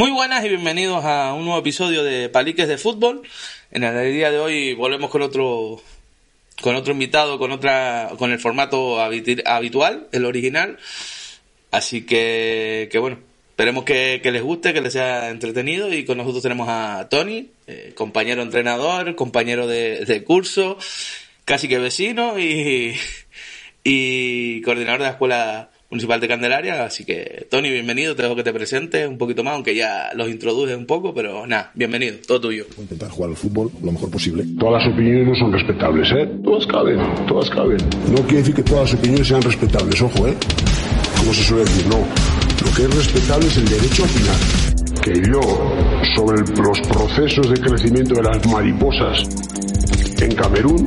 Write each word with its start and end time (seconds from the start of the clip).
Muy 0.00 0.12
buenas 0.12 0.42
y 0.46 0.48
bienvenidos 0.48 1.04
a 1.04 1.34
un 1.34 1.44
nuevo 1.44 1.60
episodio 1.60 2.02
de 2.02 2.30
Paliques 2.30 2.66
de 2.66 2.78
Fútbol. 2.78 3.20
En 3.70 3.84
el 3.84 4.10
día 4.14 4.30
de 4.30 4.38
hoy 4.38 4.72
volvemos 4.72 5.10
con 5.10 5.20
otro 5.20 5.78
con 6.62 6.74
otro 6.74 6.94
invitado, 6.94 7.38
con 7.38 7.52
otra 7.52 8.08
con 8.16 8.32
el 8.32 8.38
formato 8.38 8.98
habitual, 8.98 10.08
el 10.12 10.24
original. 10.24 10.78
Así 11.70 12.06
que, 12.06 12.88
que 12.90 12.98
bueno, 12.98 13.18
esperemos 13.50 13.84
que, 13.84 14.22
les 14.24 14.42
guste, 14.42 14.72
que 14.72 14.80
les 14.80 14.94
sea 14.94 15.28
entretenido 15.28 15.92
y 15.92 16.06
con 16.06 16.16
nosotros 16.16 16.42
tenemos 16.42 16.66
a 16.70 17.08
Tony, 17.10 17.50
eh, 17.66 17.92
compañero 17.94 18.40
entrenador, 18.40 19.14
compañero 19.16 19.66
de, 19.66 20.06
de 20.06 20.24
curso, 20.24 20.78
casi 21.44 21.68
que 21.68 21.78
vecino 21.78 22.38
y, 22.38 22.96
y 23.84 24.62
coordinador 24.62 25.00
de 25.00 25.04
la 25.04 25.10
escuela 25.10 25.69
Municipal 25.90 26.20
de 26.20 26.28
Candelaria. 26.28 26.84
Así 26.84 27.04
que, 27.04 27.46
Tony, 27.50 27.68
bienvenido. 27.68 28.14
Te 28.14 28.22
dejo 28.22 28.36
que 28.36 28.44
te 28.44 28.52
presentes 28.52 29.08
un 29.08 29.18
poquito 29.18 29.42
más, 29.42 29.54
aunque 29.54 29.74
ya 29.74 30.10
los 30.14 30.28
introduces 30.28 30.76
un 30.76 30.86
poco, 30.86 31.12
pero 31.12 31.46
nada, 31.48 31.72
bienvenido, 31.74 32.16
todo 32.26 32.42
tuyo. 32.42 32.64
Voy 32.76 32.78
a 32.78 32.82
intentar 32.82 33.10
jugar 33.10 33.30
al 33.30 33.36
fútbol 33.36 33.70
lo 33.82 33.90
mejor 33.90 34.08
posible. 34.10 34.44
Todas 34.58 34.84
las 34.84 34.94
opiniones 34.94 35.26
no 35.26 35.34
son 35.34 35.52
respetables, 35.52 36.08
¿eh? 36.12 36.30
Todas 36.44 36.66
caben, 36.68 37.26
todas 37.26 37.50
caben. 37.50 37.78
No 38.08 38.22
quiere 38.22 38.38
decir 38.38 38.54
que 38.54 38.62
todas 38.62 38.92
las 38.92 39.00
opiniones 39.00 39.26
sean 39.26 39.42
respetables, 39.42 40.00
ojo, 40.00 40.28
¿eh? 40.28 40.34
Como 41.18 41.34
se 41.34 41.42
suele 41.42 41.64
decir, 41.64 41.86
no. 41.88 41.98
Lo 41.98 42.76
que 42.76 42.82
es 42.82 42.94
respetable 42.94 43.46
es 43.48 43.56
el 43.56 43.68
derecho 43.68 44.04
a 44.04 44.06
opinar. 44.06 44.36
Que 45.02 45.14
yo, 45.28 45.40
sobre 46.14 46.40
los 46.62 46.80
procesos 46.86 47.50
de 47.50 47.60
crecimiento 47.60 48.14
de 48.14 48.22
las 48.22 48.46
mariposas 48.46 49.28
en 50.20 50.34
Camerún, 50.36 50.84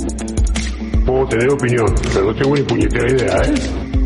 puedo 1.06 1.28
tener 1.28 1.50
opinión, 1.50 1.94
pero 2.14 2.26
no 2.26 2.36
tengo 2.36 2.56
ni 2.56 2.62
puñetera 2.62 3.12
idea, 3.12 3.42
¿eh? 3.42 4.03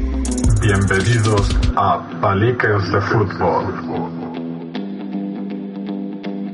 Bienvenidos 0.68 1.48
a 1.78 2.20
Paliques 2.22 2.92
de 2.92 3.00
Fútbol. 3.00 3.74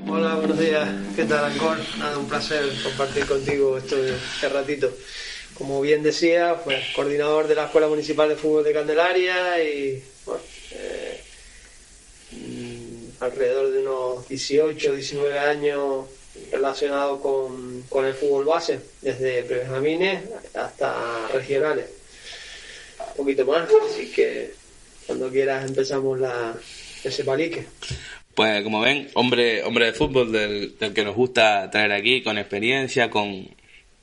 Hola, 0.07 0.35
buenos 0.35 0.59
días. 0.59 0.87
¿Qué 1.15 1.23
tal, 1.23 1.45
Ancor? 1.45 1.79
Nada, 1.97 2.19
un 2.19 2.27
placer 2.27 2.63
compartir 2.83 3.25
contigo 3.25 3.75
este, 3.75 4.09
este 4.09 4.49
ratito. 4.49 4.91
Como 5.55 5.81
bien 5.81 6.03
decía, 6.03 6.61
pues 6.63 6.93
coordinador 6.95 7.47
de 7.47 7.55
la 7.55 7.65
Escuela 7.65 7.87
Municipal 7.87 8.29
de 8.29 8.35
Fútbol 8.35 8.63
de 8.63 8.73
Candelaria 8.73 9.63
y 9.63 10.03
bueno, 10.27 10.43
eh, 10.73 11.23
alrededor 13.19 13.71
de 13.71 13.79
unos 13.79 14.27
18, 14.27 14.93
19 14.93 15.39
años 15.39 16.05
relacionado 16.51 17.19
con, 17.19 17.81
con 17.89 18.05
el 18.05 18.13
fútbol 18.13 18.45
base, 18.45 18.79
desde 19.01 19.41
prebenjamines 19.41 20.21
hasta 20.53 21.29
regionales 21.33 22.02
un 23.11 23.17
poquito 23.17 23.45
más, 23.45 23.67
así 23.89 24.11
que 24.11 24.53
cuando 25.05 25.29
quieras 25.29 25.65
empezamos 25.65 26.19
la, 26.19 26.55
ese 27.03 27.23
palique. 27.23 27.65
Pues 28.35 28.63
como 28.63 28.81
ven, 28.81 29.09
hombre, 29.13 29.63
hombre 29.63 29.87
de 29.87 29.93
fútbol 29.93 30.31
del, 30.31 30.75
que 30.93 31.03
nos 31.03 31.15
gusta 31.15 31.69
traer 31.69 31.91
aquí, 31.91 32.23
con 32.23 32.37
experiencia, 32.37 33.09
con 33.09 33.47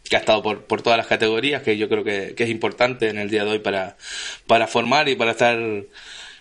que 0.09 0.17
ha 0.17 0.21
estado 0.21 0.43
por, 0.43 0.63
por 0.65 0.83
todas 0.83 0.97
las 0.97 1.07
categorías, 1.07 1.63
que 1.63 1.77
yo 1.77 1.89
creo 1.89 2.05
que, 2.05 2.35
es 2.37 2.51
importante 2.51 3.09
en 3.09 3.19
el 3.19 3.31
día 3.31 3.45
de 3.45 3.53
hoy 3.53 3.59
para, 3.59 3.97
para 4.47 4.67
formar 4.67 5.09
y 5.09 5.15
para 5.15 5.33
estar 5.33 5.59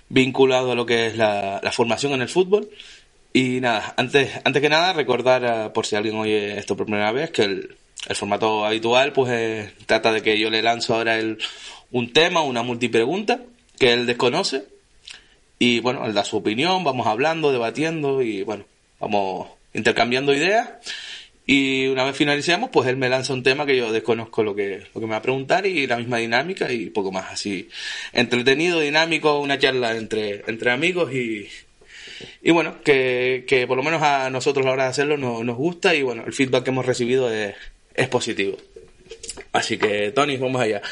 vinculado 0.10 0.72
a 0.72 0.76
lo 0.76 0.86
que 0.86 1.08
es 1.08 1.18
la, 1.18 1.62
formación 1.72 2.14
en 2.14 2.22
el 2.22 2.30
fútbol. 2.30 2.70
Y 3.32 3.60
nada, 3.60 3.94
antes, 3.98 4.32
antes 4.44 4.62
que 4.62 4.70
nada, 4.70 4.94
recordar, 4.94 5.72
por 5.74 5.86
si 5.86 5.96
alguien 5.96 6.16
oye 6.16 6.58
esto 6.58 6.76
por 6.76 6.88
primera 6.88 7.12
vez, 7.12 7.30
que 7.30 7.44
el, 7.44 7.76
el 8.08 8.16
formato 8.16 8.66
habitual 8.66 9.14
pues 9.14 9.32
eh, 9.32 9.74
trata 9.86 10.12
de 10.12 10.22
que 10.22 10.40
yo 10.40 10.50
le 10.50 10.62
lanzo 10.62 10.96
ahora 10.96 11.18
el, 11.18 11.38
un 11.92 12.14
tema, 12.14 12.42
una 12.42 12.64
multipregunta 12.64 13.42
que 13.78 13.94
él 13.94 14.06
desconoce 14.06 14.66
y 15.58 15.80
bueno, 15.80 16.06
él 16.06 16.14
da 16.14 16.23
su 16.23 16.38
opinión, 16.38 16.84
vamos 16.84 17.08
hablando, 17.08 17.52
debatiendo 17.52 18.22
y 18.22 18.44
bueno, 18.44 18.66
vamos 19.00 19.50
intercambiando 19.73 20.34
ideas 20.34 20.70
y 21.52 21.88
una 21.88 22.04
vez 22.04 22.16
finalicemos, 22.16 22.70
pues 22.72 22.88
él 22.88 22.98
me 22.98 23.09
lanza 23.09 23.34
un 23.34 23.42
tema 23.42 23.66
que 23.66 23.76
yo 23.76 23.92
desconozco 23.92 24.44
lo 24.44 24.54
que, 24.54 24.84
lo 24.94 25.02
que 25.02 25.08
me 25.08 25.14
va 25.14 25.18
a 25.18 25.22
preguntar 25.23 25.66
y 25.66 25.88
la 25.88 25.97
misma 25.97 26.18
dinámica 26.18 26.72
y 26.72 26.91
poco 26.91 27.12
más 27.12 27.31
así. 27.31 27.69
Entretenido, 28.13 28.80
dinámico, 28.80 29.40
una 29.40 29.58
charla 29.58 29.97
entre, 29.97 30.44
entre 30.46 30.69
amigos 30.69 31.12
y, 31.12 31.50
y 32.44 32.52
bueno, 32.52 32.81
que, 32.84 33.46
que 33.47 33.66
por 33.66 33.78
lo 33.78 33.81
menos 33.84 34.03
a 34.03 34.30
nosotros 34.30 34.63
a 34.63 34.69
la 34.69 34.74
hora 34.74 34.84
de 34.84 34.90
hacerlo 34.90 35.18
nos, 35.18 35.58
gusta 35.58 35.96
y 35.96 36.03
bueno, 36.03 36.24
el 36.28 36.34
feedback 36.34 36.66
que 36.66 36.69
hemos 36.69 36.86
recibido 36.86 37.34
es, 37.34 37.56
es 37.96 38.08
positivo. 38.09 38.56
Así 39.52 39.80
que, 39.80 40.12
Tony, 40.12 40.38
vamos 40.38 40.62
allá. 40.62 40.84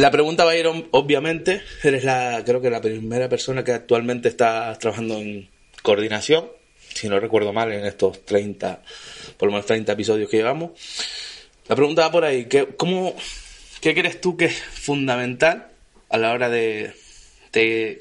La 0.00 0.10
pregunta 0.10 0.46
va 0.46 0.52
a 0.52 0.56
ir, 0.56 0.66
obviamente, 0.92 1.60
eres 1.82 2.04
la, 2.04 2.42
creo 2.46 2.62
que 2.62 2.70
la 2.70 2.80
primera 2.80 3.28
persona 3.28 3.62
que 3.62 3.72
actualmente 3.72 4.30
está 4.30 4.74
trabajando 4.78 5.18
en 5.18 5.50
coordinación, 5.82 6.48
si 6.94 7.10
no 7.10 7.20
recuerdo 7.20 7.52
mal, 7.52 7.70
en 7.70 7.84
estos 7.84 8.24
30, 8.24 8.82
por 9.36 9.48
lo 9.48 9.52
menos 9.52 9.66
30 9.66 9.92
episodios 9.92 10.30
que 10.30 10.38
llevamos. 10.38 10.70
La 11.68 11.76
pregunta 11.76 12.00
va 12.00 12.12
por 12.12 12.24
ahí, 12.24 12.46
¿qué, 12.46 12.66
cómo, 12.78 13.14
¿qué 13.82 13.92
crees 13.92 14.22
tú 14.22 14.38
que 14.38 14.46
es 14.46 14.56
fundamental 14.56 15.68
a 16.08 16.16
la 16.16 16.32
hora 16.32 16.48
de, 16.48 16.94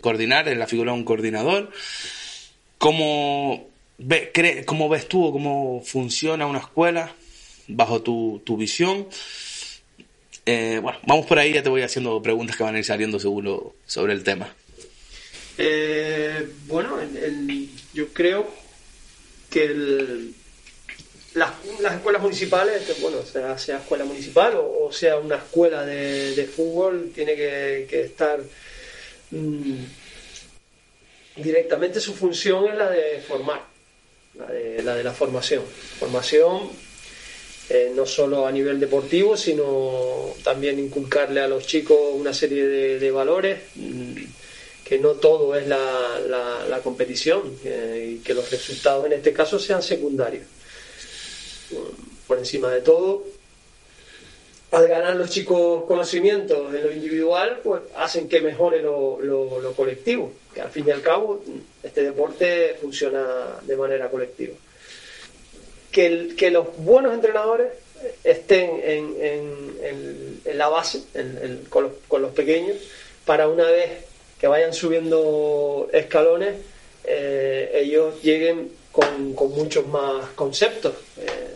coordinar 0.01 0.47
en 0.47 0.57
la 0.57 0.67
figura 0.67 0.93
de 0.93 0.99
un 0.99 1.03
coordinador? 1.03 1.69
¿Cómo, 2.77 3.67
ve, 3.97 4.31
¿Cómo 4.65 4.87
ves 4.87 5.09
tú 5.09 5.33
cómo 5.33 5.83
funciona 5.85 6.47
una 6.47 6.59
escuela 6.59 7.11
bajo 7.67 8.01
tu, 8.01 8.41
tu 8.45 8.55
visión? 8.55 9.05
Eh, 10.51 10.79
bueno, 10.81 10.97
vamos 11.05 11.27
por 11.27 11.37
ahí, 11.37 11.53
ya 11.53 11.61
te 11.61 11.69
voy 11.69 11.83
haciendo 11.83 12.19
preguntas 12.23 12.57
que 12.57 12.63
van 12.63 12.73
a 12.73 12.79
ir 12.79 12.83
saliendo 12.83 13.19
seguro 13.19 13.75
sobre 13.85 14.13
el 14.13 14.23
tema. 14.23 14.51
Eh, 15.59 16.49
bueno, 16.65 16.97
yo 17.93 18.07
creo 18.07 18.49
que 19.51 20.31
las, 21.35 21.51
escuelas 21.93 22.23
municipales, 22.23 22.81
bueno, 22.99 23.21
sea, 23.21 23.53
escuela 23.53 24.05
municipal 24.05 24.55
o, 24.57 24.91
sea 24.91 25.17
una 25.17 25.35
escuela 25.35 25.85
de, 25.85 26.49
fútbol, 26.51 27.11
tiene 27.13 27.35
que, 27.35 28.01
estar 28.05 28.39
mm, 29.29 29.83
directamente 31.35 31.99
su 31.99 32.15
función 32.15 32.69
es 32.69 32.75
la 32.75 32.89
de 32.89 33.21
formar, 33.21 33.61
la, 34.83 34.95
de 34.95 35.03
la 35.03 35.13
formación. 35.13 35.63
Formación 35.99 36.88
eh, 37.69 37.91
no 37.95 38.03
solo 38.07 38.47
a 38.47 38.51
nivel 38.51 38.79
deportivo, 38.79 39.37
sino 39.37 40.33
también 40.43 40.79
inculcarle 40.79 41.39
a 41.39 41.47
los 41.47 41.67
chicos 41.67 41.97
una 42.15 42.33
serie 42.33 42.65
de, 42.65 43.11
valores, 43.11 43.59
mm, 43.75 44.15
que 44.83 44.97
no 44.97 45.11
todo 45.11 45.55
es 45.55 45.67
la, 45.67 46.81
competición 46.83 47.41
y 47.61 48.19
que 48.19 48.33
los 48.33 48.49
resultados 48.49 49.05
en 49.05 49.13
este 49.13 49.33
caso 49.33 49.59
sean 49.59 49.83
secundarios. 49.83 50.45
Por 52.25 52.39
encima 52.39 52.71
de 52.71 52.81
todo, 52.81 53.25
al 54.71 54.87
ganar 54.87 55.15
los 55.15 55.29
chicos 55.29 55.83
conocimientos 55.83 56.73
en 56.73 56.83
lo 56.83 56.91
individual, 56.91 57.59
pues 57.63 57.81
hacen 57.97 58.27
que 58.27 58.41
mejore 58.41 58.81
lo, 58.81 59.19
lo 59.21 59.73
colectivo, 59.73 60.31
que 60.53 60.61
al 60.61 60.71
fin 60.71 60.85
y 60.87 60.91
al 60.91 61.01
cabo 61.01 61.43
este 61.83 62.01
deporte 62.01 62.77
funciona 62.81 63.59
de 63.61 63.75
manera 63.75 64.09
colectiva 64.09 64.55
que, 66.35 66.51
los 66.51 66.77
buenos 66.77 67.13
entrenadores 67.13 67.67
estén 68.23 68.69
en, 68.83 69.15
en, 70.45 70.57
la 70.57 70.69
base, 70.69 71.03
con, 71.69 71.83
los, 71.83 71.91
con, 72.07 72.21
los, 72.21 72.31
pequeños, 72.31 72.77
para 73.25 73.47
una 73.47 73.65
vez 73.65 74.05
que 74.39 74.47
vayan 74.47 74.73
subiendo 74.73 75.89
escalones, 75.93 76.55
eh, 77.03 77.71
ellos 77.75 78.21
lleguen 78.21 78.71
con, 78.91 79.33
con, 79.33 79.51
muchos 79.51 79.87
más 79.87 80.25
conceptos. 80.35 80.93
Eh, 81.17 81.55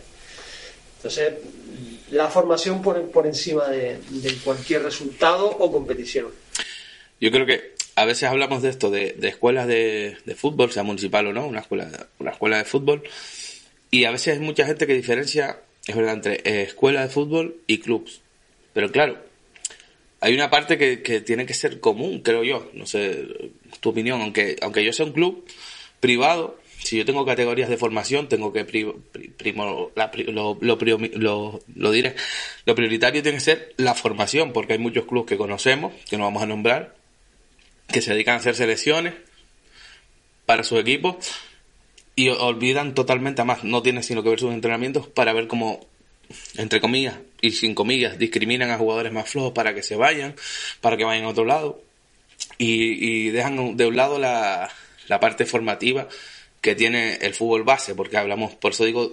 entonces, 0.97 1.33
la 2.11 2.27
formación 2.29 2.81
por, 2.81 3.01
por 3.11 3.25
encima 3.25 3.67
de, 3.67 3.97
de, 4.09 4.35
cualquier 4.43 4.83
resultado 4.83 5.47
o 5.47 5.71
competición. 5.71 6.27
Yo 7.19 7.31
creo 7.31 7.45
que 7.45 7.73
a 7.95 8.05
veces 8.05 8.29
hablamos 8.29 8.61
de 8.61 8.69
esto, 8.69 8.89
de, 8.89 9.13
de 9.13 9.27
escuelas 9.29 9.67
de, 9.67 10.17
de, 10.25 10.35
fútbol, 10.35 10.71
sea 10.71 10.83
municipal 10.83 11.27
o 11.27 11.33
no, 11.33 11.45
una 11.47 11.61
escuela, 11.61 11.89
una 12.19 12.31
escuela 12.31 12.57
de 12.57 12.65
fútbol, 12.65 13.03
y 13.93 14.05
a 14.05 14.11
veces 14.11 14.33
hay 14.33 14.43
mucha 14.43 14.65
gente 14.65 14.87
que 14.87 14.95
diferencia, 14.95 15.59
es 15.85 15.95
verdad, 15.95 16.15
entre 16.15 16.41
eh, 16.45 16.63
escuela 16.63 17.03
de 17.03 17.09
fútbol 17.09 17.57
y 17.67 17.77
clubs. 17.77 18.21
Pero 18.73 18.91
claro, 18.91 19.23
hay 20.19 20.33
una 20.33 20.49
parte 20.49 20.79
que, 20.79 21.21
tiene 21.21 21.45
que 21.45 21.53
ser 21.53 21.79
común, 21.79 22.21
creo 22.21 22.43
yo. 22.43 22.71
No 22.73 22.87
sé 22.87 23.51
tu 23.81 23.89
opinión, 23.89 24.19
aunque, 24.19 24.55
aunque 24.63 24.83
yo 24.83 24.91
sea 24.93 25.05
un 25.05 25.11
club 25.11 25.45
privado, 25.99 26.59
si 26.79 26.97
yo 26.97 27.05
tengo 27.05 27.23
categorías 27.23 27.69
de 27.69 27.77
formación, 27.77 28.27
tengo 28.27 28.51
que 28.51 28.65
primo, 28.65 28.95
lo, 29.93 30.57
lo, 30.57 31.59
lo, 31.75 31.91
diré, 31.91 32.15
lo 32.65 32.73
prioritario 32.73 33.21
tiene 33.21 33.37
que 33.37 33.43
ser 33.43 33.75
la 33.77 33.93
formación, 33.93 34.53
porque 34.53 34.73
hay 34.73 34.79
muchos 34.79 35.05
clubes 35.05 35.29
que 35.29 35.37
conocemos, 35.37 35.93
que 36.09 36.17
no 36.17 36.23
vamos 36.23 36.41
a 36.41 36.47
nombrar, 36.47 36.95
que 37.89 38.01
se 38.01 38.13
dedican 38.13 38.33
a 38.33 38.37
hacer 38.37 38.55
selecciones 38.55 39.13
para 40.47 40.63
sus 40.63 40.79
equipos 40.79 41.31
y 42.15 42.29
olvidan 42.29 42.93
totalmente, 42.93 43.41
además 43.41 43.63
no 43.63 43.81
tiene 43.81 44.03
sino 44.03 44.23
que 44.23 44.29
ver 44.29 44.39
sus 44.39 44.53
entrenamientos 44.53 45.07
para 45.07 45.33
ver 45.33 45.47
cómo, 45.47 45.85
entre 46.57 46.79
comillas 46.79 47.17
y 47.41 47.51
sin 47.51 47.75
comillas, 47.75 48.17
discriminan 48.17 48.71
a 48.71 48.77
jugadores 48.77 49.11
más 49.11 49.29
flojos 49.29 49.53
para 49.53 49.73
que 49.73 49.83
se 49.83 49.95
vayan, 49.95 50.35
para 50.81 50.97
que 50.97 51.03
vayan 51.03 51.25
a 51.25 51.29
otro 51.29 51.45
lado. 51.45 51.81
Y, 52.57 53.29
dejan 53.29 53.77
de 53.77 53.85
un 53.85 53.95
lado 53.95 54.19
la, 54.19 54.69
la 55.07 55.19
parte 55.19 55.45
formativa 55.45 56.07
que 56.61 56.75
tiene 56.75 57.15
el 57.15 57.33
fútbol 57.33 57.63
base, 57.63 57.95
porque 57.95 58.17
hablamos, 58.17 58.53
por 58.55 58.71
eso 58.71 58.85
digo, 58.85 59.11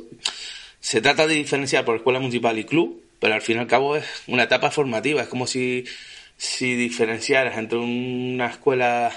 se 0.81 1.01
trata 1.01 1.27
de 1.27 1.35
diferenciar 1.35 1.85
por 1.85 1.97
escuela 1.97 2.21
municipal 2.21 2.59
y 2.59 2.65
club, 2.65 3.03
pero 3.19 3.35
al 3.35 3.43
fin 3.43 3.57
y 3.57 3.61
al 3.61 3.67
cabo 3.67 3.97
es 3.97 4.05
una 4.27 4.45
etapa 4.45 4.71
formativa, 4.71 5.23
es 5.23 5.29
como 5.29 5.47
si, 5.47 5.85
si 6.37 6.77
diferenciaras 6.77 7.59
entre 7.59 7.79
una 7.79 8.47
escuela 8.47 9.13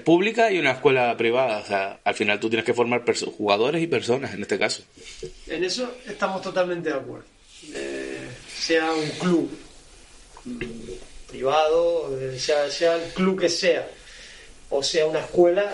pública 0.00 0.50
y 0.50 0.58
una 0.58 0.72
escuela 0.72 1.14
privada. 1.16 1.58
O 1.58 1.66
sea, 1.66 2.00
al 2.02 2.14
final 2.14 2.40
tú 2.40 2.48
tienes 2.48 2.64
que 2.64 2.72
formar 2.72 3.04
jugadores 3.36 3.82
y 3.82 3.86
personas 3.86 4.32
en 4.34 4.42
este 4.42 4.58
caso. 4.58 4.82
En 5.46 5.62
eso 5.64 5.94
estamos 6.06 6.40
totalmente 6.40 6.88
de 6.88 6.94
acuerdo. 6.94 7.26
Eh, 7.74 8.28
sea 8.58 8.92
un 8.92 9.08
club 9.10 9.50
privado, 11.28 12.18
eh, 12.18 12.38
sea, 12.38 12.70
sea 12.70 12.96
el 12.96 13.12
club 13.12 13.40
que 13.40 13.48
sea, 13.48 13.88
o 14.70 14.82
sea 14.82 15.06
una 15.06 15.20
escuela, 15.20 15.72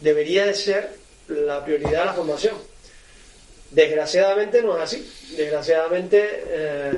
debería 0.00 0.46
de 0.46 0.54
ser 0.54 0.96
la 1.28 1.64
prioridad 1.64 2.06
la 2.06 2.14
formación. 2.14 2.56
Desgraciadamente 3.70 4.62
no 4.62 4.76
es 4.76 4.82
así. 4.82 5.10
Desgraciadamente, 5.36 6.44
eh, 6.46 6.92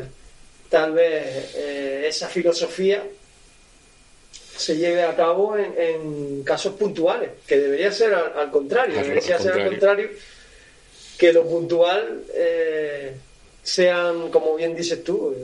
tal 0.71 0.93
vez 0.93 1.55
esa 1.55 2.29
filosofía 2.29 3.05
se 4.57 4.77
lleve 4.77 5.03
a 5.03 5.17
cabo 5.17 5.57
en, 5.57 6.43
casos 6.45 6.75
puntuales, 6.75 7.31
que 7.47 7.59
debería 7.59 7.91
ser 7.91 8.15
al, 8.15 8.51
contrario, 8.51 9.03
debería 9.03 9.39
ser 9.39 9.53
al 9.53 9.69
contrario, 9.69 10.11
que 11.19 11.33
lo 11.33 11.45
puntual 11.47 12.23
sean, 13.63 14.31
como 14.31 14.55
bien 14.55 14.75
dices 14.77 15.03
tú, 15.03 15.35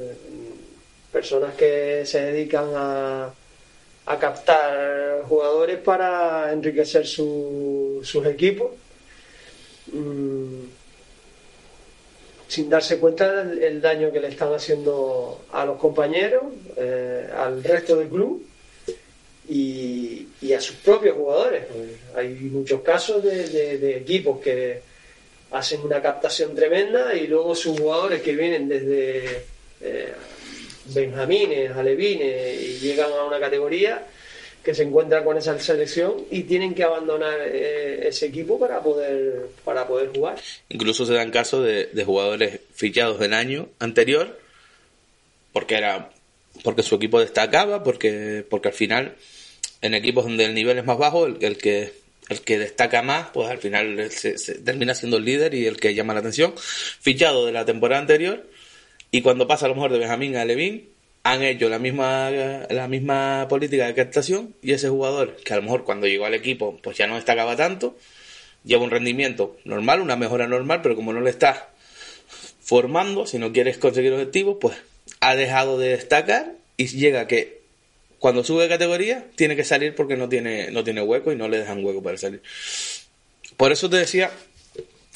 personas 1.11 1.55
que 1.55 2.03
se 2.05 2.21
dedican 2.21 2.71
a, 2.75 3.33
a 4.07 4.19
captar 4.19 5.23
jugadores 5.29 5.79
para 5.79 6.53
enriquecer 6.53 7.07
sus 7.07 8.27
equipos 8.27 8.73
mm, 9.93 10.63
sin 12.49 12.69
darse 12.69 12.99
cuenta 12.99 13.45
del, 13.45 13.81
daño 13.81 14.11
que 14.11 14.19
le 14.19 14.27
están 14.27 14.53
haciendo 14.53 15.45
a 15.53 15.65
los 15.65 15.79
compañeros, 15.79 16.43
eh, 16.77 17.31
al 17.37 17.63
resto 17.63 17.95
del 17.95 18.09
club 18.09 18.45
y, 19.51 20.53
a 20.53 20.61
sus 20.61 20.77
propios 20.77 21.17
jugadores. 21.17 21.65
hay 22.15 22.29
muchos 22.29 22.81
casos 22.83 23.23
de, 23.23 23.97
equipos 23.97 24.41
que 24.41 24.81
hacen 25.51 25.81
una 25.81 26.01
captación 26.01 26.55
tremenda 26.55 27.15
y 27.15 27.27
luego 27.27 27.55
sus 27.55 27.79
jugadores 27.79 28.23
que 28.23 28.35
vienen 28.35 28.69
desde 28.69 29.45
eh, 29.81 30.13
benjamines, 30.87 31.73
alevines 31.73 32.63
y 32.63 32.79
llegan 32.79 33.13
a 33.13 33.25
una 33.25 33.41
categoría 33.41 34.07
que 34.63 34.75
se 34.75 34.83
encuentran 34.83 35.25
con 35.25 35.37
esa 35.39 35.59
selección 35.59 36.27
y 36.31 36.43
tienen 36.43 36.75
que 36.75 36.85
abandonar 36.85 37.41
eh, 37.41 38.07
ese 38.09 38.27
equipo 38.27 38.59
para 38.59 38.81
poder 38.81 39.49
para 39.65 39.87
poder 39.87 40.11
jugar. 40.15 40.39
Incluso 40.69 41.07
se 41.07 41.15
dan 41.15 41.31
casos 41.31 41.65
de, 41.65 42.05
jugadores 42.05 42.61
fichados 42.73 43.19
del 43.19 43.35
año 43.35 43.69
anterior 43.79 44.39
porque 45.53 45.77
era 45.77 46.11
porque 46.63 46.83
su 46.83 46.97
equipo 46.97 47.21
destacaba, 47.21 47.83
porque 47.83 48.45
porque 48.49 48.69
al 48.69 48.75
final 48.75 49.17
en 49.83 49.95
equipos 49.95 50.25
donde 50.25 50.45
el 50.45 50.55
nivel 50.55 50.79
es 50.79 50.85
más 50.85 50.99
bajo, 50.99 51.27
el, 51.27 51.39
que 51.59 51.93
el 52.29 52.41
que 52.43 52.59
destaca 52.59 53.03
más, 53.03 53.29
pues 53.33 53.49
al 53.49 53.59
final 53.59 54.11
se, 54.11 54.35
termina 54.61 54.95
siendo 54.95 55.17
el 55.17 55.25
líder 55.25 55.55
y 55.55 55.67
el 55.67 55.79
que 55.79 55.95
llama 55.95 56.15
la 56.15 56.21
atención, 56.21 56.55
fichado 56.57 57.47
de 57.47 57.53
la 57.53 57.65
temporada 57.65 58.01
anterior. 58.01 58.49
Y 59.11 59.23
cuando 59.23 59.49
pasa 59.49 59.67
a 59.67 59.69
lo 59.69 59.75
mejor 59.75 59.93
de 59.93 59.99
Benjamín 59.99 60.37
a 60.37 60.45
Levin, 60.45 60.89
han 61.23 61.43
hecho 61.43 61.69
la 61.69 61.79
misma, 61.79 62.31
la 62.31 62.89
misma 62.89 63.47
política 63.49 63.87
de 63.87 63.95
captación 63.95 64.55
y 64.63 64.73
ese 64.73 64.89
jugador, 64.89 65.37
que 65.37 65.53
a 65.53 65.57
lo 65.57 65.63
mejor 65.63 65.85
cuando 65.85 66.07
llegó 66.07 66.25
al 66.25 66.35
equipo 66.35 66.79
pues 66.83 66.97
ya 66.97 67.07
no 67.07 67.17
destacaba 67.17 67.57
tanto, 67.57 67.97
lleva 68.65 68.85
un 68.85 68.91
rendimiento 68.91 69.57
normal, 69.65 70.01
una 70.01 70.17
mejora 70.17 70.47
normal, 70.47 70.81
pero 70.83 70.97
como 70.97 71.13
no 71.13 71.21
le 71.21 71.31
estás 71.31 71.59
formando, 72.61 73.27
si 73.27 73.39
no 73.39 73.53
quieres 73.53 73.79
conseguir 73.79 74.13
objetivos, 74.13 74.59
pues 74.61 74.77
ha 75.21 75.35
dejado 75.35 75.79
de 75.79 75.91
destacar 75.91 76.53
y 76.77 76.87
llega 76.87 77.27
que 77.27 77.60
cuando 78.21 78.45
sube 78.45 78.63
de 78.63 78.69
categoría 78.69 79.27
tiene 79.35 79.57
que 79.57 79.65
salir 79.65 79.97
porque 79.97 80.17
no 80.17 80.29
tiene, 80.29 80.71
no 80.71 80.85
tiene 80.85 81.03
hueco 81.03 81.33
y 81.33 81.37
no 81.37 81.49
le 81.49 81.59
dejan 81.59 81.85
hueco 81.85 82.03
para 82.03 82.17
salir. 82.17 82.41
Por 83.57 83.73
eso 83.73 83.91
te 83.91 83.97
decía 83.97 84.31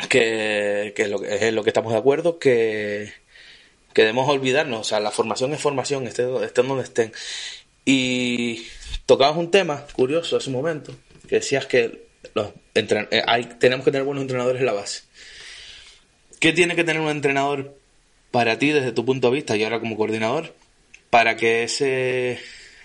que, 0.08 0.92
que, 0.96 1.02
es 1.02 1.52
lo 1.52 1.62
que 1.62 1.70
estamos 1.70 1.92
de 1.92 1.98
acuerdo, 1.98 2.40
que 2.40 3.12
que 3.94 4.02
debemos 4.02 4.28
olvidarnos, 4.28 4.80
o 4.80 4.84
sea, 4.84 5.00
la 5.00 5.12
formación 5.12 5.54
es 5.54 5.60
formación, 5.60 6.06
estén, 6.06 6.26
donde 6.28 6.82
estén. 6.82 7.12
Y 7.84 8.66
tocabas 9.06 9.36
un 9.36 9.50
tema 9.50 9.86
curioso 9.92 10.36
hace 10.36 10.50
un 10.50 10.56
momento, 10.56 10.94
que 11.28 11.36
decías 11.36 11.66
que 11.66 12.08
eh, 12.74 13.48
tenemos 13.60 13.84
que 13.84 13.92
tener 13.92 14.04
buenos 14.04 14.22
entrenadores 14.22 14.60
en 14.60 14.66
la 14.66 14.72
base. 14.72 15.02
¿Qué 16.40 16.52
tiene 16.52 16.74
que 16.74 16.84
tener 16.84 17.00
un 17.00 17.08
entrenador 17.08 17.78
para 18.32 18.58
ti 18.58 18.70
desde 18.70 18.92
tu 18.92 19.04
punto 19.04 19.30
de 19.30 19.36
vista 19.36 19.56
y 19.56 19.62
ahora 19.62 19.78
como 19.78 19.96
coordinador 19.96 20.52
para 21.08 21.36
que 21.36 21.62
ese, 21.62 22.40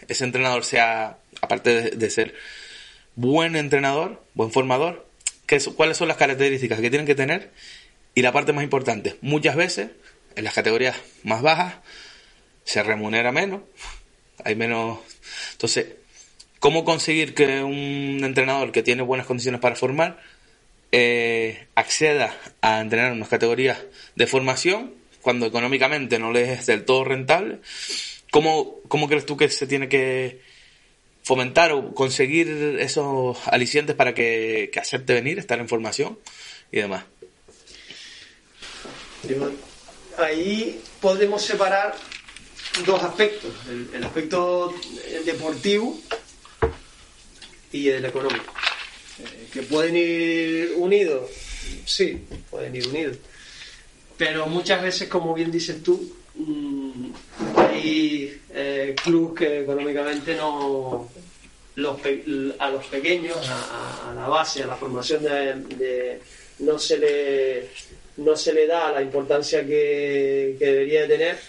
ese 0.10 0.26
entrenador 0.26 0.66
sea, 0.66 1.18
aparte 1.42 1.92
de, 1.92 2.10
ser 2.10 2.36
buen 3.16 3.56
entrenador, 3.56 4.22
buen 4.34 4.52
formador, 4.52 5.08
¿qué, 5.46 5.60
¿cuáles 5.76 5.98
son 5.98 6.08
las 6.08 6.18
características 6.18 6.82
que 6.82 6.90
tienen 6.90 7.06
que 7.06 7.16
tener? 7.16 7.52
Y 8.16 8.24
la 8.24 8.34
parte 8.34 8.52
más 8.52 8.64
importante, 8.64 9.16
muchas 9.22 9.56
veces 9.56 9.92
en 10.36 10.44
las 10.44 10.54
categorías 10.54 10.98
más 11.24 11.42
bajas 11.42 11.76
se 12.64 12.84
remunera 12.84 13.32
menos, 13.32 13.62
hay 14.44 14.56
menos... 14.56 15.00
Entonces, 15.52 15.88
¿cómo 16.60 16.84
conseguir 16.84 17.34
que 17.36 17.64
un 17.64 18.22
entrenador 18.24 18.72
que 18.72 18.84
tiene 18.84 19.04
buenas 19.04 19.28
condiciones 19.28 19.62
para 19.62 19.76
formar 19.76 20.20
eh, 20.92 21.68
acceda 21.76 22.36
a 22.62 22.82
entrenar 22.82 23.12
en 23.12 23.18
unas 23.18 23.30
categorías 23.30 23.78
de 24.16 24.26
formación 24.28 24.94
cuando 25.22 25.46
económicamente 25.46 26.18
no 26.18 26.32
le 26.32 26.54
es 26.54 26.66
del 26.66 26.84
todo 26.84 27.04
rentable? 27.04 27.60
¿Cómo, 28.32 28.80
cómo 28.88 29.08
crees 29.08 29.26
tú 29.26 29.38
que 29.38 29.50
se 29.50 29.68
tiene 29.68 29.90
que 29.90 30.42
fomentar 31.24 31.72
o 31.72 31.94
conseguir 31.94 32.78
esos 32.80 33.38
alicientes 33.48 33.96
para 33.96 34.14
que, 34.14 34.70
que 34.72 34.80
acepte 34.80 35.14
venir, 35.14 35.40
estar 35.40 35.60
en 35.60 35.68
formación 35.68 36.18
y 36.72 36.78
demás? 36.78 37.06
ahí 40.18 40.82
podemos 41.02 41.42
separar 41.42 41.96
dos 42.86 43.04
aspectos, 43.04 43.54
el, 43.94 44.04
aspecto 44.04 44.74
deportivo 45.26 46.00
y 47.72 47.90
el 47.90 48.06
económico. 48.06 48.54
Eh, 49.20 49.48
que 49.52 49.64
pueden 49.64 49.96
ir 49.98 50.74
unidos, 50.78 51.30
sí, 51.86 52.26
pueden 52.50 52.76
ir 52.76 52.88
unidos. 52.88 53.18
Pero 54.18 54.48
muchas 54.48 54.82
veces, 54.82 55.10
como 55.10 55.34
bien 55.34 55.52
dices 55.52 55.84
tú, 55.84 56.16
hay 57.58 58.42
eh, 58.54 58.96
clubes 59.02 59.40
que 59.40 59.60
económicamente 59.62 60.36
no, 60.36 61.10
a 62.60 62.70
los 62.70 62.86
pequeños, 62.86 63.38
a, 63.50 64.14
la 64.16 64.28
base, 64.28 64.64
a 64.64 64.68
la 64.68 64.76
formación 64.76 65.24
no 66.60 66.78
se 66.78 66.98
le 66.98 67.70
no 68.20 68.36
se 68.36 68.54
le 68.54 68.68
da 68.68 68.92
la 68.92 69.02
importancia 69.02 69.66
que, 69.66 70.56
debería 70.60 71.02
de 71.04 71.08
tener 71.08 71.40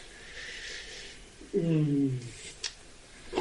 mm, 1.52 2.08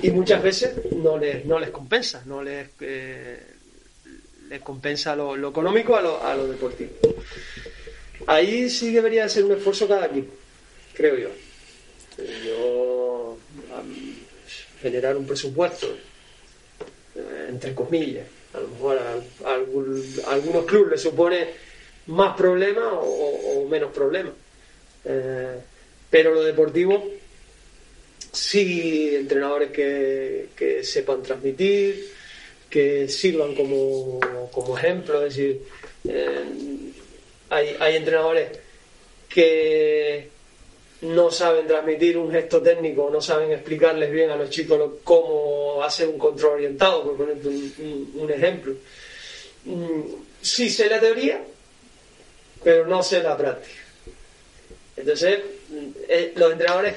y 0.01 0.11
muchas 0.11 0.41
veces 0.41 0.71
no 0.95 1.17
les, 1.17 1.45
no 1.45 1.59
les 1.59 1.69
compensa, 1.69 2.23
no 2.25 2.43
les, 2.43 2.69
eh, 2.81 3.39
les 4.49 4.61
compensa 4.61 5.15
lo, 5.15 5.49
económico 5.49 5.95
a 5.95 6.01
lo, 6.01 6.23
a 6.23 6.35
lo 6.35 6.47
deportivo. 6.47 6.91
Ahí 8.27 8.69
sí 8.69 8.91
debería 8.91 9.23
de 9.23 9.29
ser 9.29 9.45
un 9.45 9.53
esfuerzo 9.53 9.87
cada 9.87 10.07
equipo, 10.07 10.33
creo 10.99 11.17
yo. 11.17 11.29
Yo 12.45 13.37
generar 14.81 15.15
un 15.15 15.25
presupuesto, 15.25 15.87
eh, 17.15 17.45
entre 17.47 17.73
comillas, 17.73 18.27
a 18.53 18.59
lo 18.59 18.67
mejor 18.67 18.97
a, 18.97 19.53
algunos 19.53 20.65
clubes 20.65 20.91
les 20.91 21.01
supone 21.01 21.47
más 22.07 22.35
problemas 22.35 22.85
o, 22.91 23.65
menos 23.69 23.93
problemas. 23.93 24.33
Eh, 25.05 25.55
pero 26.09 26.33
lo 26.33 26.43
deportivo, 26.43 27.01
sí, 28.33 29.15
entrenadores 29.15 29.71
que, 29.71 30.81
sepan 30.83 31.23
transmitir, 31.23 32.11
que 32.69 33.07
sirvan 33.07 33.55
como, 33.55 34.19
como 34.51 34.77
ejemplo, 34.77 35.25
es 35.25 35.35
decir, 35.35 35.61
eh, 36.09 36.43
hay, 37.49 37.77
hay 37.79 37.95
entrenadores 37.95 38.49
que 39.29 40.38
no 41.01 41.31
saben 41.31 41.65
transmitir 41.65 42.17
un 42.17 42.31
gesto 42.31 42.61
técnico, 42.61 43.09
no 43.11 43.21
saben 43.21 43.51
explicarles 43.51 44.11
bien 44.11 44.29
a 44.31 44.35
los 44.35 44.49
chicos 44.49 44.91
cómo 45.03 45.81
hacer 45.83 46.09
un 46.09 46.17
control 46.17 46.55
orientado, 46.55 47.03
por 47.03 47.17
poner 47.17 47.37
un, 47.45 48.29
ejemplo. 48.29 48.73
Mm, 49.65 50.01
sí 50.41 50.69
sé 50.69 50.89
la 50.89 50.99
teoría, 50.99 51.41
pero 52.63 52.85
no 52.85 53.01
sé 53.01 53.23
la 53.23 53.37
práctica. 53.37 53.79
Entonces, 54.97 55.39
eh, 56.09 56.33
los 56.35 56.51
entrenadores 56.51 56.95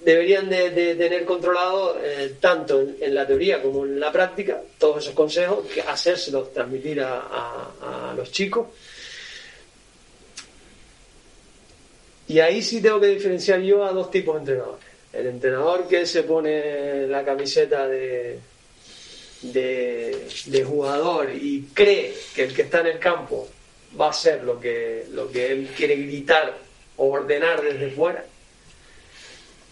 deberían 0.00 0.48
de, 0.48 0.70
tener 0.94 1.24
controlado 1.26 1.98
eh, 2.02 2.36
tanto 2.40 2.80
en, 2.80 3.14
la 3.14 3.26
teoría 3.26 3.60
como 3.60 3.84
en 3.84 4.00
la 4.00 4.10
práctica 4.10 4.62
todos 4.78 5.04
esos 5.04 5.14
consejos, 5.14 5.66
que 5.66 5.82
hacérselos 5.82 6.52
transmitir 6.52 7.02
a 7.02 8.14
los 8.16 8.30
chicos. 8.30 8.68
Y 12.26 12.38
ahí 12.40 12.62
sí 12.62 12.80
tengo 12.80 13.00
que 13.00 13.08
diferenciar 13.08 13.60
yo 13.60 13.84
a 13.84 13.92
dos 13.92 14.10
tipos 14.10 14.34
de 14.34 14.40
entrenadores. 14.40 14.84
El 15.12 15.26
entrenador 15.26 15.86
que 15.86 16.06
se 16.06 16.22
pone 16.24 17.06
la 17.06 17.24
camiseta 17.24 17.86
de, 17.86 18.40
de, 19.42 20.64
jugador 20.66 21.30
y 21.32 21.68
cree 21.74 22.14
que 22.34 22.44
el 22.44 22.54
que 22.54 22.62
está 22.62 22.80
en 22.80 22.86
el 22.86 22.98
campo 22.98 23.48
va 23.98 24.06
a 24.06 24.10
hacer 24.10 24.42
lo 24.42 24.58
que, 24.58 25.06
lo 25.12 25.30
que 25.30 25.52
él 25.52 25.68
quiere 25.76 25.96
gritar 25.96 26.58
o 26.96 27.10
ordenar 27.10 27.62
desde 27.62 27.90
fuera. 27.90 28.24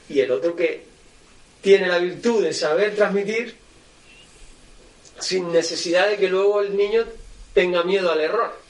Y 0.08 0.20
el 0.20 0.30
otro 0.30 0.54
que 0.54 0.84
tiene 1.60 1.88
la 1.88 1.98
virtud 1.98 2.44
de 2.44 2.52
saber 2.52 2.94
transmitir 2.94 3.56
sin 5.18 5.52
necesidad 5.52 6.08
de 6.08 6.18
que 6.18 6.28
luego 6.28 6.60
el 6.60 6.76
niño 6.76 7.04
tenga 7.54 7.82
miedo 7.84 8.10
al 8.10 8.20
error. 8.20 8.61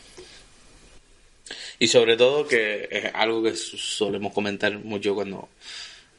Y 1.82 1.88
sobre 1.88 2.16
todo 2.16 2.46
que 2.46 2.86
es 2.92 3.10
algo 3.12 3.42
que 3.42 3.56
solemos 3.56 4.32
comentar 4.32 4.78
mucho 4.78 5.16
cuando 5.16 5.48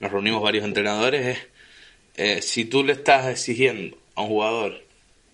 nos 0.02 0.12
reunimos 0.12 0.44
varios 0.44 0.66
entrenadores 0.66 1.38
es 1.38 1.48
eh, 2.18 2.42
si 2.42 2.66
tú 2.66 2.84
le 2.84 2.92
estás 2.92 3.28
exigiendo 3.28 3.98
a 4.16 4.24
un 4.24 4.28
jugador 4.28 4.84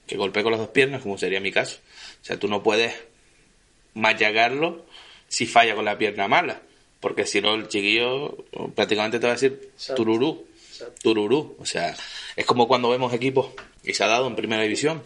que 0.05 0.17
golpee 0.17 0.43
con 0.43 0.51
las 0.51 0.61
dos 0.61 0.69
piernas, 0.69 1.01
como 1.01 1.17
sería 1.17 1.39
mi 1.39 1.51
caso, 1.51 1.79
o 2.21 2.23
sea, 2.23 2.37
tú 2.37 2.47
no 2.47 2.61
puedes 2.61 2.93
machacarlo 3.95 4.85
si 5.27 5.47
falla 5.47 5.73
con 5.73 5.85
la 5.85 5.97
pierna 5.97 6.27
mala, 6.27 6.61
porque 6.99 7.25
si 7.25 7.41
no 7.41 7.55
el 7.55 7.67
chiquillo 7.67 8.45
prácticamente 8.75 9.17
te 9.17 9.25
va 9.25 9.31
a 9.31 9.35
decir 9.35 9.71
tururú, 9.95 10.45
tururú, 11.01 11.55
o 11.57 11.65
sea, 11.65 11.97
es 12.35 12.45
como 12.45 12.67
cuando 12.67 12.91
vemos 12.91 13.15
equipos 13.15 13.49
y 13.83 13.95
se 13.95 14.03
ha 14.03 14.07
dado 14.07 14.27
en 14.27 14.35
primera 14.35 14.61
división 14.61 15.01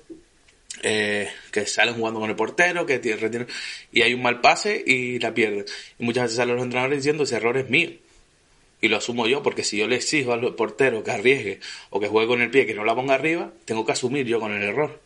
eh, 0.82 1.30
que 1.52 1.66
salen 1.66 1.96
jugando 1.96 2.20
con 2.20 2.30
el 2.30 2.36
portero, 2.36 2.86
que 2.86 3.00
tiene- 3.00 3.20
retienen- 3.22 3.48
y 3.92 4.02
hay 4.02 4.14
un 4.14 4.22
mal 4.22 4.42
pase 4.42 4.84
y 4.86 5.20
la 5.20 5.34
pierden. 5.34 5.66
Y 6.00 6.04
muchas 6.04 6.24
veces 6.24 6.38
salen 6.38 6.56
los 6.56 6.64
entrenadores 6.64 7.00
diciendo 7.00 7.24
ese 7.24 7.36
error 7.36 7.58
es 7.58 7.70
mío. 7.70 7.92
Y 8.82 8.90
lo 8.90 8.98
asumo 8.98 9.28
yo, 9.28 9.44
porque 9.44 9.64
si 9.64 9.78
yo 9.78 9.88
le 9.88 9.96
exijo 9.96 10.34
al 10.34 10.56
portero 10.56 11.04
que 11.04 11.12
arriesgue 11.12 11.60
o 11.90 12.00
que 12.02 12.08
juegue 12.08 12.28
con 12.28 12.42
el 12.42 12.50
pie, 12.52 12.66
que 12.66 12.74
no 12.74 12.84
la 12.84 12.94
ponga 12.96 13.14
arriba, 13.14 13.54
tengo 13.66 13.86
que 13.86 13.94
asumir 13.94 14.26
yo 14.26 14.40
con 14.42 14.52
el 14.52 14.62
error. 14.64 15.00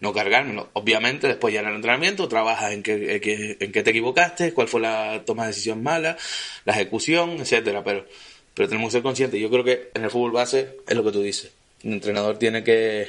No 0.00 0.12
cargármelo. 0.12 0.70
Obviamente, 0.72 1.28
después 1.28 1.52
ya 1.54 1.60
en 1.60 1.68
el 1.68 1.74
entrenamiento 1.76 2.26
trabajas 2.26 2.72
en 2.72 2.82
qué, 2.82 3.20
en 3.60 3.70
qué, 3.70 3.82
te 3.82 3.90
equivocaste, 3.90 4.52
cuál 4.52 4.66
fue 4.66 4.80
la 4.80 5.22
toma 5.26 5.42
de 5.42 5.48
decisión 5.48 5.82
mala, 5.82 6.16
la 6.64 6.72
ejecución, 6.72 7.36
etcétera. 7.38 7.84
Pero, 7.84 8.06
pero 8.54 8.68
tenemos 8.68 8.88
que 8.88 8.92
ser 8.92 9.02
conscientes. 9.02 9.38
Yo 9.38 9.50
creo 9.50 9.62
que 9.62 9.90
en 9.94 10.02
el 10.04 10.10
fútbol 10.10 10.32
base 10.32 10.78
es 10.88 10.96
lo 10.96 11.04
que 11.04 11.12
tú 11.12 11.22
dices. 11.22 11.52
Un 11.84 11.92
entrenador 11.92 12.38
tiene 12.38 12.64
que, 12.64 13.08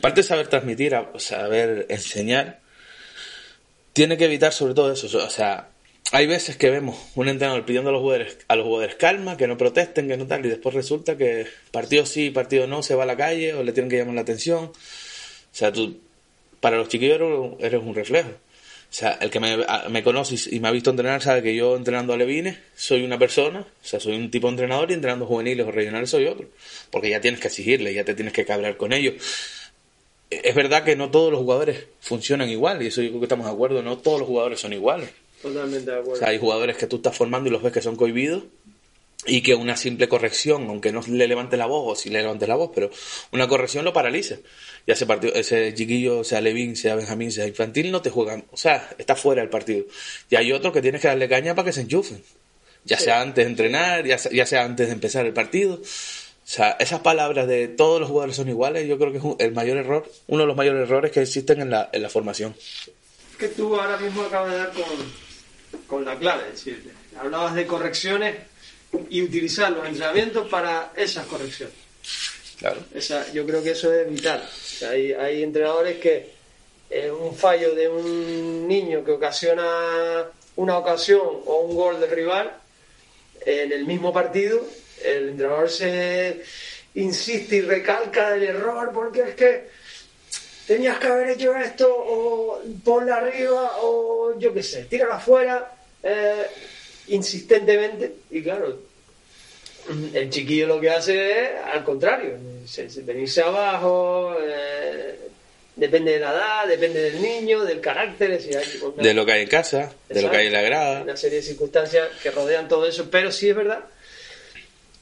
aparte 0.00 0.22
de 0.22 0.26
saber 0.26 0.48
transmitir, 0.48 0.96
saber 1.18 1.84
enseñar, 1.90 2.60
tiene 3.92 4.16
que 4.16 4.24
evitar 4.24 4.50
sobre 4.50 4.72
todo 4.72 4.90
eso. 4.90 5.06
O 5.18 5.30
sea, 5.30 5.68
hay 6.10 6.26
veces 6.26 6.56
que 6.56 6.70
vemos 6.70 6.96
un 7.14 7.28
entrenador 7.28 7.66
pidiendo 7.66 7.90
a 7.90 7.92
los 7.92 8.00
jugadores, 8.00 8.38
a 8.48 8.56
los 8.56 8.64
jugadores 8.64 8.94
calma, 8.94 9.36
que 9.36 9.46
no 9.46 9.58
protesten, 9.58 10.08
que 10.08 10.16
no 10.16 10.26
tal, 10.26 10.44
y 10.46 10.48
después 10.48 10.74
resulta 10.74 11.18
que 11.18 11.46
partido 11.70 12.06
sí, 12.06 12.30
partido 12.30 12.66
no, 12.66 12.82
se 12.82 12.94
va 12.94 13.02
a 13.02 13.06
la 13.06 13.16
calle 13.18 13.52
o 13.52 13.62
le 13.62 13.72
tienen 13.72 13.90
que 13.90 13.98
llamar 13.98 14.14
la 14.14 14.22
atención. 14.22 14.64
O 14.64 14.72
sea, 15.52 15.70
tú, 15.70 16.00
para 16.60 16.78
los 16.78 16.88
chiquillos 16.88 17.20
eres, 17.60 17.82
un 17.82 17.94
reflejo. 17.94 18.30
O 18.30 18.92
sea, 18.92 19.18
el 19.20 19.30
que 19.30 19.38
me, 19.38 19.58
me 19.90 20.02
conoce 20.02 20.34
y 20.50 20.60
me 20.60 20.68
ha 20.68 20.70
visto 20.70 20.88
entrenar 20.88 21.20
sabe 21.20 21.42
que 21.42 21.54
yo 21.54 21.76
entrenando 21.76 22.14
a 22.14 22.16
Levines 22.16 22.56
soy 22.74 23.04
una 23.04 23.18
persona, 23.18 23.60
o 23.60 23.84
sea, 23.86 24.00
soy 24.00 24.16
un 24.16 24.30
tipo 24.30 24.48
entrenador 24.48 24.90
y 24.90 24.94
entrenando 24.94 25.26
juveniles 25.26 25.66
o 25.66 25.70
regionales 25.70 26.08
soy 26.08 26.26
otro. 26.26 26.48
Porque 26.90 27.10
ya 27.10 27.20
tienes 27.20 27.38
que 27.38 27.48
exigirle, 27.48 27.92
ya 27.92 28.04
te 28.04 28.14
tienes 28.14 28.32
que 28.32 28.46
cabrear 28.46 28.78
con 28.78 28.94
ellos 28.94 29.14
es 30.30 30.54
verdad 30.54 30.84
que 30.84 30.96
no 30.96 31.10
todos 31.10 31.30
los 31.32 31.40
jugadores 31.40 31.86
funcionan 32.00 32.48
igual, 32.48 32.82
y 32.82 32.86
eso 32.86 33.02
yo 33.02 33.08
creo 33.08 33.20
que 33.20 33.26
estamos 33.26 33.46
de 33.46 33.52
acuerdo, 33.52 33.82
no 33.82 33.98
todos 33.98 34.20
los 34.20 34.28
jugadores 34.28 34.60
son 34.60 34.72
iguales. 34.72 35.10
Totalmente 35.42 35.90
de 35.90 35.96
O 35.96 36.00
acuerdo. 36.00 36.18
sea, 36.18 36.28
hay 36.28 36.38
jugadores 36.38 36.76
que 36.76 36.86
tú 36.86 36.96
estás 36.96 37.16
formando 37.16 37.48
y 37.48 37.52
los 37.52 37.62
ves 37.62 37.72
que 37.72 37.82
son 37.82 37.96
cohibidos 37.96 38.44
y 39.26 39.42
que 39.42 39.54
una 39.54 39.76
simple 39.76 40.08
corrección, 40.08 40.66
aunque 40.68 40.92
no 40.92 41.02
le 41.06 41.28
levante 41.28 41.56
la 41.56 41.66
voz, 41.66 41.92
o 41.92 42.00
si 42.00 42.08
le 42.08 42.22
levante 42.22 42.46
la 42.46 42.54
voz, 42.56 42.70
pero 42.74 42.90
una 43.32 43.48
corrección 43.48 43.84
lo 43.84 43.92
paraliza. 43.92 44.36
Ya 44.86 44.94
ese 44.94 45.04
partido, 45.04 45.34
ese 45.34 45.74
chiquillo, 45.74 46.24
sea 46.24 46.40
Levín, 46.40 46.74
sea 46.76 46.94
Benjamín, 46.94 47.30
sea 47.30 47.46
infantil, 47.46 47.90
no 47.90 48.00
te 48.00 48.08
juegan, 48.10 48.44
o 48.50 48.56
sea, 48.56 48.88
está 48.98 49.16
fuera 49.16 49.42
del 49.42 49.50
partido. 49.50 49.84
Y 50.30 50.36
hay 50.36 50.52
otros 50.52 50.72
que 50.72 50.80
tienes 50.80 51.02
que 51.02 51.08
darle 51.08 51.28
caña 51.28 51.54
para 51.54 51.66
que 51.66 51.72
se 51.72 51.82
enchufen. 51.82 52.22
Ya 52.84 52.98
sea 52.98 53.20
antes 53.20 53.44
de 53.44 53.50
entrenar, 53.50 54.06
ya 54.06 54.16
sea, 54.16 54.32
ya 54.32 54.46
sea 54.46 54.64
antes 54.64 54.86
de 54.86 54.94
empezar 54.94 55.26
el 55.26 55.34
partido. 55.34 55.80
O 56.50 56.52
sea, 56.52 56.70
esas 56.80 56.98
palabras 56.98 57.46
de 57.46 57.68
todos 57.68 58.00
los 58.00 58.08
jugadores 58.08 58.34
son 58.34 58.48
iguales, 58.48 58.88
yo 58.88 58.98
creo 58.98 59.12
que 59.12 59.18
es 59.18 59.24
un- 59.24 59.36
el 59.38 59.52
mayor 59.52 59.76
error, 59.76 60.10
uno 60.26 60.40
de 60.42 60.46
los 60.48 60.56
mayores 60.56 60.82
errores 60.82 61.12
que 61.12 61.22
existen 61.22 61.60
en 61.60 61.70
la, 61.70 61.88
en 61.92 62.02
la 62.02 62.08
formación. 62.10 62.56
que 63.38 63.46
tú 63.48 63.74
ahora 63.76 63.96
mismo 63.98 64.22
acabas 64.22 64.50
de 64.52 64.58
dar 64.58 64.72
con, 64.72 64.84
con 65.86 66.04
la 66.04 66.16
clave. 66.18 66.42
Es 66.52 66.64
decir, 66.64 66.92
hablabas 67.18 67.54
de 67.54 67.66
correcciones 67.68 68.34
y 69.08 69.22
utilizar 69.22 69.70
los 69.70 69.86
entrenamientos 69.86 70.48
para 70.48 70.90
esas 70.96 71.24
correcciones. 71.26 71.74
Claro. 72.58 72.80
Esa, 72.94 73.30
yo 73.32 73.46
creo 73.46 73.62
que 73.62 73.70
eso 73.70 73.90
es 73.94 74.10
vital. 74.10 74.42
O 74.42 74.58
sea, 74.78 74.90
hay, 74.90 75.12
hay 75.12 75.42
entrenadores 75.44 75.98
que 76.00 76.30
eh, 76.90 77.10
un 77.12 77.34
fallo 77.36 77.74
de 77.76 77.88
un 77.88 78.66
niño 78.66 79.04
que 79.04 79.12
ocasiona 79.12 80.26
una 80.56 80.76
ocasión 80.78 81.22
o 81.46 81.60
un 81.60 81.76
gol 81.76 82.00
del 82.00 82.10
rival 82.10 82.50
en 83.46 83.70
el 83.72 83.86
mismo 83.86 84.12
partido, 84.12 84.60
el 85.04 85.28
entrenador 85.30 85.68
se 85.70 86.42
insiste 86.94 87.56
y 87.56 87.60
recalca 87.62 88.30
del 88.32 88.42
error 88.44 88.90
porque 88.92 89.20
es 89.22 89.34
que 89.34 89.68
tenías 90.66 90.98
que 90.98 91.06
haber 91.06 91.30
hecho 91.30 91.54
esto 91.56 91.86
o 91.92 92.60
ponla 92.84 93.16
arriba 93.16 93.72
o 93.82 94.38
yo 94.38 94.52
qué 94.54 94.62
sé, 94.62 94.84
tírala 94.84 95.16
afuera 95.16 95.72
eh, 96.02 96.46
insistentemente 97.08 98.12
y 98.30 98.42
claro, 98.42 98.78
el 100.14 100.30
chiquillo 100.30 100.66
lo 100.66 100.80
que 100.80 100.90
hace 100.90 101.42
es 101.44 101.50
al 101.72 101.84
contrario, 101.84 102.36
se- 102.66 102.88
se- 102.90 103.02
venirse 103.02 103.42
abajo, 103.42 104.34
eh, 104.40 105.16
depende 105.76 106.12
de 106.12 106.18
la 106.20 106.30
edad, 106.32 106.66
depende 106.68 107.00
del 107.10 107.20
niño, 107.22 107.64
del 107.64 107.80
carácter, 107.80 108.30
decir, 108.30 108.56
hay 108.56 108.66
De 109.02 109.14
lo 109.14 109.24
que 109.26 109.32
hay 109.32 109.42
en 109.42 109.48
casa, 109.48 109.92
de 110.08 110.22
lo 110.22 110.30
que 110.30 110.36
hay 110.36 110.46
en 110.48 110.52
la 110.52 110.62
grada. 110.62 111.02
una 111.02 111.16
serie 111.16 111.38
de 111.38 111.42
circunstancias 111.44 112.08
que 112.22 112.30
rodean 112.30 112.68
todo 112.68 112.86
eso, 112.86 113.08
pero 113.10 113.32
sí 113.32 113.48
es 113.48 113.56
verdad 113.56 113.84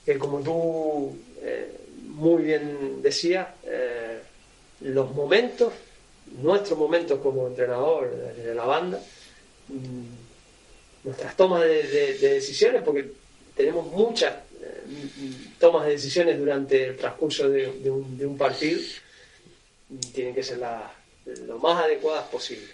que 0.08 0.18
como 0.18 0.40
tú 0.40 1.14
eh, 1.42 1.70
muy 2.06 2.42
bien 2.42 3.02
decías, 3.02 3.46
eh, 3.64 4.18
los 4.80 5.14
momentos, 5.14 5.70
nuestros 6.40 6.78
momentos 6.78 7.20
como 7.20 7.46
entrenador 7.46 8.10
de, 8.34 8.54
la 8.54 8.64
banda, 8.64 8.98
mm, 9.68 11.04
nuestras 11.04 11.36
tomas 11.36 11.60
de, 11.64 11.82
de- 11.82 12.18
de 12.18 12.28
decisiones, 12.34 12.80
porque 12.82 13.10
tenemos 13.54 13.86
muchas 13.92 14.32
eh, 14.62 14.82
mm, 14.86 15.58
tomas 15.58 15.84
de 15.84 15.92
decisiones 15.92 16.38
durante 16.38 16.86
el 16.86 16.96
transcurso 16.96 17.50
de, 17.50 17.68
un, 17.90 18.38
partido, 18.38 18.80
mm, 19.90 19.98
tienen 20.14 20.34
que 20.34 20.42
ser 20.42 20.56
las 20.56 20.84
lo 21.46 21.58
más 21.58 21.84
adecuadas 21.84 22.26
posible. 22.28 22.64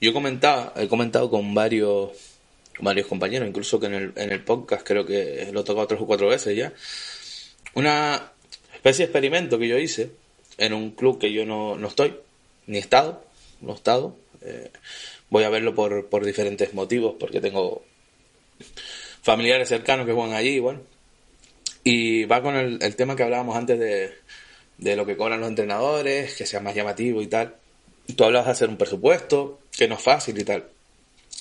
Yo 0.00 0.12
comentaba, 0.12 0.72
he 0.76 0.86
comentado 0.86 1.28
con 1.28 1.52
varios, 1.54 2.10
varios 2.80 3.06
compañeros, 3.06 3.48
incluso 3.48 3.78
que 3.78 3.86
en 3.86 3.94
el, 3.94 4.12
en 4.16 4.32
el 4.32 4.42
podcast 4.42 4.86
creo 4.86 5.06
que 5.06 5.48
lo 5.52 5.60
he 5.60 5.64
tocado 5.64 5.86
tres 5.86 6.00
o 6.00 6.06
cuatro 6.06 6.28
veces 6.28 6.56
ya, 6.56 6.72
una 7.74 8.32
especie 8.74 9.04
de 9.06 9.10
experimento 9.10 9.58
que 9.58 9.68
yo 9.68 9.78
hice 9.78 10.10
en 10.58 10.72
un 10.72 10.92
club 10.92 11.18
que 11.18 11.32
yo 11.32 11.44
no, 11.44 11.76
no 11.76 11.88
estoy, 11.88 12.14
ni 12.66 12.76
he 12.78 12.80
estado, 12.80 13.24
no 13.60 13.72
he 13.72 13.76
estado. 13.76 14.16
eh, 14.42 14.70
voy 15.30 15.44
a 15.44 15.48
verlo 15.48 15.74
por, 15.74 16.06
por 16.08 16.24
diferentes 16.24 16.74
motivos, 16.74 17.16
porque 17.18 17.40
tengo 17.40 17.82
familiares 19.22 19.68
cercanos 19.68 20.06
que 20.06 20.12
juegan 20.12 20.34
allí, 20.34 20.58
bueno. 20.58 20.80
Y 21.82 22.24
va 22.24 22.42
con 22.42 22.56
el, 22.56 22.78
el 22.82 22.96
tema 22.96 23.16
que 23.16 23.24
hablábamos 23.24 23.56
antes 23.56 23.78
de, 23.78 24.14
de 24.78 24.96
lo 24.96 25.04
que 25.06 25.16
cobran 25.16 25.40
los 25.40 25.48
entrenadores, 25.48 26.34
que 26.36 26.46
sea 26.46 26.60
más 26.60 26.74
llamativo 26.74 27.20
y 27.20 27.26
tal. 27.26 27.56
Tú 28.16 28.24
hablabas 28.24 28.46
de 28.46 28.52
hacer 28.52 28.68
un 28.68 28.76
presupuesto, 28.76 29.60
que 29.72 29.88
no 29.88 29.96
es 29.96 30.02
fácil 30.02 30.38
y 30.38 30.44
tal. 30.44 30.68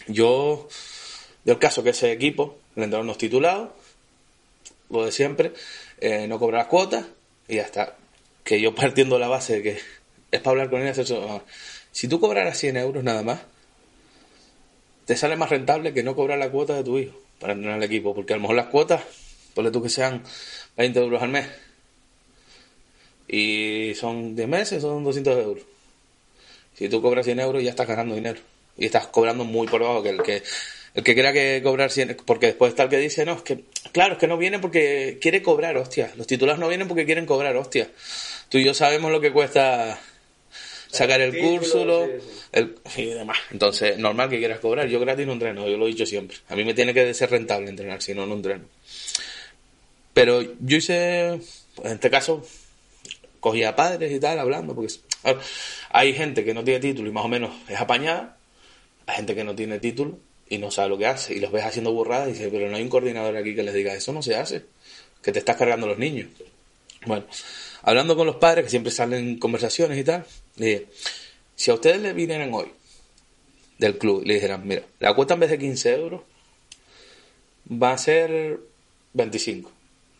Yo, 0.08 0.68
yo 1.46 1.54
el 1.54 1.60
caso 1.60 1.84
que 1.84 1.90
ese 1.92 2.12
equipo, 2.12 2.58
el 2.76 2.84
entrenador 2.84 3.06
no 3.06 3.12
es 3.14 3.18
titulado, 3.18 3.76
lo 4.90 5.06
de 5.06 5.12
siempre, 5.12 5.54
eh, 6.00 6.28
no 6.28 6.40
cobra 6.40 6.60
las 6.60 6.68
cuotas 6.68 7.06
y 7.48 7.56
ya 7.56 7.64
está. 7.64 7.96
Que 8.44 8.62
yo 8.62 8.76
partiendo 8.76 9.20
la 9.20 9.28
base 9.28 9.54
de 9.54 9.64
que 9.64 9.80
es 10.32 10.40
para 10.42 10.52
hablar 10.52 10.70
con 10.70 10.82
él 10.82 10.88
hacer 10.88 11.06
eso. 11.06 11.22
no. 11.22 11.44
Si 11.92 12.08
tú 12.08 12.20
cobraras 12.20 12.58
100 12.58 12.78
euros 12.78 13.04
nada 13.04 13.24
más, 13.24 13.42
te 15.06 15.16
sale 15.16 15.36
más 15.36 15.50
rentable 15.50 15.94
que 15.94 16.04
no 16.04 16.16
cobrar 16.16 16.40
la 16.40 16.50
cuota 16.50 16.76
de 16.76 16.84
tu 16.84 16.98
hijo 16.98 17.20
para 17.40 17.54
entrenar 17.54 17.78
al 17.78 17.84
equipo, 17.84 18.16
porque 18.16 18.34
a 18.34 18.38
lo 18.38 18.42
mejor 18.42 18.56
las 18.56 18.68
cuotas, 18.68 19.04
ponle 19.54 19.70
tú 19.70 19.84
que 19.84 19.90
sean 19.90 20.24
20 20.78 21.00
euros 21.00 21.22
al 21.22 21.30
mes, 21.30 21.48
y 23.28 23.94
son 23.96 24.36
10 24.36 24.48
meses, 24.48 24.82
son 24.82 25.04
200 25.04 25.38
euros. 25.38 25.64
Si 26.76 26.90
tú 26.90 27.02
cobras 27.02 27.26
100 27.26 27.40
euros, 27.40 27.64
ya 27.64 27.70
estás 27.70 27.88
ganando 27.88 28.16
dinero. 28.16 28.40
Y 28.78 28.86
estás 28.86 29.08
cobrando 29.08 29.44
muy 29.44 29.68
por 29.68 29.82
debajo 29.82 30.02
que 30.02 30.10
el 30.10 30.24
que 30.24 30.44
El 30.96 31.04
que 31.04 31.16
crea 31.16 31.34
que 31.34 31.62
cobrar 31.64 31.90
100, 31.92 32.18
porque 32.26 32.48
después 32.48 32.70
está 32.70 32.84
el 32.84 32.90
que 32.90 32.98
dice, 32.98 33.26
no, 33.26 33.34
es 33.34 33.42
que, 33.42 33.64
claro, 33.92 34.14
es 34.14 34.20
que 34.20 34.28
no 34.28 34.38
viene 34.38 34.60
porque 34.60 35.18
quiere 35.20 35.42
cobrar, 35.42 35.76
hostia. 35.78 36.12
Los 36.16 36.28
titulados 36.28 36.60
no 36.60 36.68
vienen 36.68 36.88
porque 36.88 37.06
quieren 37.06 37.26
cobrar, 37.26 37.56
hostia. 37.58 37.90
Tú 38.50 38.60
y 38.60 38.64
yo 38.64 38.74
sabemos 38.76 39.12
lo 39.12 39.20
que 39.20 39.32
cuesta 39.32 40.00
sacar 40.92 41.20
el, 41.22 41.32
título, 41.32 41.58
curso 41.58 41.86
lo- 41.86 42.06
sí, 42.06 42.12
sí. 42.22 42.40
el- 42.52 42.76
y 42.98 43.06
demás. 43.06 43.38
Entonces, 43.52 43.98
normal 43.98 44.30
que 44.30 44.38
quieras 44.38 44.60
cobrar. 44.60 44.88
Yo 44.88 45.00
gratis 45.00 45.26
no 45.26 45.34
entreno, 45.34 45.68
yo 45.68 45.78
lo 45.78 45.86
he 45.86 45.90
dicho 45.90 46.06
siempre. 46.06 46.38
A 46.50 46.56
mí 46.56 46.64
me 46.64 46.76
tiene 46.76 46.94
que 46.94 47.12
ser 47.16 47.32
rentable 47.32 47.70
entrenar, 47.70 48.00
si 48.04 48.14
no, 48.14 48.28
no 48.28 48.36
entreno. 48.36 48.66
Pero 50.14 50.42
yo 50.60 50.78
hice, 50.78 51.40
pues, 51.76 51.88
en 51.88 51.94
este 51.94 52.12
caso, 52.12 52.46
cogía 53.40 53.70
a 53.70 53.76
padres 53.76 54.12
y 54.12 54.20
tal, 54.20 54.38
hablando, 54.38 54.76
porque 54.76 54.94
hay 55.90 56.14
gente 56.14 56.46
que 56.46 56.54
no 56.54 56.64
tiene 56.64 56.80
título 56.80 57.10
y 57.10 57.12
más 57.12 57.26
o 57.26 57.30
menos 57.30 57.52
es 57.68 57.80
apañada, 57.80 58.38
hay 59.08 59.16
gente 59.16 59.34
que 59.34 59.44
no 59.44 59.56
tiene 59.56 59.80
título 59.80 60.20
y 60.54 60.60
no 60.60 60.70
sabe 60.70 60.90
lo 60.90 60.98
que 61.00 61.08
hace, 61.08 61.34
y 61.34 61.40
los 61.40 61.52
ves 61.52 61.66
haciendo 61.66 61.92
burradas 61.92 62.30
y 62.30 62.34
dices, 62.34 62.50
pero 62.52 62.70
no 62.70 62.78
hay 62.78 62.84
un 62.84 62.90
coordinador 62.90 63.36
aquí 63.36 63.56
que 63.56 63.64
les 63.64 63.74
diga, 63.74 63.94
eso 63.96 64.14
no 64.14 64.22
se 64.22 64.36
hace, 64.36 64.64
que 65.24 65.32
te 65.32 65.40
estás 65.40 65.58
cargando 65.58 65.88
los 65.88 65.98
niños. 65.98 66.28
Bueno, 67.08 67.26
hablando 67.82 68.16
con 68.16 68.28
los 68.28 68.36
padres, 68.36 68.66
que 68.66 68.70
siempre 68.70 68.92
salen 68.92 69.40
conversaciones 69.40 69.98
y 69.98 70.04
tal, 70.04 70.26
le 70.58 70.66
dije, 70.66 70.88
si 71.56 71.72
a 71.72 71.74
ustedes 71.74 72.02
le 72.02 72.14
vinieran 72.14 72.54
hoy 72.54 72.68
del 73.80 73.98
club 73.98 74.24
le 74.24 74.36
dijeran, 74.36 74.68
mira, 74.68 74.84
la 75.00 75.16
cuota 75.16 75.34
en 75.34 75.40
vez 75.40 75.50
de 75.50 75.58
15 75.58 75.96
euros 75.96 76.22
va 77.72 77.94
a 77.94 77.98
ser 77.98 78.60
25, 79.14 79.72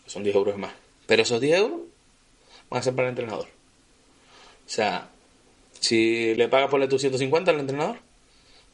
son 0.08 0.24
10 0.24 0.36
euros 0.36 0.58
más, 0.58 0.74
pero 1.06 1.22
esos 1.22 1.40
10 1.40 1.60
euros 1.60 1.82
van 2.72 2.80
a 2.80 2.84
ser 2.84 2.96
para 2.96 3.10
el 3.10 3.12
entrenador. 3.12 3.48
O 4.66 4.70
sea, 4.70 5.12
si 5.80 6.34
le 6.34 6.48
pagas 6.48 6.72
por 6.72 6.86
tus 6.88 7.02
150 7.02 7.52
al 7.52 7.60
entrenador 7.60 8.00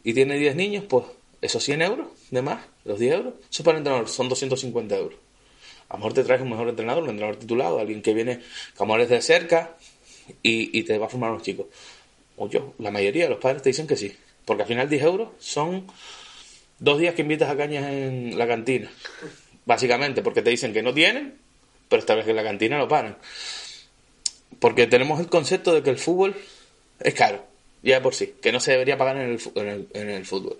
y 0.06 0.14
tiene 0.14 0.38
10 0.38 0.56
niños, 0.56 0.86
pues 0.88 1.06
esos 1.42 1.64
100 1.64 1.82
euros 1.82 2.08
de 2.32 2.42
más, 2.42 2.66
los 2.86 3.00
10 3.00 3.14
euros, 3.14 3.34
eso 3.40 3.62
es 3.62 3.64
para 3.64 3.78
el 3.78 3.82
entrenador, 3.82 4.10
son 4.10 4.30
250 4.30 4.96
euros. 4.96 5.20
A 5.90 5.94
lo 5.94 6.00
mejor 6.00 6.14
te 6.14 6.24
traes 6.24 6.42
un 6.42 6.50
mejor 6.50 6.70
entrenador, 6.70 7.04
un 7.04 7.10
entrenador 7.10 7.40
titulado, 7.40 7.80
alguien 7.80 8.02
que 8.02 8.14
viene, 8.14 8.40
que 8.40 8.84
amores 8.84 9.10
de 9.10 9.22
cerca 9.22 9.76
y, 10.44 10.84
te 10.84 10.98
va 10.98 11.08
a 11.08 11.10
formar 11.10 11.32
a 11.32 11.34
los 11.34 11.44
chicos. 11.44 11.66
O 12.38 12.48
yo, 12.48 12.74
la 12.78 12.92
mayoría 12.92 13.24
de 13.24 13.32
los 13.32 13.40
padres 13.40 13.64
te 13.64 13.70
dicen 13.70 13.88
que 13.88 13.96
sí, 13.96 14.16
porque 14.46 14.64
al 14.64 14.68
final 14.68 14.88
10 14.88 15.04
euros 15.04 15.30
son 15.40 15.88
dos 16.78 17.00
días 17.00 17.16
que 17.16 17.24
invitas 17.24 17.50
a 17.50 17.58
cañas 17.58 17.86
en 17.92 18.38
la 18.38 18.48
cantina, 18.48 18.92
básicamente, 19.66 20.22
porque 20.22 20.42
te 20.42 20.52
dicen 20.52 20.74
que 20.74 20.84
no 20.84 20.94
tienen, 20.94 21.36
pero 21.88 22.00
esta 22.00 22.16
vez 22.16 22.26
que 22.26 22.32
en 22.32 22.38
la 22.38 22.44
cantina 22.44 22.78
lo 22.78 22.88
paran. 22.88 23.18
Porque 24.60 24.88
tenemos 24.88 25.20
el 25.20 25.28
concepto 25.28 25.74
de 25.74 25.82
que 25.82 25.90
el 25.90 25.98
fútbol 25.98 26.36
es 27.00 27.14
caro, 27.16 27.46
ya 27.82 28.02
por 28.02 28.14
sí, 28.14 28.36
que 28.42 28.52
no 28.52 28.60
se 28.60 28.72
debería 28.72 28.98
pagar 28.98 29.18
en 29.18 29.32
el, 29.32 29.42
en 29.56 29.88
en 29.94 30.10
el 30.10 30.26
fútbol. 30.26 30.58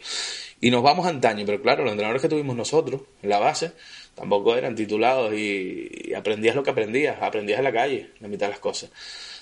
Y 0.62 0.72
nos 0.72 0.84
vamos 0.84 1.08
antaño, 1.08 1.46
pero 1.46 1.62
claro, 1.62 1.84
los 1.84 1.92
entrenadores 1.92 2.22
que 2.22 2.28
tuvimos 2.28 2.56
nosotros 2.56 3.02
en 3.22 3.30
la 3.30 3.40
base 3.40 3.72
tampoco 4.16 4.56
eran 4.58 4.76
titulados 4.76 5.34
y, 5.34 6.14
aprendías 6.14 6.56
lo 6.56 6.64
que 6.64 6.72
aprendías, 6.72 7.18
aprendías 7.22 7.60
en 7.60 7.64
la 7.64 7.72
calle, 7.72 8.10
la 8.20 8.28
mitad 8.28 8.48
de 8.48 8.52
las 8.52 8.60
cosas. 8.60 8.90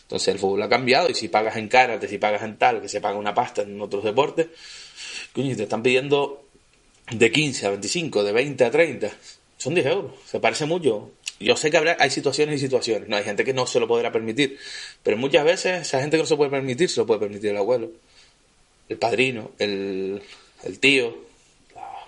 Entonces 0.03 0.27
el 0.29 0.39
fútbol 0.39 0.61
ha 0.61 0.69
cambiado 0.69 1.09
y 1.09 1.15
si 1.15 1.27
pagas 1.27 1.57
en 1.57 1.67
karate, 1.67 2.07
si 2.07 2.19
pagas 2.19 2.43
en 2.43 2.57
tal, 2.57 2.81
que 2.81 2.87
se 2.87 3.01
paga 3.01 3.17
una 3.17 3.33
pasta 3.33 3.63
en 3.63 3.81
otros 3.81 4.03
deportes, 4.03 4.47
coño, 5.33 5.55
te 5.55 5.63
están 5.63 5.81
pidiendo 5.81 6.45
de 7.11 7.31
15 7.31 7.65
a 7.65 7.69
25, 7.71 8.23
de 8.23 8.31
20 8.31 8.65
a 8.65 8.71
30, 8.71 9.11
son 9.57 9.73
10 9.73 9.85
euros, 9.87 10.11
se 10.25 10.39
parece 10.39 10.65
mucho. 10.65 11.11
Yo 11.39 11.55
sé 11.55 11.69
que 11.71 11.77
habrá, 11.77 11.97
hay 11.99 12.09
situaciones 12.09 12.55
y 12.55 12.59
situaciones, 12.59 13.09
no 13.09 13.15
hay 13.15 13.23
gente 13.23 13.43
que 13.43 13.53
no 13.53 13.65
se 13.67 13.79
lo 13.79 13.87
podrá 13.87 14.11
permitir, 14.11 14.57
pero 15.03 15.17
muchas 15.17 15.43
veces 15.43 15.81
esa 15.81 15.99
gente 15.99 16.17
que 16.17 16.23
no 16.23 16.27
se 16.27 16.37
puede 16.37 16.51
permitir, 16.51 16.89
se 16.89 16.99
lo 16.99 17.05
puede 17.05 17.19
permitir 17.19 17.51
el 17.51 17.57
abuelo, 17.57 17.91
el 18.89 18.97
padrino, 18.97 19.51
el, 19.59 20.21
el 20.63 20.79
tío, 20.79 21.15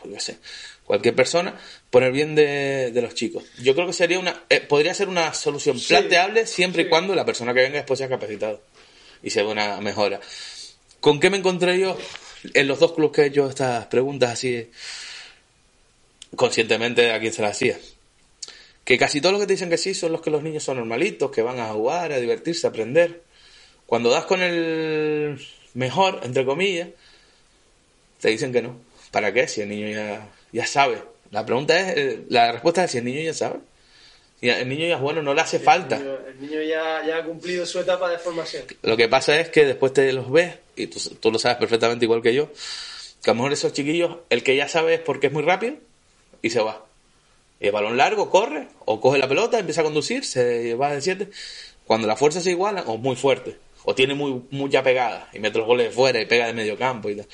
qué 0.03 0.19
sé, 0.19 0.37
cualquier 0.85 1.15
persona, 1.15 1.59
por 1.89 2.03
el 2.03 2.11
bien 2.11 2.35
de, 2.35 2.91
de 2.91 3.01
los 3.01 3.13
chicos. 3.13 3.43
Yo 3.61 3.75
creo 3.75 3.87
que 3.87 3.93
sería 3.93 4.19
una, 4.19 4.43
eh, 4.49 4.59
podría 4.61 4.93
ser 4.93 5.07
una 5.07 5.33
solución 5.33 5.79
Sí, 5.79 5.89
planteable 5.89 6.47
siempre 6.47 6.83
y 6.83 6.89
cuando 6.89 7.15
la 7.15 7.25
persona 7.25 7.53
que 7.53 7.61
venga 7.61 7.77
después 7.77 7.99
sea 7.99 8.09
capacitado 8.09 8.61
y 9.21 9.29
se 9.29 9.43
ve 9.43 9.49
una 9.49 9.79
mejora. 9.81 10.19
¿Con 10.99 11.19
qué 11.19 11.29
me 11.29 11.37
encontré 11.37 11.79
yo 11.79 11.97
en 12.53 12.67
los 12.67 12.79
dos 12.79 12.93
clubes 12.93 13.15
que 13.15 13.21
he 13.21 13.25
hecho 13.27 13.49
estas 13.49 13.85
preguntas 13.85 14.31
así 14.31 14.69
conscientemente 16.35 17.11
a 17.11 17.19
quien 17.19 17.33
se 17.33 17.41
las 17.41 17.51
hacía? 17.51 17.77
Que 18.83 18.97
casi 18.97 19.21
todos 19.21 19.33
los 19.33 19.41
que 19.41 19.47
te 19.47 19.53
dicen 19.53 19.69
que 19.69 19.77
sí 19.77 19.93
son 19.93 20.11
los 20.11 20.21
que 20.21 20.31
los 20.31 20.41
niños 20.41 20.63
son 20.63 20.77
normalitos, 20.77 21.31
que 21.31 21.41
van 21.41 21.59
a 21.59 21.67
jugar, 21.67 22.11
a 22.11 22.19
divertirse, 22.19 22.65
a 22.65 22.71
aprender. 22.71 23.21
Cuando 23.85 24.09
das 24.09 24.25
con 24.25 24.41
el 24.41 25.39
mejor, 25.73 26.21
entre 26.23 26.45
comillas, 26.45 26.89
te 28.19 28.29
dicen 28.29 28.51
que 28.51 28.61
no. 28.61 28.77
¿Para 29.11 29.33
qué? 29.33 29.47
Si 29.47 29.61
el 29.61 29.69
niño 29.69 29.89
ya, 29.89 30.29
ya 30.51 30.65
sabe. 30.65 31.01
La 31.31 31.45
pregunta 31.45 31.79
es, 31.79 31.97
eh, 31.97 32.25
la 32.29 32.51
respuesta 32.51 32.83
es 32.83 32.91
si 32.91 32.99
el 32.99 33.05
niño 33.05 33.21
ya 33.21 33.33
sabe. 33.33 33.59
Y 34.41 34.49
el 34.49 34.69
niño 34.69 34.87
ya 34.87 34.95
es 34.95 35.01
bueno, 35.01 35.21
no 35.21 35.33
le 35.33 35.41
hace 35.41 35.59
falta. 35.59 35.97
El 35.97 36.03
niño, 36.03 36.17
el 36.27 36.41
niño 36.41 36.61
ya, 36.61 37.05
ya 37.05 37.17
ha 37.17 37.25
cumplido 37.25 37.65
su 37.65 37.79
etapa 37.79 38.09
de 38.09 38.17
formación. 38.17 38.63
Lo 38.83 38.95
que 38.95 39.09
pasa 39.09 39.39
es 39.39 39.49
que 39.49 39.65
después 39.65 39.91
te 39.93 40.13
los 40.13 40.31
ves, 40.31 40.55
y 40.75 40.87
tú, 40.87 40.99
tú 41.19 41.31
lo 41.31 41.39
sabes 41.39 41.57
perfectamente 41.57 42.05
igual 42.05 42.21
que 42.21 42.33
yo, 42.33 42.49
que 43.21 43.31
a 43.31 43.33
lo 43.33 43.35
mejor 43.35 43.53
esos 43.53 43.73
chiquillos, 43.73 44.17
el 44.29 44.43
que 44.43 44.55
ya 44.55 44.67
sabe 44.69 44.93
es 44.93 44.99
porque 45.01 45.27
es 45.27 45.33
muy 45.33 45.43
rápido 45.43 45.75
y 46.41 46.51
se 46.51 46.61
va. 46.61 46.85
Y 47.59 47.67
el 47.67 47.71
balón 47.73 47.97
largo, 47.97 48.29
corre, 48.29 48.67
o 48.85 49.01
coge 49.01 49.17
la 49.17 49.27
pelota, 49.27 49.59
empieza 49.59 49.81
a 49.81 49.83
conducir, 49.83 50.23
se 50.23 50.75
va 50.75 50.93
de 50.93 51.01
7. 51.01 51.29
Cuando 51.85 52.07
las 52.07 52.17
fuerzas 52.17 52.43
se 52.43 52.51
igualan, 52.51 52.85
o 52.87 52.97
muy 52.97 53.17
fuerte, 53.17 53.57
o 53.83 53.93
tiene 53.93 54.13
muy, 54.13 54.43
mucha 54.51 54.83
pegada, 54.83 55.29
y 55.33 55.39
mete 55.39 55.57
los 55.57 55.67
goles 55.67 55.87
de 55.87 55.91
fuera 55.91 56.21
y 56.21 56.25
pega 56.25 56.47
de 56.47 56.53
medio 56.53 56.77
campo 56.77 57.09
y 57.09 57.15
tal. 57.17 57.27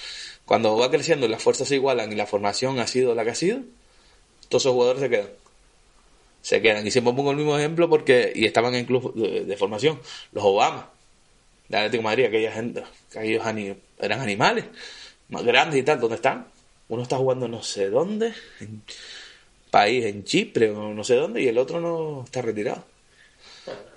Cuando 0.46 0.78
va 0.78 0.92
creciendo 0.92 1.26
y 1.26 1.30
las 1.30 1.42
fuerzas 1.42 1.68
se 1.68 1.76
igualan 1.76 2.12
y 2.12 2.16
la 2.16 2.28
formación 2.28 2.80
ha 2.80 2.88
sido 2.88 3.16
la 3.16 3.24
que 3.24 3.32
ha 3.32 3.36
sido, 3.36 3.60
todos 4.50 4.64
esos 4.64 4.74
jugadores 4.74 5.02
se 5.02 5.10
quedan. 5.10 5.30
Se 6.42 6.62
quedan. 6.62 6.86
Y 6.86 6.92
siempre 6.92 7.14
pongo 7.14 7.32
el 7.32 7.38
mismo 7.38 7.58
ejemplo 7.58 7.90
porque, 7.90 8.32
y 8.36 8.46
estaban 8.46 8.76
en 8.76 8.86
club 8.86 9.14
de, 9.16 9.58
formación, 9.58 10.00
los 10.32 10.44
Obama, 10.44 10.92
de 11.68 11.78
Atlético 11.78 12.04
Madrid, 12.04 12.26
aquella 12.26 12.52
gente, 12.52 12.84
aquellos 13.16 13.44
ani- 13.44 13.76
eran 13.98 14.22
animales, 14.22 14.66
más 15.30 15.44
grandes 15.44 15.80
y 15.80 15.84
tal, 15.84 16.00
¿dónde 16.00 16.18
están? 16.18 16.48
Uno 16.90 17.02
está 17.02 17.18
jugando 17.18 17.48
no 17.48 17.64
sé 17.64 17.90
dónde, 17.90 18.32
en 18.60 18.84
país, 19.72 20.06
en 20.06 20.24
Chipre 20.24 20.70
o 20.70 20.94
no 20.94 21.04
sé 21.04 21.16
dónde, 21.16 21.42
y 21.42 21.48
el 21.48 21.58
otro 21.58 21.82
no 21.82 22.24
está 22.24 22.44
retirado. 22.44 22.86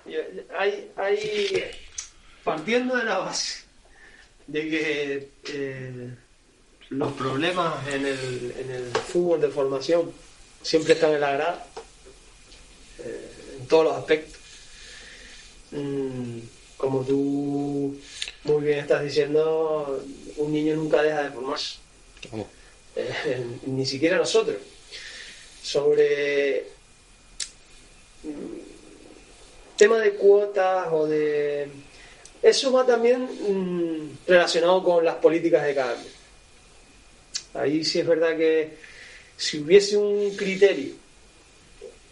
Eh, 0.07 0.45
Hay, 0.57 0.89
hay, 0.95 1.63
partiendo 2.43 2.97
de 2.97 3.03
la 3.03 3.19
base 3.19 3.63
de 4.47 4.69
que 4.69 5.29
eh, 5.53 6.09
los 6.89 7.13
problemas 7.13 7.87
en 7.87 8.05
el, 8.05 8.53
en 8.57 8.71
el 8.71 8.91
fútbol 8.91 9.41
de 9.41 9.49
formación 9.49 10.11
siempre 10.61 10.93
están 10.93 11.13
en 11.13 11.21
la 11.21 11.31
grada, 11.31 11.67
eh, 12.99 13.31
en 13.59 13.67
todos 13.67 13.85
los 13.85 13.93
aspectos. 13.95 14.39
Mm, 15.71 16.39
como 16.77 17.03
tú 17.03 17.99
muy 18.43 18.63
bien 18.63 18.79
estás 18.79 19.03
diciendo, 19.03 20.03
un 20.37 20.51
niño 20.51 20.75
nunca 20.75 21.03
deja 21.03 21.23
de 21.23 21.31
formarse. 21.31 21.77
Eh, 22.95 23.45
ni 23.67 23.85
siquiera 23.85 24.17
nosotros. 24.17 24.57
Sobre 25.61 26.67
mm, 28.23 29.77
tema 29.77 29.99
de 29.99 30.13
cuotas 30.15 30.87
o 30.91 31.05
de... 31.05 31.69
Eso 32.41 32.71
va 32.71 32.85
también 32.85 33.23
mm, 33.23 34.27
relacionado 34.27 34.83
con 34.83 35.05
las 35.05 35.15
políticas 35.15 35.63
de 35.65 35.75
cambio. 35.75 36.18
Ahí 37.53 37.83
sí 37.83 37.99
es 37.99 38.07
verdad 38.07 38.37
que 38.37 38.77
si 39.35 39.59
hubiese 39.59 39.97
un 39.97 40.35
criterio 40.35 40.93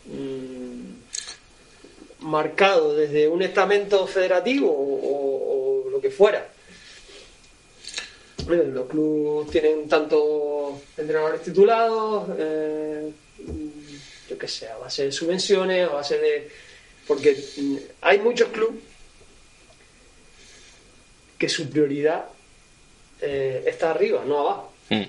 mm, 0.05 0.87
marcado 2.25 2.95
desde 2.95 3.27
un 3.27 3.41
estamento 3.41 4.07
federativo 4.07 4.69
o, 4.69 5.89
lo 5.91 6.01
que 6.01 6.09
fuera, 6.09 6.47
bueno, 8.45 8.63
los 8.63 8.87
clubes 8.87 9.51
tienen 9.51 9.87
tanto 9.89 10.81
entrenadores 10.95 11.41
titulados, 11.41 12.29
eh, 12.37 13.11
yo 14.29 14.37
qué 14.37 14.47
sé, 14.47 14.67
a 14.67 14.77
base 14.77 15.05
de 15.05 15.11
subvenciones, 15.11 15.87
a 15.87 15.93
base 15.93 16.17
de... 16.17 16.49
Porque 17.07 17.35
mm, 17.57 17.77
hay 18.01 18.19
muchos 18.19 18.49
clubes 18.49 18.81
que 21.37 21.49
su 21.49 21.69
prioridad 21.69 22.25
eh, 23.21 23.63
está 23.65 23.91
arriba, 23.91 24.23
no 24.25 24.39
abajo. 24.39 24.73
Mm. 24.89 25.03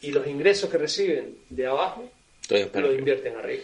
Y 0.00 0.12
los 0.12 0.26
ingresos 0.26 0.70
que 0.70 0.78
reciben 0.78 1.38
de 1.50 1.66
abajo 1.66 2.10
los 2.50 2.98
invierten 2.98 3.36
arriba. 3.36 3.62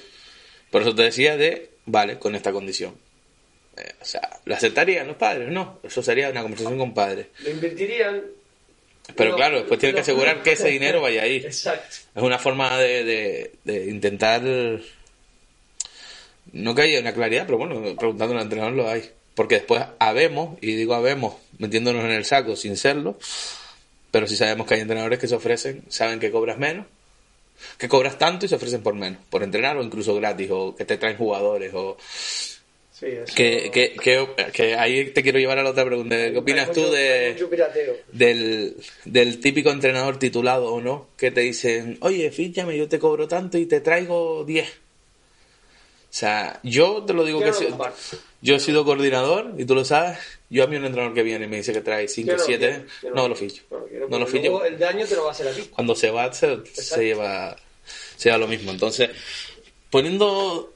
Por 0.70 0.82
eso 0.82 0.94
te 0.94 1.02
decía 1.02 1.36
de, 1.36 1.70
vale, 1.86 2.18
con 2.18 2.34
esta 2.34 2.52
condición. 2.52 2.94
Eh, 3.76 3.92
o 4.00 4.04
sea, 4.04 4.40
¿lo 4.44 4.54
aceptarían 4.54 5.06
los 5.06 5.16
padres? 5.16 5.48
No, 5.48 5.80
eso 5.82 6.02
sería 6.02 6.30
una 6.30 6.42
conversación 6.42 6.78
con 6.78 6.94
padres. 6.94 7.26
Lo 7.40 7.50
invertirían... 7.50 8.22
Pero 9.16 9.36
claro, 9.36 9.58
después 9.58 9.78
tienen 9.78 9.94
que 9.94 10.00
asegurar 10.00 10.42
que 10.42 10.52
ese 10.52 10.68
dinero 10.68 11.02
vaya 11.02 11.24
ahí. 11.24 11.36
Exacto. 11.36 11.96
Es 12.14 12.22
una 12.22 12.38
forma 12.38 12.78
de, 12.78 13.04
de, 13.04 13.52
de 13.64 13.90
intentar. 13.90 14.42
No 16.52 16.74
que 16.74 16.82
haya 16.82 17.00
una 17.00 17.12
claridad, 17.12 17.44
pero 17.44 17.58
bueno, 17.58 17.82
preguntando 17.96 18.34
al 18.34 18.42
entrenador 18.42 18.72
lo 18.72 18.88
hay. 18.88 19.10
Porque 19.34 19.56
después 19.56 19.84
habemos, 19.98 20.56
y 20.62 20.74
digo 20.74 20.94
habemos, 20.94 21.34
metiéndonos 21.58 22.02
en 22.04 22.12
el 22.12 22.24
saco 22.24 22.56
sin 22.56 22.78
serlo, 22.78 23.18
pero 24.14 24.28
sí 24.28 24.36
sabemos 24.36 24.68
que 24.68 24.74
hay 24.74 24.80
entrenadores 24.82 25.18
que 25.18 25.26
se 25.26 25.34
ofrecen, 25.34 25.82
saben 25.88 26.20
que 26.20 26.30
cobras 26.30 26.56
menos, 26.56 26.86
que 27.78 27.88
cobras 27.88 28.16
tanto 28.16 28.46
y 28.46 28.48
se 28.48 28.54
ofrecen 28.54 28.80
por 28.80 28.94
menos, 28.94 29.18
por 29.28 29.42
entrenar 29.42 29.76
o 29.76 29.82
incluso 29.82 30.14
gratis, 30.14 30.48
o 30.52 30.76
que 30.76 30.84
te 30.84 30.96
traen 30.98 31.16
jugadores, 31.16 31.72
o 31.74 31.96
Sí, 32.92 33.06
eso- 33.06 33.34
que, 33.34 33.72
que, 33.72 33.94
que, 34.00 34.28
que 34.52 34.76
ahí 34.76 35.06
te 35.10 35.24
quiero 35.24 35.40
llevar 35.40 35.58
a 35.58 35.64
la 35.64 35.70
otra 35.70 35.84
pregunta. 35.84 36.14
¿Qué 36.14 36.38
opinas 36.38 36.70
tú 36.70 36.82
mucho- 36.82 36.92
hay 36.94 37.02
de, 37.02 37.34
del, 38.12 38.76
del 39.04 39.40
típico 39.40 39.70
entrenador 39.72 40.16
titulado 40.20 40.72
o 40.72 40.80
no, 40.80 41.08
que 41.18 41.32
te 41.32 41.40
dicen, 41.40 41.98
oye, 42.02 42.30
fíjame, 42.30 42.76
yo 42.76 42.88
te 42.88 43.00
cobro 43.00 43.26
tanto 43.26 43.58
y 43.58 43.66
te 43.66 43.80
traigo 43.80 44.44
10? 44.44 44.68
O 44.68 46.16
sea, 46.16 46.60
yo 46.62 47.02
te 47.02 47.12
lo 47.14 47.24
digo 47.24 47.40
Yo 47.40 47.46
que 47.46 47.50
no 47.50 47.58
sí-. 47.58 48.16
Yo 48.44 48.56
he 48.56 48.60
sido 48.60 48.84
coordinador 48.84 49.54
y 49.56 49.64
tú 49.64 49.74
lo 49.74 49.86
sabes. 49.86 50.18
Yo 50.50 50.64
a 50.64 50.66
mí 50.66 50.76
un 50.76 50.84
entrenador 50.84 51.14
que 51.14 51.22
viene 51.22 51.46
y 51.46 51.48
me 51.48 51.56
dice 51.56 51.72
que 51.72 51.80
trae 51.80 52.06
5 52.06 52.28
Yo 52.28 52.34
o 52.34 52.36
no 52.36 52.44
7, 52.44 52.58
quiero, 52.66 52.84
yo 53.02 53.22
no, 53.22 53.28
lo 53.28 53.34
ficho. 53.34 53.62
No, 53.70 53.78
lo 54.10 54.18
No 54.18 54.26
ficho. 54.26 54.64
El 54.66 54.78
daño 54.78 55.06
te 55.06 55.14
lo 55.16 55.22
va 55.22 55.30
a 55.30 55.32
hacer 55.32 55.48
a 55.48 55.52
ti. 55.52 55.62
Cuando 55.72 55.96
se 55.96 56.10
va, 56.10 56.30
se, 56.30 56.58
se 56.66 57.04
lleva, 57.06 57.56
se 58.16 58.28
lleva 58.28 58.36
lo 58.36 58.46
mismo. 58.46 58.70
Entonces, 58.70 59.08
poniendo. 59.88 60.74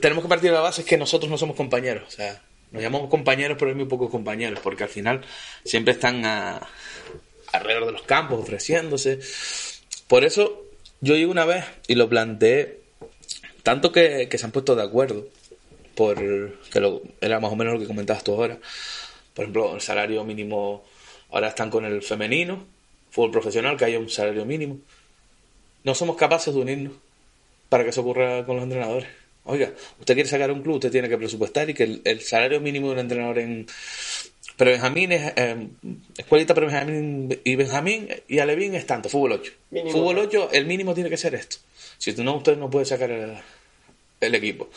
Tenemos 0.00 0.22
que 0.22 0.28
partir 0.28 0.50
de 0.50 0.56
la 0.56 0.62
base 0.62 0.82
es 0.82 0.86
que 0.86 0.96
nosotros 0.96 1.28
no 1.28 1.36
somos 1.36 1.56
compañeros. 1.56 2.04
O 2.06 2.10
sea, 2.12 2.40
nos 2.70 2.80
llamamos 2.80 3.10
compañeros, 3.10 3.56
pero 3.58 3.72
hay 3.72 3.76
muy 3.76 3.86
pocos 3.86 4.08
compañeros, 4.08 4.60
porque 4.62 4.84
al 4.84 4.88
final 4.88 5.22
siempre 5.64 5.94
están 5.94 6.24
a, 6.24 6.64
alrededor 7.52 7.86
de 7.86 7.92
los 7.92 8.02
campos 8.02 8.38
ofreciéndose. 8.38 9.18
Por 10.06 10.24
eso, 10.24 10.64
yo 11.00 11.14
llegué 11.14 11.26
una 11.26 11.44
vez 11.44 11.64
y 11.88 11.96
lo 11.96 12.08
planteé, 12.08 12.82
tanto 13.64 13.90
que, 13.90 14.28
que 14.28 14.38
se 14.38 14.44
han 14.44 14.52
puesto 14.52 14.76
de 14.76 14.84
acuerdo, 14.84 15.26
por 16.00 16.16
que 16.72 16.80
lo, 16.80 17.02
era 17.20 17.40
más 17.40 17.52
o 17.52 17.56
menos 17.56 17.74
lo 17.74 17.80
que 17.80 17.86
comentabas 17.86 18.24
tú 18.24 18.32
ahora. 18.32 18.58
Por 19.34 19.44
ejemplo, 19.44 19.74
el 19.74 19.82
salario 19.82 20.24
mínimo, 20.24 20.82
ahora 21.30 21.48
están 21.48 21.68
con 21.68 21.84
el 21.84 22.02
femenino, 22.02 22.64
fútbol 23.10 23.30
profesional, 23.30 23.76
que 23.76 23.84
haya 23.84 23.98
un 23.98 24.08
salario 24.08 24.46
mínimo. 24.46 24.78
No 25.84 25.94
somos 25.94 26.16
capaces 26.16 26.54
de 26.54 26.60
unirnos 26.60 26.94
para 27.68 27.84
que 27.84 27.90
eso 27.90 28.00
ocurra 28.00 28.46
con 28.46 28.56
los 28.56 28.62
entrenadores. 28.62 29.08
Oiga, 29.44 29.74
usted 29.98 30.14
quiere 30.14 30.26
sacar 30.26 30.50
un 30.50 30.62
club, 30.62 30.76
usted 30.76 30.90
tiene 30.90 31.10
que 31.10 31.18
presupuestar 31.18 31.68
y 31.68 31.74
que 31.74 31.82
el, 31.82 32.00
el 32.04 32.22
salario 32.22 32.62
mínimo 32.62 32.86
de 32.86 32.92
un 32.94 32.98
entrenador 33.00 33.38
en 33.38 33.66
prebenjamín 34.56 35.12
es 35.12 35.32
eh, 35.36 35.68
escuelita 36.16 36.54
prebenjamín 36.54 37.38
y 37.44 37.56
benjamín 37.56 38.08
y 38.26 38.38
alevín 38.38 38.74
es 38.74 38.86
tanto, 38.86 39.10
fútbol 39.10 39.32
8. 39.32 39.52
Mínimo. 39.70 39.92
Fútbol 39.92 40.18
8, 40.18 40.48
el 40.52 40.64
mínimo 40.64 40.94
tiene 40.94 41.10
que 41.10 41.18
ser 41.18 41.34
esto. 41.34 41.58
Si 41.98 42.14
no, 42.14 42.36
usted 42.36 42.56
no 42.56 42.70
puede 42.70 42.86
sacar 42.86 43.10
el, 43.10 43.36
el 44.20 44.34
equipo. 44.34 44.70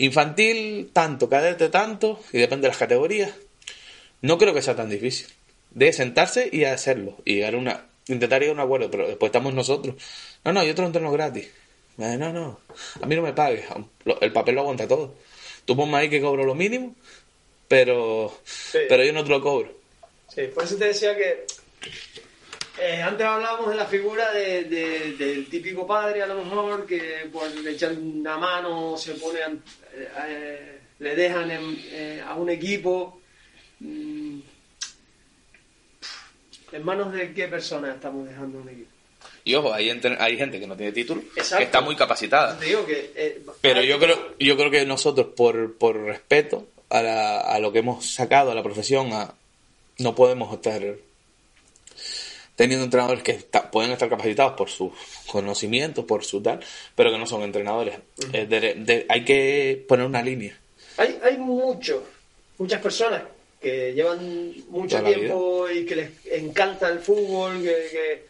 Infantil, 0.00 0.90
tanto, 0.94 1.28
cadete, 1.28 1.68
tanto, 1.68 2.20
y 2.32 2.38
depende 2.38 2.62
de 2.62 2.68
las 2.68 2.78
categorías. 2.78 3.34
No 4.22 4.38
creo 4.38 4.54
que 4.54 4.62
sea 4.62 4.74
tan 4.74 4.88
difícil. 4.88 5.26
De 5.72 5.92
sentarse 5.92 6.48
y 6.50 6.64
hacerlo. 6.64 7.18
Y 7.26 7.34
llegar 7.34 7.54
una, 7.54 7.86
intentar 8.06 8.40
llegar 8.40 8.56
a 8.56 8.60
un 8.62 8.64
acuerdo, 8.64 8.90
pero 8.90 9.06
después 9.06 9.28
estamos 9.28 9.52
nosotros. 9.52 9.96
No, 10.42 10.54
no, 10.54 10.64
yo 10.64 10.74
te 10.74 10.80
lo 10.80 10.86
entreno 10.86 11.12
gratis. 11.12 11.50
No, 11.98 12.32
no, 12.32 12.60
a 13.02 13.06
mí 13.06 13.14
no 13.14 13.20
me 13.20 13.34
pagues. 13.34 13.66
El 14.22 14.32
papel 14.32 14.54
lo 14.54 14.62
aguanta 14.62 14.88
todo. 14.88 15.16
Tú 15.66 15.76
ponme 15.76 15.98
ahí 15.98 16.08
que 16.08 16.22
cobro 16.22 16.46
lo 16.46 16.54
mínimo, 16.54 16.96
pero, 17.68 18.40
pero 18.88 19.04
yo 19.04 19.12
no 19.12 19.22
te 19.22 19.28
lo 19.28 19.42
cobro. 19.42 19.70
Sí, 20.34 20.44
por 20.54 20.64
eso 20.64 20.76
te 20.76 20.86
decía 20.86 21.14
que 21.14 21.44
eh, 22.80 23.02
antes 23.02 23.26
hablábamos 23.26 23.70
de 23.70 23.76
la 23.76 23.86
figura 23.86 24.32
de- 24.32 24.64
de- 24.64 25.12
del 25.12 25.48
típico 25.48 25.86
padre, 25.86 26.22
a 26.22 26.26
lo 26.26 26.42
mejor, 26.44 26.86
que 26.86 27.28
por 27.32 27.46
echar 27.68 27.92
una 27.92 28.36
mano 28.38 28.96
se 28.96 29.14
pone, 29.14 29.38
eh, 30.28 30.78
le 30.98 31.14
dejan 31.16 31.50
en- 31.50 31.78
eh, 31.90 32.22
a 32.26 32.34
un 32.34 32.50
equipo. 32.50 33.20
Mm, 33.80 34.40
¿En 36.72 36.84
manos 36.84 37.12
de 37.12 37.32
qué 37.34 37.48
persona 37.48 37.92
estamos 37.94 38.28
dejando 38.28 38.58
un 38.60 38.68
equipo? 38.68 38.90
Y 39.44 39.54
ojo, 39.54 39.72
hay, 39.72 39.90
entre- 39.90 40.16
hay 40.20 40.36
gente 40.36 40.60
que 40.60 40.66
no 40.66 40.76
tiene 40.76 40.92
título, 40.92 41.22
Exacto. 41.36 41.58
que 41.58 41.64
está 41.64 41.80
muy 41.80 41.96
capacitada. 41.96 42.58
Te 42.58 42.66
digo 42.66 42.86
que... 42.86 43.12
eh, 43.16 43.42
Pero 43.60 43.82
yo 43.82 43.98
creo, 43.98 44.34
yo 44.38 44.56
creo 44.56 44.70
que 44.70 44.84
nosotros, 44.86 45.28
por, 45.36 45.74
por 45.76 45.96
respeto 45.96 46.68
a, 46.90 47.02
la- 47.02 47.40
a 47.40 47.58
lo 47.58 47.72
que 47.72 47.80
hemos 47.80 48.06
sacado 48.14 48.50
a 48.52 48.54
la 48.54 48.62
profesión, 48.62 49.12
a- 49.12 49.34
no 49.98 50.14
podemos 50.14 50.52
estar 50.54 50.80
teniendo 52.56 52.84
entrenadores 52.84 53.22
que 53.22 53.32
está- 53.32 53.70
pueden 53.70 53.90
estar 53.92 54.08
capacitados 54.08 54.52
por 54.54 54.68
sus 54.68 54.92
conocimientos, 55.26 56.04
por 56.04 56.24
su 56.24 56.42
tal, 56.42 56.60
pero 56.94 57.10
que 57.10 57.18
no 57.18 57.26
son 57.26 57.42
entrenadores. 57.42 57.96
Eh, 58.32 58.46
de- 58.46 58.74
de- 58.74 59.06
hay 59.08 59.24
que 59.24 59.84
poner 59.88 60.06
una 60.06 60.22
línea. 60.22 60.56
Hay, 60.96 61.18
hay 61.22 61.38
mucho, 61.38 62.04
muchas 62.58 62.80
personas 62.82 63.22
que 63.60 63.92
llevan 63.94 64.52
mucho 64.68 64.96
tiempo 65.14 65.68
y 65.70 65.84
que 65.86 65.96
les 65.96 66.10
encanta 66.32 66.88
el 66.88 67.00
fútbol, 67.00 67.62
que, 67.62 67.66
que, 67.90 68.22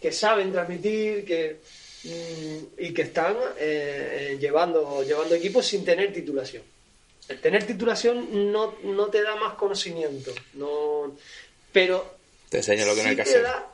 que 0.00 0.12
saben 0.12 0.52
transmitir, 0.52 1.24
que 1.24 1.56
mm, 2.04 2.82
y 2.82 2.92
que 2.92 3.02
están 3.02 3.34
eh, 3.58 4.32
eh, 4.32 4.38
llevando, 4.40 5.02
llevando 5.02 5.34
equipos 5.34 5.66
sin 5.66 5.84
tener 5.84 6.12
titulación. 6.12 6.62
El 7.28 7.40
tener 7.40 7.64
titulación 7.64 8.52
no, 8.52 8.74
no 8.84 9.06
te 9.06 9.22
da 9.22 9.34
más 9.36 9.54
conocimiento, 9.54 10.30
no, 10.54 11.16
pero 11.72 12.14
Te 12.48 12.58
enseña 12.58 12.86
lo 12.86 12.94
que 12.94 13.02
no 13.02 13.08
hay 13.10 13.16
que 13.16 13.22
hacer. 13.22 13.42
da- 13.42 13.66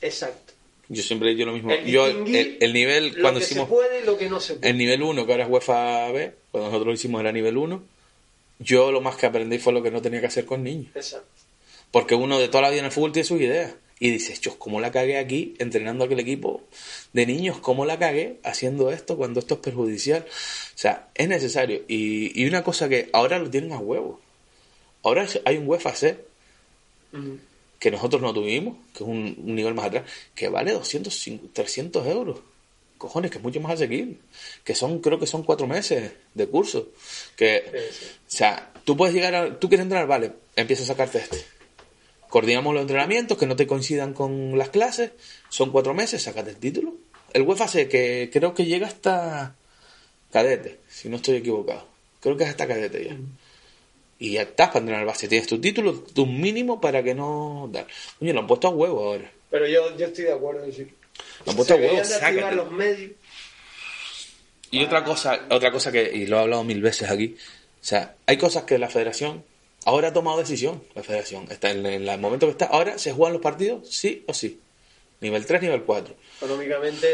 exacto. 0.00 0.52
Yo 0.88 1.02
siempre 1.02 1.30
he 1.30 1.34
dicho 1.34 1.46
lo 1.46 1.52
mismo. 1.52 1.70
El 1.70 1.86
Yo, 1.86 2.06
el, 2.06 2.58
el 2.60 2.72
nivel, 2.72 3.14
lo 3.14 3.22
cuando 3.22 3.40
que 3.40 3.46
hicimos 3.46 3.64
se 3.68 3.74
puede 3.74 4.00
y 4.00 4.04
lo 4.04 4.18
que 4.18 4.28
no 4.28 4.38
se 4.40 4.54
puede. 4.54 4.70
el 4.70 4.76
nivel 4.76 5.02
1, 5.02 5.24
que 5.26 5.32
ahora 5.32 5.44
es 5.44 5.50
UEFA 5.50 6.12
B, 6.12 6.34
cuando 6.50 6.68
nosotros 6.68 6.86
lo 6.88 6.92
hicimos 6.92 7.20
era 7.20 7.32
nivel 7.32 7.56
1, 7.56 7.82
yo 8.58 8.92
lo 8.92 9.00
más 9.00 9.16
que 9.16 9.26
aprendí 9.26 9.58
fue 9.58 9.72
lo 9.72 9.82
que 9.82 9.90
no 9.90 10.02
tenía 10.02 10.20
que 10.20 10.26
hacer 10.26 10.44
con 10.44 10.62
niños. 10.62 10.88
Exacto. 10.94 11.26
Porque 11.90 12.14
uno 12.14 12.38
de 12.38 12.48
toda 12.48 12.62
la 12.62 12.70
vida 12.70 12.80
en 12.80 12.86
el 12.86 12.92
fútbol 12.92 13.12
tiene 13.12 13.26
sus 13.26 13.40
ideas. 13.40 13.74
Y 14.00 14.10
dices, 14.10 14.40
yo, 14.40 14.58
¿cómo 14.58 14.80
la 14.80 14.90
cagué 14.90 15.16
aquí 15.18 15.54
entrenando 15.58 16.02
a 16.04 16.06
aquel 16.06 16.18
equipo 16.18 16.62
de 17.12 17.26
niños? 17.26 17.58
¿Cómo 17.60 17.86
la 17.86 17.98
cagué 17.98 18.38
haciendo 18.42 18.90
esto 18.90 19.16
cuando 19.16 19.38
esto 19.40 19.54
es 19.54 19.60
perjudicial? 19.60 20.26
O 20.28 20.78
sea, 20.78 21.08
es 21.14 21.28
necesario. 21.28 21.82
Y, 21.86 22.38
y 22.42 22.46
una 22.46 22.64
cosa 22.64 22.88
que 22.88 23.08
ahora 23.12 23.38
lo 23.38 23.48
tienen 23.48 23.72
a 23.72 23.78
huevo. 23.78 24.20
Ahora 25.04 25.26
hay 25.44 25.56
un 25.56 25.68
UEFA 25.68 25.94
C 25.94 26.18
Ujú. 27.12 27.38
Que 27.84 27.90
nosotros 27.90 28.22
no 28.22 28.32
tuvimos, 28.32 28.78
que 28.94 29.04
es 29.04 29.10
un, 29.10 29.36
un 29.44 29.54
nivel 29.54 29.74
más 29.74 29.84
atrás, 29.84 30.04
que 30.34 30.48
vale 30.48 30.72
200, 30.72 31.30
300 31.52 32.06
euros. 32.06 32.40
Cojones, 32.96 33.30
que 33.30 33.36
es 33.36 33.44
mucho 33.44 33.60
más 33.60 33.72
asequible. 33.72 34.16
Que 34.64 34.74
son, 34.74 35.00
creo 35.00 35.20
que 35.20 35.26
son 35.26 35.42
cuatro 35.42 35.66
meses 35.66 36.12
de 36.32 36.46
curso. 36.46 36.88
Que, 37.36 37.90
Sí, 37.90 38.06
sí. 38.06 38.06
o 38.26 38.30
sea, 38.30 38.72
tú 38.84 38.96
puedes 38.96 39.14
llegar 39.14 39.34
a, 39.34 39.60
tú 39.60 39.68
quieres 39.68 39.82
entrenar, 39.82 40.06
vale, 40.06 40.32
empieza 40.56 40.82
a 40.82 40.86
sacarte 40.86 41.18
este. 41.18 41.44
Coordinamos 42.30 42.72
los 42.72 42.80
entrenamientos 42.80 43.36
que 43.36 43.44
no 43.44 43.54
te 43.54 43.66
coincidan 43.66 44.14
con 44.14 44.56
las 44.56 44.70
clases, 44.70 45.10
son 45.50 45.70
cuatro 45.70 45.92
meses, 45.92 46.22
sácate 46.22 46.52
el 46.52 46.56
título. 46.56 46.94
El 47.34 47.42
UEFA 47.42 47.68
C, 47.68 47.86
que 47.86 48.30
creo 48.32 48.54
que 48.54 48.64
llega 48.64 48.86
hasta 48.86 49.56
cadete, 50.32 50.78
si 50.88 51.10
no 51.10 51.16
estoy 51.16 51.36
equivocado. 51.36 51.86
Creo 52.20 52.34
que 52.38 52.44
es 52.44 52.48
hasta 52.48 52.66
cadete 52.66 53.04
ya. 53.04 53.16
Y 54.18 54.32
ya 54.32 54.42
estás 54.42 54.68
para 54.68 54.80
entrenar 54.80 55.04
base. 55.06 55.28
Tienes 55.28 55.46
tu 55.46 55.60
título, 55.60 55.92
tu 55.94 56.26
mínimo 56.26 56.80
para 56.80 57.02
que 57.02 57.14
no. 57.14 57.70
Coño, 58.18 58.32
lo 58.32 58.40
han 58.40 58.46
puesto 58.46 58.68
a 58.68 58.70
huevo 58.70 59.04
ahora. 59.04 59.30
Pero 59.50 59.66
yo, 59.66 59.96
yo 59.96 60.06
estoy 60.06 60.24
de 60.24 60.32
acuerdo. 60.32 60.70
Sí. 60.72 60.86
Lo 61.44 61.50
han 61.50 61.56
puesto 61.56 61.74
a 61.74 61.76
huevo, 61.76 62.04
sácatelo. 62.04 62.64
los 62.64 62.72
medios. 62.72 63.12
Y 64.70 64.82
otra 64.82 65.04
cosa, 65.04 65.46
otra 65.50 65.70
cosa 65.70 65.92
que, 65.92 66.10
y 66.12 66.26
lo 66.26 66.36
he 66.36 66.40
hablado 66.40 66.64
mil 66.64 66.82
veces 66.82 67.08
aquí, 67.08 67.36
o 67.36 67.84
sea, 67.84 68.16
hay 68.26 68.36
cosas 68.36 68.64
que 68.64 68.76
la 68.76 68.88
federación 68.88 69.44
ahora 69.84 70.08
ha 70.08 70.12
tomado 70.12 70.38
decisión, 70.38 70.82
la 70.96 71.04
federación, 71.04 71.46
está 71.48 71.70
en, 71.70 71.86
en 71.86 72.08
el 72.08 72.18
momento 72.18 72.46
que 72.46 72.52
está, 72.52 72.66
ahora 72.66 72.98
se 72.98 73.12
juegan 73.12 73.34
los 73.34 73.42
partidos, 73.42 73.88
sí 73.88 74.24
o 74.26 74.34
sí, 74.34 74.60
nivel 75.20 75.46
3, 75.46 75.62
nivel 75.62 75.82
4. 75.82 76.14
Económicamente 76.38 77.06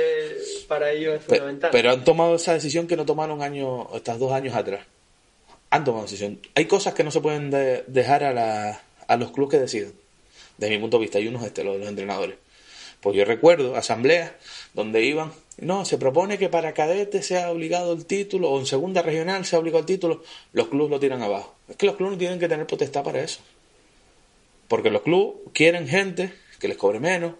para 0.68 0.90
ellos 0.90 1.16
es 1.16 1.24
fundamental. 1.24 1.70
Pero 1.70 1.90
han 1.90 2.02
tomado 2.02 2.34
esa 2.36 2.54
decisión 2.54 2.86
que 2.86 2.96
no 2.96 3.04
tomaron 3.04 3.42
años, 3.42 3.88
estos 3.94 4.18
dos 4.18 4.32
años 4.32 4.54
atrás. 4.54 4.86
Han 5.70 5.84
tomado 5.84 6.04
decisión. 6.04 6.40
Hay 6.54 6.66
cosas 6.66 6.94
que 6.94 7.04
no 7.04 7.10
se 7.10 7.20
pueden 7.20 7.50
de- 7.50 7.84
dejar 7.86 8.24
a, 8.24 8.32
la- 8.32 8.82
a 9.06 9.16
los 9.16 9.30
clubes 9.30 9.52
que 9.52 9.58
decidan. 9.60 9.92
Desde 10.58 10.74
mi 10.74 10.80
punto 10.80 10.98
de 10.98 11.02
vista, 11.02 11.20
y 11.20 11.28
uno 11.28 11.38
es 11.40 11.46
este, 11.46 11.64
los 11.64 11.80
entrenadores. 11.86 12.36
Pues 13.00 13.16
yo 13.16 13.24
recuerdo 13.24 13.76
asambleas 13.76 14.32
donde 14.74 15.02
iban, 15.04 15.32
no, 15.58 15.84
se 15.86 15.96
propone 15.96 16.36
que 16.38 16.48
para 16.50 16.74
cadete 16.74 17.22
sea 17.22 17.50
obligado 17.50 17.92
el 17.94 18.04
título, 18.04 18.50
o 18.50 18.60
en 18.60 18.66
segunda 18.66 19.00
regional 19.00 19.46
sea 19.46 19.58
obligado 19.58 19.80
el 19.80 19.86
título, 19.86 20.22
los 20.52 20.68
clubes 20.68 20.90
lo 20.90 21.00
tiran 21.00 21.22
abajo. 21.22 21.54
Es 21.68 21.76
que 21.76 21.86
los 21.86 21.96
clubes 21.96 22.12
no 22.12 22.18
tienen 22.18 22.38
que 22.38 22.48
tener 22.48 22.66
potestad 22.66 23.02
para 23.02 23.22
eso. 23.22 23.40
Porque 24.68 24.90
los 24.90 25.02
clubes 25.02 25.34
quieren 25.52 25.88
gente 25.88 26.32
que 26.58 26.68
les 26.68 26.76
cobre 26.76 27.00
menos. 27.00 27.34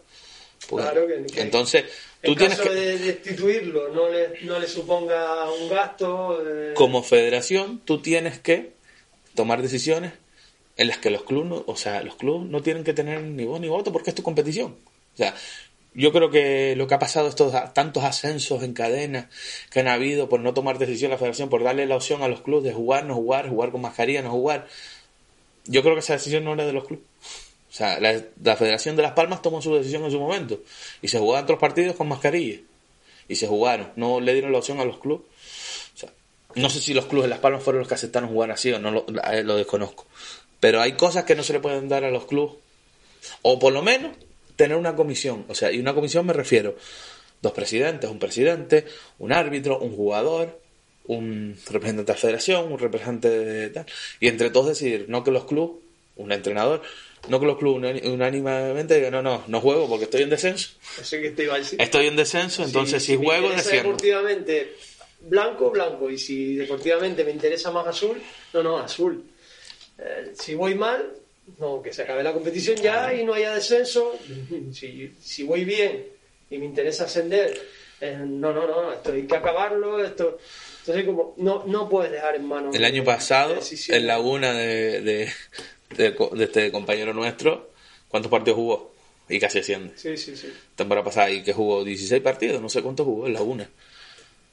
Pues, 0.69 0.85
Claro 0.85 1.07
que- 1.07 1.27
que- 1.33 1.41
entonces, 1.43 1.85
tú 2.23 2.33
en 2.33 2.39
tienes 2.39 2.59
caso 2.59 2.71
que... 2.71 2.77
de 2.77 2.99
destituirlo 2.99 3.89
no 3.89 4.09
le, 4.09 4.41
no 4.43 4.59
le 4.59 4.67
suponga 4.67 5.51
un 5.51 5.69
gasto. 5.69 6.43
eh, 6.47 6.75
como 6.75 7.03
federación 7.03 7.81
tú 7.85 8.01
tienes 8.01 8.39
que 8.39 8.73
tomar 9.35 9.63
decisiones 9.63 10.13
en 10.77 10.89
las 10.89 10.99
que 10.99 11.11
los 11.11 11.25
clubes 11.25 11.49
no, 11.51 11.65
o 11.67 11.77
sea 11.77 12.03
los 12.03 12.17
clubes 12.17 12.51
no 12.51 12.63
tienen 12.63 12.85
que 12.85 12.93
tener 12.93 13.23
ni 13.23 13.45
voz 13.45 13.61
ni 13.61 13.69
voto 13.69 13.93
porque 13.93 14.11
es 14.11 14.17
tu 14.17 14.23
competición 14.23 14.77
o 15.15 15.17
sea 15.17 15.35
yo 15.93 16.13
creo 16.13 16.31
que 16.31 16.77
lo 16.77 16.87
que 16.87 16.95
ha 16.95 17.01
pasado 17.01 17.29
estos 17.29 17.53
tantos 17.75 18.05
ascensos 18.05 18.63
en 18.63 18.75
cadena 18.75 19.29
que 19.71 19.81
han 19.81 19.89
habido 19.89 20.29
por 20.29 20.41
no 20.41 20.55
tomar 20.55 20.79
decisión 20.79 21.11
la 21.11 21.19
federación 21.19 21.49
por 21.49 21.65
darle 21.65 21.87
la 21.87 21.97
opción 21.97 22.23
a 22.23 22.29
los 22.29 22.43
clubes 22.43 22.65
de 22.65 22.73
jugar 22.73 23.05
no 23.07 23.15
jugar 23.15 23.49
jugar 23.49 23.73
con 23.73 23.81
mascarilla 23.81 24.23
no 24.23 24.31
jugar 24.31 24.69
yo 25.67 25.83
creo 25.83 25.95
que 25.95 26.01
esa 26.01 26.15
decisión 26.15 26.45
no 26.45 26.53
era 26.53 26.67
de 26.67 26.73
los 26.73 26.85
clubes 26.85 27.05
O 27.71 27.73
sea, 27.73 28.01
la, 28.01 28.57
Federación 28.57 28.97
de 28.97 29.03
Las 29.03 29.13
Palmas 29.13 29.43
tomó 29.43 29.63
su 29.63 29.75
decisión 29.75 30.05
en 30.05 30.11
su 30.11 30.19
momento 30.19 30.61
y 31.03 31.09
se 31.09 31.19
jugaban 31.19 31.45
otros 31.45 31.61
partidos 31.61 31.95
con 31.97 32.09
mascarilla. 32.09 32.59
Y 33.29 33.37
se 33.37 33.47
jugaron, 33.47 33.93
no 33.95 34.21
le 34.21 34.33
dieron 34.33 34.51
la 34.51 34.59
opción 34.59 34.81
a 34.81 34.85
los 34.85 34.99
clubes. 34.99 35.27
O 35.95 35.99
sea, 35.99 36.11
no 36.57 36.69
sé 36.69 36.81
si 36.81 36.95
los 36.95 37.07
clubes 37.07 37.27
de 37.27 37.31
Las 37.31 37.39
Palmas 37.39 37.63
fueron 37.63 37.79
los 37.79 37.89
que 37.89 37.95
aceptaron 37.95 38.29
jugar 38.29 38.51
así 38.51 38.73
o 38.73 38.81
no 38.81 38.91
lo, 38.91 39.07
lo 39.07 39.57
desconozco. 39.57 40.07
Pero 40.59 40.81
hay 40.81 40.93
cosas 40.93 41.25
que 41.25 41.37
no 41.37 41.45
se 41.45 41.53
le 41.53 41.61
pueden 41.61 41.89
dar 41.89 42.05
a 42.05 42.11
los 42.11 42.27
clubes. 42.27 42.57
O 43.43 43.59
por 43.61 43.73
lo 43.73 43.83
menos 43.83 44.17
tener 44.57 44.77
una 44.77 44.97
comisión. 44.97 45.45
O 45.49 45.55
sea, 45.55 45.71
y 45.71 45.79
una 45.79 45.95
comisión 45.95 46.27
me 46.27 46.33
refiero 46.33 46.77
dos 47.41 47.53
presidentes, 47.53 48.11
un 48.11 48.19
presidente, 48.19 48.85
un 49.19 49.33
árbitro, 49.33 49.79
un 49.79 49.95
jugador, 49.97 50.61
un 51.07 51.57
representante 51.71 52.13
de 52.13 52.17
la 52.17 52.21
federación, 52.21 52.73
un 52.73 52.79
representante 52.79 53.29
de 53.29 53.71
tal. 53.71 53.87
Y 54.19 54.29
entre 54.29 54.51
todos 54.51 54.69
decidir, 54.69 55.07
no 55.09 55.25
que 55.25 55.31
los 55.31 55.45
clubes, 55.45 55.83
un 56.17 56.33
entrenador, 56.33 56.83
no 57.29 57.41
que 57.41 57.47
los 57.47 57.59
clubes 57.59 58.03
unánimemente 58.05 58.97
digan, 58.97 59.13
no, 59.13 59.23
no, 59.23 59.45
no 59.47 59.61
juego 59.61 59.89
porque 59.89 60.05
estoy 60.05 60.23
en 60.23 60.31
descenso. 60.31 60.71
Eso 61.01 61.17
que 61.19 61.31
te 61.31 61.45
iba 61.45 61.55
a 61.55 61.59
decir. 61.59 61.81
Estoy 61.81 62.07
en 62.07 62.17
descenso, 62.17 62.65
entonces 62.65 63.03
si, 63.03 63.17
me 63.17 63.25
juego, 63.25 63.51
desciendo. 63.51 63.91
deportivamente 63.91 64.75
blanco, 65.21 65.71
blanco. 65.71 66.11
Y 66.11 66.19
si 66.19 66.57
deportivamente 66.57 67.25
me 67.25 67.31
interesa 67.31 67.71
más 67.71 67.87
azul, 67.87 68.21
no, 68.53 68.63
no, 68.63 68.79
azul. 68.79 69.25
Eh, 69.99 70.33
si 70.39 70.55
voy 70.55 70.75
mal, 70.75 71.13
no, 71.59 71.83
que 71.83 71.93
se 71.93 72.03
acabe 72.03 72.23
la 72.23 72.33
competición 72.33 72.77
ya 72.77 73.13
y 73.13 73.25
no 73.25 73.35
haya 73.35 73.55
descenso. 73.55 74.19
Si, 74.73 75.13
si 75.21 75.43
voy 75.43 75.65
bien 75.65 76.07
y 76.49 76.59
me 76.59 76.65
interesa 76.65 77.05
ascender, 77.05 77.61
eh, 78.01 78.19
no, 78.19 78.53
no, 78.53 78.67
no, 78.67 78.93
esto 78.93 79.13
hay 79.13 79.27
que 79.27 79.37
acabarlo. 79.37 80.03
Esto, 80.03 80.39
entonces, 80.81 81.05
como 81.05 81.35
no, 81.37 81.65
no 81.67 81.89
puedes 81.89 82.11
dejar 82.13 82.37
en 82.37 82.47
manos. 82.47 82.75
El 82.75 82.85
año 82.85 83.05
pasado, 83.05 83.59
en 83.89 84.07
Laguna 84.07 84.53
de, 84.55 85.01
de, 85.03 85.33
de, 85.97 86.11
de 86.13 86.45
este 86.45 86.73
compañero 86.73 87.13
nuestro, 87.13 87.71
¿cuántos 88.09 88.31
partidos 88.31 88.57
jugó? 88.57 88.93
Y 89.29 89.39
casi 89.39 89.61
asciende. 89.61 89.93
Sí, 89.97 90.17
sí, 90.17 90.37
sí. 90.37 90.49
temporada 90.75 91.05
pasada 91.05 91.31
y 91.31 91.43
que 91.43 91.53
jugó 91.53 91.85
16 91.85 92.21
partidos, 92.23 92.61
no 92.61 92.69
sé 92.69 92.83
cuántos 92.83 93.07
jugó 93.07 93.27
en 93.27 93.35
la 93.35 93.43
una. 93.43 93.69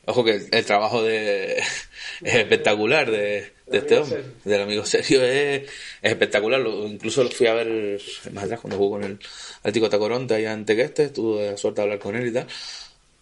Ojo 0.06 0.24
que 0.24 0.32
el, 0.36 0.48
el 0.52 0.66
trabajo 0.66 1.04
de, 1.04 1.58
es 2.24 2.36
espectacular 2.36 3.10
de, 3.12 3.52
de 3.66 3.78
este 3.78 3.98
hombre, 3.98 4.24
del 4.46 4.62
amigo 4.62 4.86
Sergio, 4.86 5.22
es, 5.24 5.64
es 5.64 6.12
espectacular. 6.12 6.62
Lo- 6.62 6.88
incluso 6.88 7.24
lo 7.24 7.30
fui 7.32 7.48
a 7.48 7.54
ver 7.56 8.00
más 8.32 8.46
atrás 8.46 8.62
cuando 8.62 8.78
jugó 8.78 8.92
con 8.92 9.04
el 9.04 9.20
Atlético 9.60 9.90
Tacoronte 9.90 10.36
allá 10.36 10.54
en 10.54 10.66
Tegueste, 10.66 11.10
tuve 11.10 11.52
la 11.52 11.58
suerte 11.58 11.82
de 11.82 11.84
hablar 11.84 12.00
con 12.00 12.16
él 12.16 12.28
y 12.28 12.32
tal. 12.32 12.48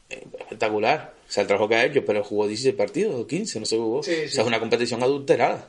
Eh, 0.10 0.23
Espectacular, 0.41 1.13
o 1.28 1.32
sea, 1.32 1.41
el 1.41 1.47
trabajo 1.47 1.67
que 1.69 1.75
ha 1.75 1.86
hecho, 1.86 2.06
pero 2.06 2.23
jugó 2.23 2.47
16 2.47 2.75
partidos, 2.75 3.15
o 3.15 3.25
15, 3.25 3.60
no 3.62 3.65
sé 3.65 3.78
jugó. 3.78 4.04
Sí, 4.04 4.12
O 4.25 4.30
sea, 4.30 4.41
es 4.43 4.47
una 4.47 4.60
competición 4.60 5.01
adulterada. 5.01 5.67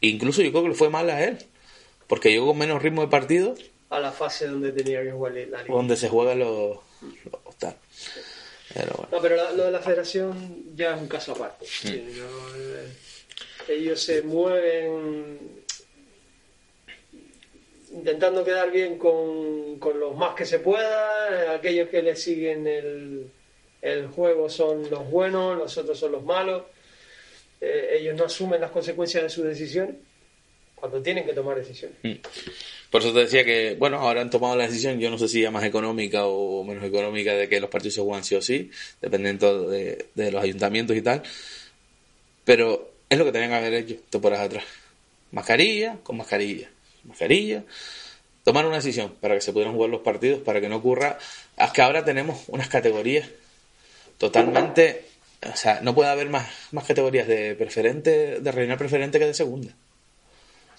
Incluso 0.00 0.40
yo 0.40 0.50
creo 0.52 0.62
que 0.62 0.68
le 0.70 0.74
fue 0.74 0.88
mal 0.88 1.10
a 1.10 1.22
él, 1.24 1.36
porque 2.10 2.30
llegó 2.30 2.48
con 2.48 2.58
menos 2.58 2.82
ritmo 2.82 3.00
de 3.00 3.08
partido 3.08 3.54
A 3.88 3.98
la 4.00 4.12
fase 4.12 4.46
donde 4.48 4.72
tenía 4.72 5.02
que 5.02 5.12
jugar 5.12 5.32
la 5.32 5.62
liga. 5.62 5.64
donde 5.74 5.96
se 5.96 6.08
juegan 6.10 6.38
los, 6.40 6.76
los 7.46 7.56
tal. 7.56 7.76
Pero 8.74 8.92
bueno. 8.98 9.08
No, 9.12 9.20
pero 9.22 9.36
la- 9.36 9.52
lo 9.52 9.64
de 9.64 9.70
la 9.70 9.80
federación 9.80 10.64
ya 10.76 10.94
es 10.94 11.00
un 11.00 11.08
caso 11.08 11.32
aparte. 11.32 11.64
Mm. 11.84 11.88
Eh, 11.88 12.86
ellos 13.68 14.00
se 14.02 14.22
mueven 14.22 15.38
intentando 17.92 18.44
quedar 18.44 18.70
bien 18.70 18.98
con, 18.98 19.78
con 19.78 19.98
los 19.98 20.16
más 20.16 20.34
que 20.34 20.44
se 20.46 20.58
pueda. 20.60 21.54
Aquellos 21.54 21.88
que 21.88 22.02
le 22.02 22.14
siguen 22.16 22.66
el, 22.66 23.30
el 23.82 24.06
juego 24.08 24.48
son 24.48 24.88
los 24.90 25.10
buenos, 25.10 25.56
los 25.58 25.76
otros 25.78 25.98
son 25.98 26.12
los 26.12 26.22
malos. 26.24 26.62
Eh, 27.60 27.96
ellos 28.00 28.16
no 28.16 28.24
asumen 28.24 28.60
las 28.60 28.70
consecuencias 28.70 29.22
de 29.24 29.30
sus 29.30 29.44
decisiones 29.44 29.96
cuando 30.80 31.02
tienen 31.02 31.24
que 31.24 31.32
tomar 31.32 31.56
decisiones. 31.56 31.96
Por 32.90 33.02
eso 33.02 33.12
te 33.12 33.20
decía 33.20 33.44
que, 33.44 33.76
bueno, 33.78 33.98
ahora 33.98 34.20
han 34.20 34.30
tomado 34.30 34.56
la 34.56 34.66
decisión, 34.66 34.98
yo 34.98 35.10
no 35.10 35.18
sé 35.18 35.28
si 35.28 35.42
ya 35.42 35.50
más 35.50 35.64
económica 35.64 36.24
o 36.26 36.64
menos 36.64 36.82
económica, 36.82 37.34
de 37.34 37.48
que 37.48 37.60
los 37.60 37.70
partidos 37.70 37.94
se 37.94 38.00
juegan 38.00 38.24
sí 38.24 38.34
o 38.34 38.42
sí, 38.42 38.70
dependiendo 39.00 39.68
de, 39.68 40.06
de 40.14 40.32
los 40.32 40.42
ayuntamientos 40.42 40.96
y 40.96 41.02
tal. 41.02 41.22
Pero 42.44 42.90
es 43.08 43.18
lo 43.18 43.24
que 43.24 43.32
tenían 43.32 43.50
que 43.50 43.56
haber 43.56 43.74
hecho 43.74 43.96
temporadas 44.10 44.46
atrás. 44.46 44.64
Mascarilla 45.32 45.98
con 46.02 46.16
mascarilla. 46.16 46.68
Mascarilla. 47.04 47.64
Tomar 48.44 48.66
una 48.66 48.76
decisión 48.76 49.14
para 49.20 49.34
que 49.34 49.40
se 49.40 49.52
pudieran 49.52 49.74
jugar 49.74 49.90
los 49.90 50.00
partidos, 50.00 50.40
para 50.40 50.60
que 50.60 50.68
no 50.68 50.76
ocurra. 50.76 51.18
Es 51.56 51.70
que 51.70 51.82
ahora 51.82 52.04
tenemos 52.04 52.44
unas 52.48 52.68
categorías 52.68 53.28
totalmente. 54.18 55.04
O 55.42 55.56
sea, 55.56 55.80
no 55.80 55.94
puede 55.94 56.10
haber 56.10 56.28
más, 56.28 56.48
más 56.72 56.84
categorías 56.84 57.26
de 57.26 57.54
preferente, 57.54 58.40
de 58.40 58.52
regional 58.52 58.78
preferente 58.78 59.18
que 59.18 59.26
de 59.26 59.34
segunda. 59.34 59.74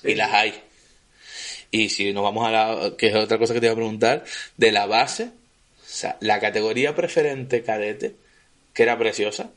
Y 0.04 0.16
las 0.16 0.32
hay. 0.34 0.54
Y 1.72 1.90
si 1.90 2.12
nos 2.14 2.24
vamos 2.24 2.48
a 2.48 2.52
la, 2.52 2.98
que 2.98 3.08
es 3.08 3.16
otra 3.16 3.38
cosa 3.38 3.54
que 3.54 3.60
te 3.60 3.68
iba 3.68 3.74
a 3.74 3.78
preguntar, 3.78 4.24
de 4.58 4.72
la 4.72 4.86
base, 4.86 5.26
o 5.26 5.84
sea, 5.86 6.18
la 6.20 6.40
categoría 6.40 6.96
preferente 6.96 7.64
cadete, 7.64 8.16
que 8.74 8.84
era 8.84 8.98
preciosa, 8.98 9.52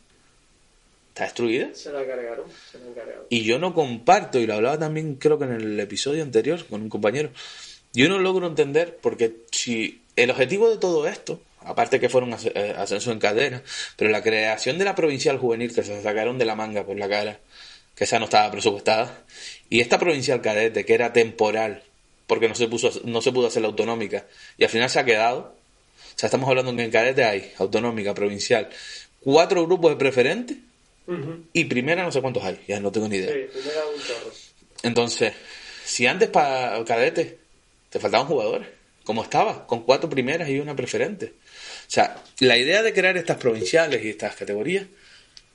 está 1.09 1.25
destruida. 1.25 1.75
Se 1.75 1.93
la 1.93 2.07
cargaron, 2.07 2.47
se 2.71 2.79
la 2.79 2.95
cargaron. 2.95 3.25
Y 3.31 3.43
yo 3.43 3.59
no 3.59 3.75
comparto, 3.75 4.39
y 4.39 4.47
lo 4.47 4.55
hablaba 4.55 4.79
también 4.79 5.17
creo 5.17 5.39
que 5.39 5.45
en 5.45 5.53
el 5.53 5.81
episodio 5.81 6.23
anterior 6.23 6.65
con 6.67 6.83
un 6.83 6.89
compañero, 6.89 7.31
yo 7.93 8.09
no 8.09 8.19
logro 8.19 8.47
entender 8.47 8.99
porque 9.01 9.33
si 9.51 10.03
el 10.17 10.31
objetivo 10.31 10.71
de 10.71 10.79
todo 10.79 11.07
esto, 11.07 11.41
aparte 11.61 12.01
que 12.01 12.09
fueron 12.09 12.35
eh, 12.55 12.75
ascenso 12.77 13.13
en 13.13 13.19
cadena, 13.19 13.63
pero 13.97 14.11
la 14.11 14.23
creación 14.23 14.79
de 14.79 14.85
la 14.85 14.95
provincial 14.95 15.39
juvenil 15.39 15.75
que 15.75 15.83
se 15.83 16.03
sacaron 16.03 16.39
de 16.39 16.45
la 16.45 16.55
manga 16.55 16.85
por 16.85 16.97
la 16.97 17.09
cara, 17.09 17.39
que 17.95 18.05
esa 18.05 18.19
no 18.19 18.25
estaba 18.27 18.51
presupuestada, 18.51 19.23
y 19.71 19.81
esta 19.81 19.99
provincial 19.99 20.41
cadete 20.41 20.85
que 20.85 20.95
era 20.95 21.13
temporal, 21.13 21.83
porque 22.27 22.49
no 22.49 22.55
se 22.55 22.69
puso, 22.69 22.93
no 23.05 23.21
se 23.21 23.33
pudo 23.33 23.47
hacer 23.49 23.63
la 23.63 23.69
autonómica, 23.69 24.27
y 24.59 24.65
al 24.65 24.71
final 24.71 24.91
se 24.91 25.01
ha 25.01 25.05
quedado, 25.05 25.39
o 25.39 26.19
sea, 26.19 26.27
estamos 26.27 26.49
hablando 26.49 26.75
que 26.75 26.85
en 26.85 26.91
cadete 26.91 27.25
hay 27.25 27.53
autonómica, 27.59 28.15
provincial, 28.15 28.69
cuatro 29.21 29.65
grupos 29.67 29.93
de 29.93 29.97
preferentes, 29.97 30.57
Ujú. 31.07 31.45
y 31.53 31.65
primera 31.65 32.03
no 32.03 32.11
sé 32.11 32.21
cuántos 32.21 32.43
hay, 32.45 32.59
ya 32.67 32.81
no 32.81 32.91
tengo 32.91 33.09
ni 33.09 33.17
idea. 33.17 33.33
Sí. 33.33 33.59
Entonces, 34.83 35.33
si 35.85 36.07
antes 36.07 36.29
para 36.31 36.83
cadete 36.85 37.39
te 37.91 38.01
faltaban 38.01 38.27
jugadores, 38.27 38.69
como 39.05 39.23
estaba, 39.23 39.67
con 39.67 39.83
cuatro 39.83 40.09
primeras 40.09 40.49
y 40.49 40.59
una 40.59 40.75
preferente. 40.75 41.27
O 41.27 41.91
sea, 41.91 42.23
la 42.41 42.57
idea 42.57 42.83
de 42.83 42.93
crear 42.95 43.17
estas 43.17 43.37
provinciales 43.37 44.03
y 44.03 44.09
estas 44.09 44.35
categorías, 44.35 44.87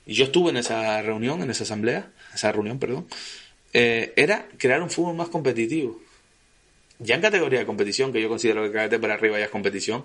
y 0.06 0.14
yo 0.14 0.24
estuve 0.26 0.50
en 0.50 0.56
esa 0.56 1.02
reunión, 1.02 1.42
en 1.42 1.50
esa 1.50 1.64
asamblea, 1.64 2.10
esa 2.34 2.52
reunión, 2.52 2.78
perdón, 2.78 3.06
eh, 3.72 4.12
era 4.16 4.46
crear 4.58 4.82
un 4.82 4.90
fútbol 4.90 5.14
más 5.16 5.28
competitivo. 5.28 6.00
Ya 6.98 7.14
en 7.14 7.20
categoría 7.22 7.60
de 7.60 7.66
competición, 7.66 8.12
que 8.12 8.20
yo 8.20 8.28
considero 8.28 8.62
que 8.64 8.72
cadete 8.72 8.98
para 8.98 9.14
arriba 9.14 9.38
ya 9.38 9.46
es 9.46 9.50
competición, 9.50 10.04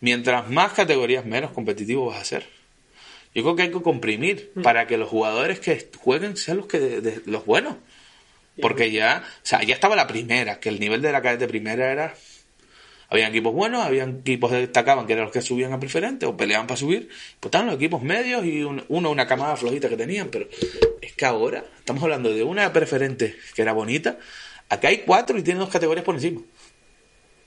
mientras 0.00 0.50
más 0.50 0.72
categorías, 0.72 1.24
menos 1.24 1.50
competitivo 1.52 2.06
vas 2.06 2.20
a 2.20 2.24
ser. 2.24 2.46
Yo 3.34 3.42
creo 3.42 3.56
que 3.56 3.62
hay 3.62 3.70
que 3.70 3.82
comprimir 3.82 4.52
para 4.62 4.86
que 4.86 4.96
los 4.96 5.08
jugadores 5.08 5.60
que 5.60 5.88
jueguen 5.98 6.36
sean 6.36 6.58
los 6.58 6.66
que 6.66 6.78
de- 6.78 7.00
de- 7.00 7.20
los 7.26 7.44
buenos. 7.46 7.76
Porque 8.60 8.92
ya, 8.92 9.24
o 9.26 9.40
sea, 9.46 9.62
ya 9.64 9.74
estaba 9.74 9.96
la 9.96 10.06
primera, 10.06 10.60
que 10.60 10.68
el 10.68 10.78
nivel 10.78 11.02
de 11.02 11.10
la 11.10 11.22
cadete 11.22 11.48
primera 11.48 11.90
era 11.90 12.14
había 13.14 13.28
equipos 13.28 13.52
buenos, 13.54 13.82
había 13.84 14.04
equipos 14.04 14.50
que 14.50 14.58
destacaban 14.58 15.06
que 15.06 15.12
eran 15.14 15.24
los 15.26 15.32
que 15.32 15.40
subían 15.40 15.72
a 15.72 15.80
preferente 15.80 16.26
o 16.26 16.36
peleaban 16.36 16.66
para 16.66 16.76
subir, 16.76 17.08
pues 17.40 17.48
estaban 17.48 17.66
los 17.66 17.76
equipos 17.76 18.02
medios 18.02 18.44
y 18.44 18.62
un- 18.62 18.84
uno 18.88 19.10
una 19.10 19.26
camada 19.26 19.56
flojita 19.56 19.88
que 19.88 19.96
tenían, 19.96 20.28
pero 20.28 20.46
es 21.00 21.12
que 21.14 21.24
ahora 21.24 21.64
estamos 21.78 22.02
hablando 22.02 22.32
de 22.32 22.42
una 22.42 22.72
preferente 22.72 23.36
que 23.54 23.62
era 23.62 23.72
bonita, 23.72 24.18
acá 24.68 24.88
hay 24.88 24.98
cuatro 24.98 25.38
y 25.38 25.42
tiene 25.42 25.60
dos 25.60 25.68
categorías 25.70 26.04
por 26.04 26.14
encima. 26.14 26.40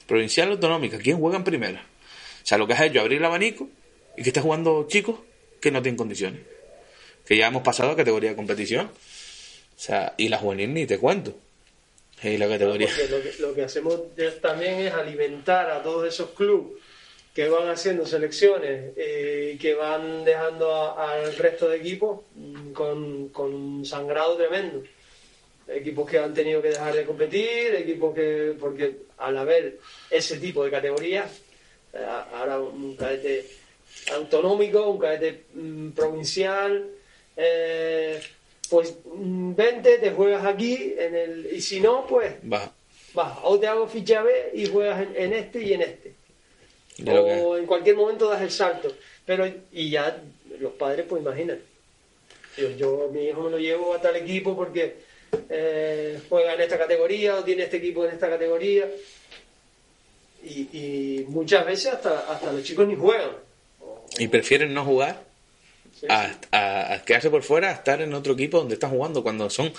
Provincial 0.07 0.51
autonómica, 0.51 0.97
¿quién 0.99 1.19
juega 1.19 1.37
en 1.37 1.43
primera? 1.43 1.81
O 1.81 2.45
sea, 2.47 2.57
lo 2.57 2.65
que 2.65 2.73
has 2.73 2.81
hecho 2.81 3.01
abrir 3.01 3.17
el 3.19 3.25
abanico 3.25 3.67
y 4.15 4.23
que 4.23 4.29
esté 4.29 4.39
jugando 4.41 4.87
chicos 4.87 5.19
que 5.59 5.69
no 5.71 5.81
tienen 5.81 5.97
condiciones. 5.97 6.41
Que 7.25 7.35
ya 7.35 7.47
hemos 7.47 7.61
pasado 7.61 7.91
a 7.91 7.95
categoría 7.97 8.29
de 8.29 8.35
competición. 8.37 8.85
O 8.85 9.79
sea, 9.79 10.13
y 10.17 10.29
la 10.29 10.37
juvenil 10.37 10.73
ni 10.73 10.85
te 10.85 10.97
cuento. 10.97 11.37
Y 12.23 12.37
la 12.37 12.47
categoría. 12.47 12.89
Lo 13.39 13.53
que, 13.53 13.63
hacemos 13.63 13.99
también 14.41 14.79
es 14.79 14.93
alimentar 14.93 15.69
a 15.69 15.83
todos 15.83 16.07
esos 16.07 16.31
clubes 16.31 16.81
que 17.33 17.47
van 17.49 17.69
haciendo 17.69 18.03
selecciones 18.07 18.93
eh, 18.97 19.51
y 19.53 19.57
que 19.59 19.75
van 19.75 20.25
dejando 20.25 20.97
al 20.97 21.35
resto 21.35 21.69
de 21.69 21.77
equipos 21.77 22.21
mm, 22.33 22.71
con, 22.71 23.29
con 23.29 23.85
sangrado 23.85 24.35
tremendo. 24.35 24.83
Equipos 25.67 26.09
que 26.09 26.17
han 26.17 26.33
tenido 26.33 26.61
que 26.63 26.69
dejar 26.69 26.95
de 26.95 27.05
competir, 27.05 27.75
equipos 27.75 28.15
que, 28.15 28.55
porque 28.59 29.01
al 29.19 29.37
haber 29.37 29.77
ese 30.09 30.37
tipo 30.37 30.63
de 30.65 30.71
categorías, 30.71 31.29
eh, 31.93 32.03
ahora 32.33 32.59
un 32.59 32.95
cadete 32.95 33.45
autonómico, 34.15 34.89
un 34.89 34.97
cadete 34.97 35.43
mm, 35.53 35.89
provincial, 35.91 36.89
eh, 37.35 38.19
pues 38.69 38.95
mm, 39.05 39.55
vente, 39.55 39.97
te 39.97 40.11
juegas 40.11 40.45
aquí, 40.45 40.93
en 40.97 41.15
el, 41.15 41.49
y 41.53 41.61
si 41.61 41.79
no, 41.79 42.05
pues 42.07 42.33
Baja. 42.43 42.71
vas, 43.13 43.37
o 43.43 43.59
te 43.59 43.67
hago 43.67 43.87
ficha 43.87 44.21
B 44.21 44.51
y 44.53 44.65
juegas 44.67 45.01
en, 45.01 45.15
en 45.15 45.33
este 45.33 45.61
y 45.61 45.73
en 45.73 45.81
este. 45.81 46.13
Que. 47.03 47.11
O 47.11 47.57
en 47.57 47.65
cualquier 47.65 47.95
momento 47.95 48.27
das 48.27 48.41
el 48.41 48.51
salto. 48.51 48.91
Pero, 49.25 49.45
y 49.71 49.89
ya 49.89 50.21
los 50.59 50.73
padres, 50.73 51.05
pues 51.07 51.21
imagínate. 51.21 51.61
Yo, 52.57 52.71
yo 52.71 53.09
mi 53.13 53.25
hijo 53.25 53.43
me 53.43 53.51
lo 53.51 53.59
llevo 53.59 53.93
a 53.93 54.01
tal 54.01 54.15
equipo 54.15 54.55
porque 54.55 54.95
eh, 55.49 56.19
juega 56.27 56.55
en 56.55 56.61
esta 56.61 56.77
categoría 56.77 57.35
o 57.35 57.43
tiene 57.43 57.63
este 57.63 57.77
equipo 57.77 58.03
en 58.05 58.13
esta 58.13 58.29
categoría. 58.29 58.89
Y, 60.43 60.61
y 60.71 61.25
muchas 61.27 61.65
veces 61.65 61.93
hasta, 61.93 62.31
hasta 62.31 62.51
los 62.51 62.63
chicos 62.63 62.87
ni 62.87 62.95
juegan. 62.95 63.31
Y 64.17 64.27
prefieren 64.27 64.73
no 64.73 64.83
jugar 64.83 65.21
a, 66.09 66.37
a- 66.51 66.93
a 66.93 67.01
quedarse 67.03 67.29
por 67.29 67.43
fuera, 67.43 67.69
a 67.69 67.73
estar 67.73 68.01
en 68.01 68.13
otro 68.13 68.33
equipo 68.33 68.59
donde 68.59 68.75
están 68.75 68.91
jugando, 68.91 69.23
cuando 69.23 69.49
son 69.49 69.71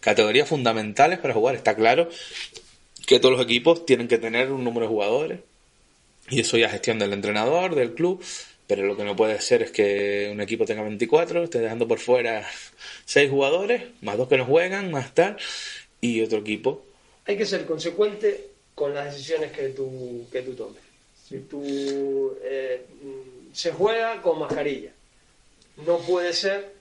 categorías 0.00 0.48
fundamentales 0.48 1.18
para 1.18 1.34
jugar. 1.34 1.54
Está 1.54 1.74
claro 1.76 2.08
que 3.06 3.18
todos 3.20 3.36
los 3.36 3.44
equipos 3.44 3.86
tienen 3.86 4.08
que 4.08 4.18
tener 4.18 4.52
un 4.52 4.64
número 4.64 4.86
de 4.86 4.90
jugadores 4.92 5.40
y 6.28 6.40
eso 6.40 6.56
ya 6.56 6.66
es 6.66 6.72
gestión 6.72 6.98
del 6.98 7.12
entrenador, 7.12 7.74
del 7.74 7.94
club, 7.94 8.22
pero 8.66 8.84
lo 8.86 8.96
que 8.96 9.02
no 9.04 9.16
puede 9.16 9.40
ser 9.40 9.62
es 9.62 9.72
que 9.72 10.30
un 10.32 10.40
equipo 10.40 10.64
tenga 10.64 10.82
24, 10.82 11.42
esté 11.44 11.58
dejando 11.58 11.88
por 11.88 11.98
fuera 11.98 12.46
6 13.04 13.28
jugadores, 13.30 13.82
más 14.00 14.16
dos 14.16 14.28
que 14.28 14.36
no 14.36 14.44
juegan, 14.46 14.90
más 14.92 15.12
tal, 15.12 15.36
y 16.00 16.20
otro 16.22 16.38
equipo. 16.38 16.84
hay 17.26 17.36
que 17.36 17.46
ser 17.46 17.66
consecuente 17.66 18.46
con 18.76 18.94
las 18.94 19.12
decisiones 19.12 19.50
que 19.52 19.68
tú, 19.70 20.26
que 20.30 20.42
tú 20.42 20.54
tomes. 20.54 20.80
Si 21.28 21.38
tú 21.40 22.36
eh, 22.44 22.84
se 23.52 23.72
juega 23.72 24.22
con 24.22 24.38
mascarilla, 24.38 24.92
no 25.78 25.98
puede 25.98 26.32
ser 26.32 26.72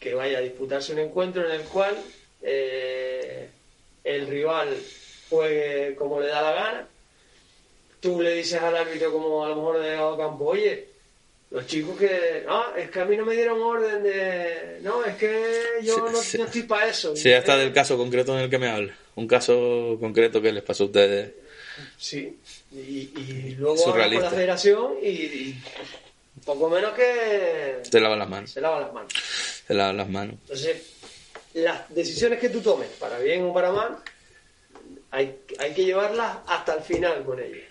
que 0.00 0.14
vaya 0.14 0.38
a 0.38 0.42
disputarse 0.42 0.92
un 0.92 0.98
encuentro 1.00 1.44
en 1.44 1.52
el 1.60 1.62
cual 1.66 1.96
eh, 2.42 3.48
el 4.04 4.26
rival 4.26 4.76
juegue 5.30 5.94
como 5.96 6.20
le 6.20 6.28
da 6.28 6.42
la 6.42 6.52
gana. 6.52 6.88
Tú 8.00 8.20
le 8.20 8.34
dices 8.34 8.60
al 8.60 8.76
árbitro, 8.76 9.10
como 9.12 9.44
a 9.44 9.48
lo 9.48 9.56
mejor 9.56 9.78
de 9.80 9.90
llegado 9.90 10.16
campo, 10.16 10.44
oye, 10.44 10.86
los 11.50 11.66
chicos 11.66 11.98
que, 11.98 12.42
no, 12.46 12.76
es 12.76 12.90
que 12.90 13.00
a 13.00 13.04
mí 13.04 13.16
no 13.16 13.24
me 13.24 13.34
dieron 13.34 13.60
orden 13.60 14.02
de, 14.02 14.78
no, 14.82 15.04
es 15.04 15.16
que 15.16 15.42
yo 15.82 15.94
Sí, 15.94 16.00
no, 16.12 16.22
sí. 16.22 16.38
no 16.38 16.44
estoy 16.44 16.62
para 16.64 16.88
eso. 16.88 17.14
Está 17.14 17.56
Eh, 17.56 17.60
del 17.60 17.72
caso 17.72 17.96
concreto 17.96 18.34
en 18.36 18.44
el 18.44 18.50
que 18.50 18.58
me 18.58 18.68
habla, 18.68 18.94
un 19.14 19.26
caso 19.26 19.96
concreto 19.98 20.42
que 20.42 20.52
les 20.52 20.62
pasó 20.62 20.84
a 20.84 20.86
ustedes. 20.86 21.32
Sí, 21.96 22.36
y, 22.72 22.76
y 23.16 23.54
luego 23.58 23.82
con 23.82 23.98
la 23.98 24.30
federación 24.30 24.94
y, 25.02 25.08
y 25.08 25.62
poco 26.46 26.70
menos 26.70 26.94
que 26.94 27.80
Se 27.82 28.00
lavan 28.00 28.20
las 28.20 28.28
manos, 28.28 28.50
se 28.50 28.60
lavan 28.60 28.80
las 28.80 28.92
manos. 28.92 29.12
se 29.66 29.74
lavan 29.74 29.96
las 29.96 30.08
manos. 30.08 30.36
Entonces, 30.42 30.82
las 31.54 31.92
decisiones 31.94 32.38
que 32.38 32.48
tú 32.48 32.60
tomes, 32.60 32.88
para 33.00 33.18
bien 33.18 33.44
o 33.44 33.52
para 33.52 33.72
mal, 33.72 33.98
hay, 35.10 35.40
hay 35.58 35.74
que 35.74 35.84
llevarlas 35.84 36.38
hasta 36.46 36.74
el 36.74 36.82
final 36.82 37.24
con 37.24 37.40
ellos. 37.40 37.64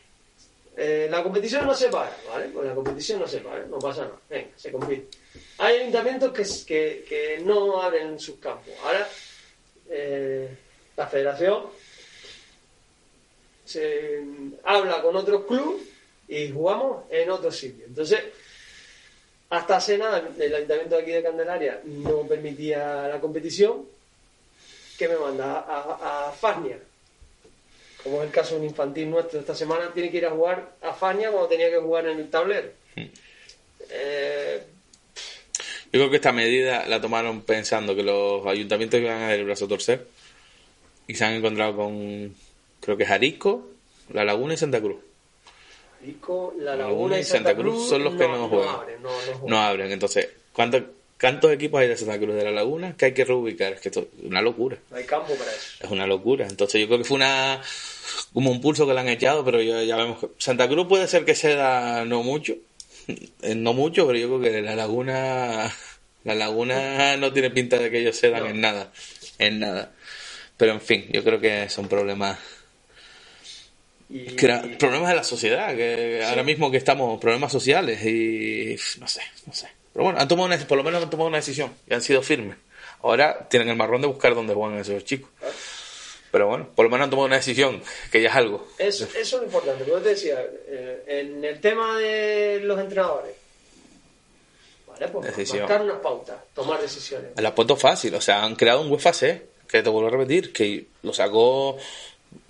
Eh, 0.77 1.07
la 1.09 1.23
competición 1.23 1.65
no 1.65 1.73
se 1.73 1.87
para, 1.87 2.15
¿vale? 2.27 2.49
Pues 2.49 2.67
la 2.67 2.75
competición 2.75 3.21
no 3.21 3.27
se 3.27 3.37
para, 3.39 3.65
no 3.65 3.79
pasa 3.79 4.01
nada. 4.01 4.19
Venga, 4.29 4.49
se 4.57 4.71
compite. 4.73 5.07
Hay 5.59 5.77
ayuntamientos 5.77 6.33
que, 6.33 6.43
que, 6.65 7.05
que 7.07 7.39
no 7.45 7.81
abren 7.81 8.19
sus 8.19 8.39
campos. 8.39 8.73
Ahora, 8.83 9.07
eh, 9.89 10.49
la 10.97 11.07
federación 11.07 11.67
se 13.63 14.21
habla 14.63 15.01
con 15.01 15.15
otros 15.15 15.45
clubes 15.45 15.81
y 16.27 16.51
jugamos 16.51 17.05
en 17.09 17.29
otro 17.29 17.51
sitio. 17.51 17.85
Entonces, 17.85 18.19
hasta 19.49 19.77
hace 19.77 19.97
nada, 19.97 20.27
el 20.39 20.55
ayuntamiento 20.55 20.95
de 20.95 21.01
aquí 21.01 21.11
de 21.11 21.23
Candelaria 21.23 21.81
no 21.85 22.21
permitía 22.27 23.07
la 23.07 23.19
competición, 23.19 23.85
que 24.97 25.07
me 25.07 25.17
manda 25.17 25.59
a, 25.59 26.29
a. 26.29 26.33
Como 28.03 28.21
es 28.21 28.27
el 28.27 28.31
caso 28.31 28.55
de 28.55 28.61
un 28.61 28.67
infantil 28.67 29.09
nuestro 29.09 29.39
esta 29.39 29.55
semana, 29.55 29.91
tiene 29.93 30.11
que 30.11 30.17
ir 30.17 30.25
a 30.25 30.31
jugar 30.31 30.75
a 30.81 30.93
Fania 30.93 31.31
cuando 31.31 31.49
tenía 31.49 31.69
que 31.69 31.77
jugar 31.77 32.07
en 32.07 32.19
el 32.19 32.29
tablero. 32.29 32.69
Eh, 33.89 34.61
Yo 35.91 35.91
creo 35.91 36.09
que 36.09 36.17
esta 36.17 36.31
medida 36.31 36.85
la 36.87 37.01
tomaron 37.01 37.41
pensando 37.41 37.95
que 37.95 38.03
los 38.03 38.45
ayuntamientos 38.45 38.99
iban 38.99 39.17
a 39.17 39.27
dar 39.27 39.31
el 39.31 39.45
brazo 39.45 39.65
a 39.65 39.69
torcer 39.69 40.07
y 41.07 41.15
se 41.15 41.25
han 41.25 41.33
encontrado 41.33 41.75
con, 41.75 42.35
creo 42.79 42.97
que 42.97 43.03
es 43.03 43.09
Arisco, 43.09 43.69
La 44.13 44.23
Laguna 44.23 44.53
y 44.53 44.57
Santa 44.57 44.81
Cruz. 44.81 44.97
La 46.59 46.75
La 46.75 46.87
Laguna 46.87 47.19
y 47.19 47.23
Santa, 47.23 47.55
Cruz, 47.55 47.89
son 47.89 48.03
los 48.03 48.15
que 48.15 48.27
no, 48.27 48.47
juegan. 48.49 48.75
abren, 48.75 49.01
no, 49.01 49.09
no 49.09 49.17
juegan. 49.17 49.47
No 49.47 49.59
abren. 49.59 49.91
Entonces, 49.91 50.29
¿cuántos, 50.53 50.83
¿cuántos 51.19 51.51
equipos 51.51 51.81
hay 51.81 51.87
de 51.87 51.97
Santa 51.97 52.19
Cruz 52.19 52.35
de 52.35 52.43
La 52.43 52.51
Laguna 52.51 52.95
que 52.97 53.05
hay 53.05 53.13
que 53.13 53.25
reubicar? 53.25 53.73
Es 53.73 53.81
que 53.81 53.89
esto 53.89 54.07
es 54.17 54.25
una 54.25 54.41
locura. 54.41 54.77
No 54.91 54.97
hay 54.97 55.05
campo 55.05 55.33
para 55.35 55.51
eso. 55.51 55.83
Es 55.83 55.89
una 55.91 56.07
locura. 56.07 56.47
Entonces 56.47 56.81
yo 56.81 56.87
creo 56.87 56.99
que 56.99 57.05
fue 57.05 57.15
una 57.15 57.61
como 58.33 58.51
un 58.51 58.61
pulso 58.61 58.85
que 58.85 58.93
le 58.93 58.99
han 58.99 59.09
echado, 59.09 59.43
pero 59.43 59.61
ya, 59.61 59.83
ya 59.83 59.95
vemos 59.95 60.19
que 60.19 60.27
Santa 60.37 60.67
Cruz 60.67 60.87
puede 60.87 61.07
ser 61.07 61.25
que 61.25 61.35
ceda 61.35 62.05
no 62.05 62.23
mucho, 62.23 62.55
eh, 63.41 63.55
no 63.55 63.73
mucho, 63.73 64.05
pero 64.07 64.19
yo 64.19 64.27
creo 64.27 64.41
que 64.41 64.61
la 64.61 64.75
laguna 64.75 65.73
la 66.23 66.35
laguna 66.35 67.17
no 67.17 67.31
tiene 67.31 67.51
pinta 67.51 67.77
de 67.77 67.91
que 67.91 67.99
ellos 67.99 68.19
cedan 68.19 68.47
en 68.47 68.61
nada, 68.61 68.91
en 69.37 69.59
nada. 69.59 69.91
Pero 70.57 70.71
en 70.71 70.81
fin, 70.81 71.05
yo 71.11 71.23
creo 71.23 71.39
que 71.39 71.69
son 71.69 71.87
problemas 71.87 72.39
Y, 74.09 74.29
problemas 74.29 75.09
de 75.09 75.15
la 75.15 75.23
sociedad, 75.23 75.75
que 75.75 76.23
ahora 76.23 76.43
mismo 76.43 76.69
que 76.69 76.77
estamos 76.77 77.19
problemas 77.19 77.51
sociales 77.51 78.03
y 78.05 78.75
no 78.99 79.07
sé, 79.07 79.21
no 79.47 79.53
sé. 79.53 79.67
Pero 79.93 80.05
bueno, 80.05 80.19
han 80.19 80.27
tomado 80.27 80.47
una, 80.47 80.57
por 80.67 80.77
lo 80.77 80.83
menos 80.83 81.01
han 81.01 81.09
tomado 81.09 81.29
una 81.29 81.37
decisión 81.37 81.73
y 81.87 81.93
han 81.93 82.01
sido 82.01 82.21
firmes. 82.21 82.57
Ahora 83.01 83.47
tienen 83.49 83.69
el 83.69 83.75
marrón 83.75 84.01
de 84.01 84.07
buscar 84.07 84.35
dónde 84.35 84.53
juegan 84.53 84.77
esos 84.77 85.03
chicos. 85.05 85.29
Pero 86.31 86.47
bueno, 86.47 86.67
por 86.75 86.85
lo 86.85 86.91
menos 86.91 87.05
han 87.05 87.09
tomado 87.09 87.27
una 87.27 87.37
decisión, 87.37 87.81
que 88.11 88.21
ya 88.21 88.29
es 88.29 88.35
algo. 88.35 88.67
Eso, 88.77 89.05
eso 89.05 89.19
es 89.19 89.31
lo 89.33 89.43
importante. 89.43 89.85
Como 89.85 90.01
te 90.01 90.09
decía, 90.09 90.37
eh, 90.67 91.03
en 91.07 91.45
el 91.45 91.61
tema 91.61 91.97
de 91.97 92.59
los 92.61 92.77
entrenadores, 92.77 93.33
¿vale? 94.85 95.07
Pues 95.07 95.53
marcar 95.53 95.81
unas 95.81 95.99
pautas, 95.99 96.35
tomar 96.53 96.81
decisiones. 96.81 97.31
La 97.37 97.55
puesto 97.55 97.77
fácil, 97.77 98.13
o 98.15 98.21
sea, 98.21 98.43
han 98.43 98.55
creado 98.55 98.81
un 98.81 98.91
UEFA 98.91 99.13
C, 99.13 99.45
que 99.67 99.81
te 99.81 99.89
vuelvo 99.89 100.09
a 100.09 100.11
repetir, 100.11 100.51
que 100.51 100.87
lo 101.03 101.13
sacó 101.13 101.77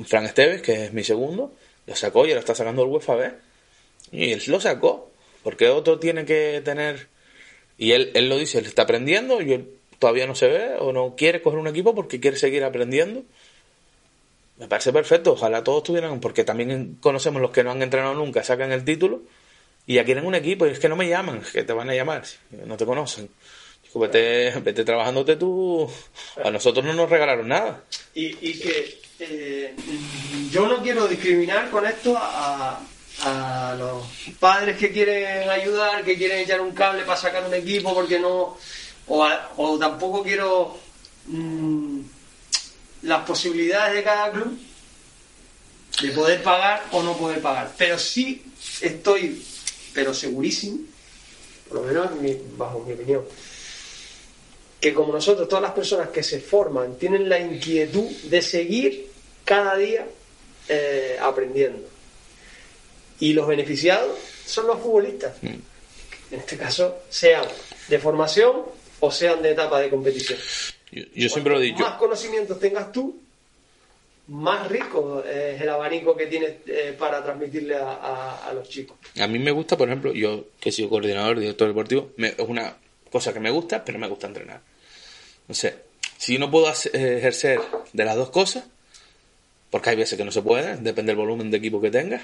Fran 0.06 0.26
Esteves, 0.26 0.62
que 0.62 0.86
es 0.86 0.94
mi 0.94 1.04
segundo, 1.04 1.54
lo 1.86 1.96
sacó 1.96 2.26
y 2.26 2.30
ahora 2.30 2.40
está 2.40 2.56
sacando 2.56 2.84
el 2.84 2.90
UEFA 2.90 3.16
B. 3.16 3.32
Y 4.12 4.32
él 4.32 4.44
lo 4.48 4.60
sacó, 4.60 5.12
porque 5.44 5.70
otro 5.70 6.00
tiene 6.00 6.26
que 6.26 6.62
tener... 6.64 7.08
Y 7.78 7.92
él, 7.92 8.12
él 8.14 8.30
lo 8.30 8.38
dice, 8.38 8.60
él 8.60 8.66
está 8.66 8.84
aprendiendo 8.84 9.42
y 9.42 9.54
él 9.54 9.70
todavía 10.00 10.28
no 10.28 10.36
se 10.36 10.48
ve 10.48 10.76
o 10.80 10.94
no 10.94 11.16
quiere 11.16 11.42
coger 11.42 11.60
un 11.60 11.68
equipo 11.68 11.94
porque 11.94 12.20
quiere 12.20 12.38
seguir 12.38 12.64
aprendiendo. 12.64 13.24
Me 14.58 14.68
parece 14.68 14.94
perfecto, 14.94 15.34
ojalá 15.34 15.64
todos 15.64 15.84
tuvieran, 15.84 16.20
porque 16.22 16.46
también 16.46 16.98
conocemos 17.02 17.42
los 17.42 17.52
que 17.52 17.64
no 17.64 17.72
han 17.72 17.82
entrenado 17.82 18.14
nunca, 18.14 18.44
sacan 18.44 18.72
el 18.72 18.86
título 18.86 19.22
y 19.86 19.96
ya 19.96 20.06
quieren 20.06 20.26
un 20.26 20.36
equipo 20.36 20.66
y 20.66 20.70
es 20.70 20.80
que 20.80 20.88
no 20.88 20.96
me 20.96 21.10
llaman, 21.10 21.42
que 21.52 21.64
te 21.64 21.74
van 21.74 21.90
a 21.90 21.96
llamar, 21.96 22.24
no 22.66 22.78
te 22.78 22.86
conocen. 22.86 23.30
Vete, 23.94 24.52
vete 24.60 24.84
trabajándote 24.84 25.38
tú, 25.38 25.90
a 26.44 26.52
nosotros 26.52 26.84
no 26.84 26.94
nos 26.94 27.10
regalaron 27.10 27.48
nada. 27.48 27.84
Y, 28.14 28.26
y 28.46 28.60
que 28.60 29.00
eh, 29.20 29.76
yo 30.52 30.68
no 30.68 30.82
quiero 30.82 31.08
discriminar 31.08 31.70
con 31.70 31.86
esto 31.86 32.16
a, 32.18 32.80
los 33.78 34.04
padres 34.40 34.78
que 34.78 34.92
quieren 34.92 35.50
ayudar, 35.50 36.04
que 36.04 36.18
quieren 36.18 36.40
echar 36.40 36.60
un 36.62 36.72
cable 36.72 37.04
para 37.04 37.18
sacar 37.20 37.46
un 37.48 37.54
equipo 37.54 37.94
porque 37.94 38.20
no. 38.20 38.58
O, 39.08 39.24
a- 39.24 39.52
o 39.58 39.78
tampoco 39.78 40.22
quiero 40.24 40.78
mm, 41.28 42.00
las 43.04 43.24
posibilidades 43.26 43.96
de 43.96 44.04
cada 44.04 44.32
club 44.32 44.58
de 46.02 46.10
poder 46.12 46.44
pagar 46.44 46.84
o 46.92 47.02
no 47.04 47.16
poder 47.16 47.42
pagar. 47.42 47.74
Pero 47.78 47.98
sí 47.98 48.44
estoy, 48.82 49.44
pero 49.94 50.14
segurísimo, 50.14 50.80
por 51.70 51.82
lo 51.82 51.84
menos 51.88 52.10
bajo 52.58 52.80
mi 52.82 52.94
opinión, 52.94 53.24
que 54.86 54.94
como 54.94 55.12
nosotros, 55.12 55.48
todas 55.50 55.64
las 55.64 55.72
personas 55.72 56.10
que 56.10 56.22
se 56.22 56.40
forman 56.40 56.96
tienen 57.00 57.28
la 57.28 57.40
inquietud 57.40 58.06
de 58.30 58.40
seguir 58.44 59.08
cada 59.44 59.76
día 59.78 60.06
eh, 60.70 61.18
aprendiendo. 61.20 61.88
Y 63.20 63.34
los 63.34 63.48
beneficiados 63.48 64.16
son 64.46 64.68
los 64.68 64.80
futbolistas. 64.80 65.38
En 65.42 65.60
este 66.40 66.56
caso, 66.56 67.00
sean 67.10 67.46
de 67.88 67.98
formación 67.98 68.62
o 69.00 69.10
sean 69.12 69.42
de 69.42 69.52
etapa 69.54 69.80
de 69.80 69.90
competición. 69.90 70.38
Yo, 70.92 71.02
yo 71.16 71.30
siempre 71.30 71.54
lo 71.54 71.60
he 71.60 71.64
dicho, 71.64 71.80
Más 71.84 71.96
conocimientos 71.98 72.60
tengas 72.60 72.92
tú, 72.92 73.20
más 74.28 74.68
rico 74.70 75.24
es 75.24 75.60
el 75.62 75.70
abanico 75.70 76.16
que 76.16 76.28
tienes 76.28 76.58
eh, 76.68 76.96
para 76.98 77.24
transmitirle 77.24 77.76
a, 77.76 77.90
a- 77.92 78.50
a 78.50 78.54
los 78.54 78.70
chicos. 78.70 78.98
a 79.20 79.28
mí 79.28 79.40
me 79.40 79.50
gusta, 79.50 79.78
por 79.78 79.88
ejemplo, 79.88 80.14
yo 80.14 80.46
que 80.60 80.70
he 80.70 80.72
sido 80.72 80.90
coordinador, 80.90 81.40
director 81.40 81.68
deportivo, 81.68 82.12
me- 82.18 82.30
es 82.38 82.48
una 82.48 82.76
cosa 83.12 83.34
que 83.34 83.40
me 83.40 83.50
gusta, 83.50 83.84
pero 83.84 83.98
me 83.98 84.08
gusta 84.08 84.28
entrenar. 84.28 84.62
No 85.48 85.54
sé, 85.56 85.76
si 86.18 86.38
no 86.38 86.50
puedo 86.50 86.68
eh, 86.70 87.18
ejercer 87.18 87.60
de 87.94 88.06
las 88.06 88.16
dos 88.16 88.30
cosas, 88.30 88.64
porque 89.70 89.90
hay 89.92 89.96
veces 89.96 90.18
que 90.18 90.26
no 90.26 90.32
se 90.32 90.42
puede, 90.42 90.78
depende 90.78 91.12
del 91.12 91.18
volumen 91.18 91.52
de 91.52 91.58
equipo 91.58 91.82
que 91.82 91.92
tengas, 91.92 92.22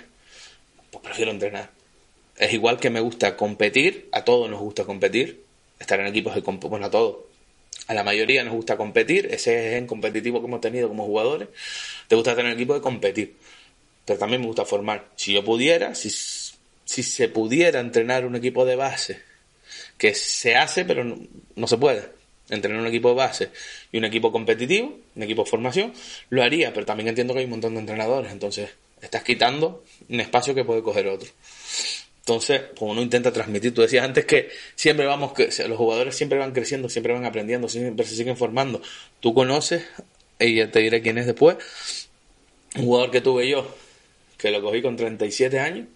pues 0.91 1.03
prefiero 1.03 1.31
entrenar. 1.31 1.69
Es 2.37 2.53
igual 2.53 2.79
que 2.79 2.89
me 2.89 2.99
gusta 2.99 3.35
competir, 3.35 4.09
a 4.11 4.23
todos 4.23 4.49
nos 4.49 4.59
gusta 4.59 4.85
competir, 4.85 5.43
estar 5.79 5.99
en 5.99 6.07
equipos 6.07 6.35
comp- 6.37 6.67
bueno, 6.69 6.85
a 6.87 6.89
todos. 6.89 7.17
A 7.87 7.93
la 7.93 8.03
mayoría 8.03 8.43
nos 8.43 8.53
gusta 8.53 8.77
competir, 8.77 9.27
ese 9.31 9.69
es 9.75 9.81
el 9.81 9.85
competitivo 9.87 10.39
que 10.39 10.47
hemos 10.47 10.61
tenido 10.61 10.87
como 10.87 11.05
jugadores. 11.05 11.49
Te 12.07 12.15
gusta 12.15 12.35
tener 12.35 12.53
equipo 12.53 12.73
de 12.73 12.81
competir, 12.81 13.35
pero 14.05 14.17
también 14.17 14.41
me 14.41 14.47
gusta 14.47 14.65
formar. 14.65 15.09
Si 15.15 15.33
yo 15.33 15.43
pudiera, 15.43 15.93
si, 15.93 16.09
si 16.09 17.03
se 17.03 17.27
pudiera 17.27 17.79
entrenar 17.79 18.25
un 18.25 18.35
equipo 18.35 18.65
de 18.65 18.75
base, 18.75 19.21
que 19.97 20.13
se 20.15 20.55
hace, 20.55 20.85
pero 20.85 21.03
no, 21.03 21.17
no 21.55 21.67
se 21.67 21.77
puede. 21.77 22.20
Entrenar 22.51 22.79
un 22.79 22.87
equipo 22.87 23.15
base 23.15 23.49
y 23.91 23.97
un 23.97 24.05
equipo 24.05 24.31
competitivo, 24.31 24.99
un 25.15 25.23
equipo 25.23 25.43
de 25.43 25.49
formación, 25.49 25.93
lo 26.29 26.43
haría, 26.43 26.73
pero 26.73 26.85
también 26.85 27.09
entiendo 27.09 27.33
que 27.33 27.39
hay 27.39 27.45
un 27.45 27.51
montón 27.51 27.73
de 27.73 27.79
entrenadores, 27.79 28.31
entonces 28.31 28.69
estás 29.01 29.23
quitando 29.23 29.83
un 30.09 30.19
espacio 30.19 30.53
que 30.53 30.63
puede 30.63 30.83
coger 30.83 31.07
otro. 31.07 31.29
Entonces, 32.19 32.61
como 32.77 32.91
uno 32.91 33.01
intenta 33.01 33.33
transmitir, 33.33 33.73
tú 33.73 33.81
decías 33.81 34.05
antes 34.05 34.25
que 34.25 34.49
siempre 34.75 35.07
vamos, 35.07 35.33
que 35.33 35.49
los 35.67 35.77
jugadores 35.77 36.15
siempre 36.15 36.37
van 36.37 36.51
creciendo, 36.51 36.87
siempre 36.87 37.13
van 37.13 37.25
aprendiendo, 37.25 37.67
siempre 37.67 38.05
se 38.05 38.15
siguen 38.15 38.37
formando. 38.37 38.81
Tú 39.19 39.33
conoces, 39.33 39.83
y 40.39 40.55
ya 40.55 40.69
te 40.69 40.79
diré 40.81 41.01
quién 41.01 41.17
es 41.17 41.25
después, 41.25 41.57
un 42.75 42.85
jugador 42.85 43.09
que 43.09 43.21
tuve 43.21 43.49
yo, 43.49 43.75
que 44.37 44.51
lo 44.51 44.61
cogí 44.61 44.83
con 44.83 44.97
37 44.97 45.59
años, 45.59 45.87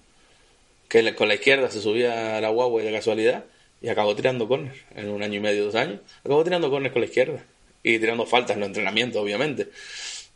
que 0.88 1.14
con 1.14 1.28
la 1.28 1.36
izquierda 1.36 1.70
se 1.70 1.80
subía 1.80 2.38
a 2.38 2.42
la 2.42 2.50
guagua 2.50 2.82
de 2.82 2.92
casualidad, 2.92 3.46
y 3.82 3.90
acabó 3.90 4.16
tirando 4.16 4.48
córner 4.48 4.74
en 4.96 5.10
un 5.10 5.22
año 5.24 5.36
y 5.36 5.40
medio, 5.40 5.66
dos 5.66 5.76
años. 5.76 6.00
Acabó 6.24 6.44
tirando 6.44 6.70
córner 6.70 6.92
con 6.92 7.02
la 7.02 7.08
izquierda 7.08 7.46
y 7.84 8.00
tirando 8.00 8.26
faltas 8.26 8.56
en 8.56 8.62
los 8.62 8.68
entrenamientos, 8.68 9.22
obviamente. 9.22 9.70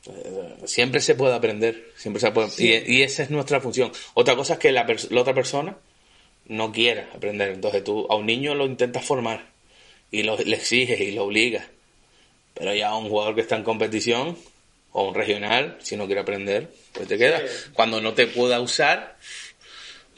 Eh, 0.08 0.56
siempre 0.66 1.02
se 1.02 1.16
puede 1.16 1.36
aprender, 1.36 1.92
siempre 1.96 2.22
se 2.22 2.32
puede, 2.32 2.50
y, 2.58 3.02
esa 3.02 3.24
es 3.24 3.30
nuestra 3.30 3.60
función. 3.60 3.92
Otra 4.14 4.36
cosa 4.36 4.54
es 4.54 4.60
que 4.60 4.72
la, 4.72 4.86
otra 5.18 5.34
persona 5.34 5.78
no 6.46 6.72
quiera 6.72 7.10
aprender. 7.16 7.50
Entonces 7.50 7.84
tú 7.84 8.08
a 8.10 8.16
un 8.16 8.26
niño 8.26 8.56
lo 8.56 8.66
intentas 8.66 9.04
formar 9.04 9.48
y 10.12 10.24
lo, 10.24 10.38
le 10.38 10.56
exiges 10.56 11.00
y 11.02 11.12
lo 11.12 11.26
obligas. 11.26 11.66
Pero 12.54 12.74
ya 12.74 12.90
a 12.90 12.98
un 12.98 13.10
jugador 13.10 13.36
que 13.36 13.42
está 13.42 13.56
en 13.56 13.64
competición 13.64 14.38
o 14.92 15.10
un 15.10 15.16
regional, 15.16 15.78
si 15.82 15.96
no 15.96 16.06
quiere 16.06 16.22
aprender, 16.22 16.72
pues 16.94 17.08
te 17.08 17.18
queda. 17.18 17.42
Cuando 17.74 18.02
no 18.02 18.14
te 18.14 18.28
pueda 18.28 18.60
usar, 18.60 19.18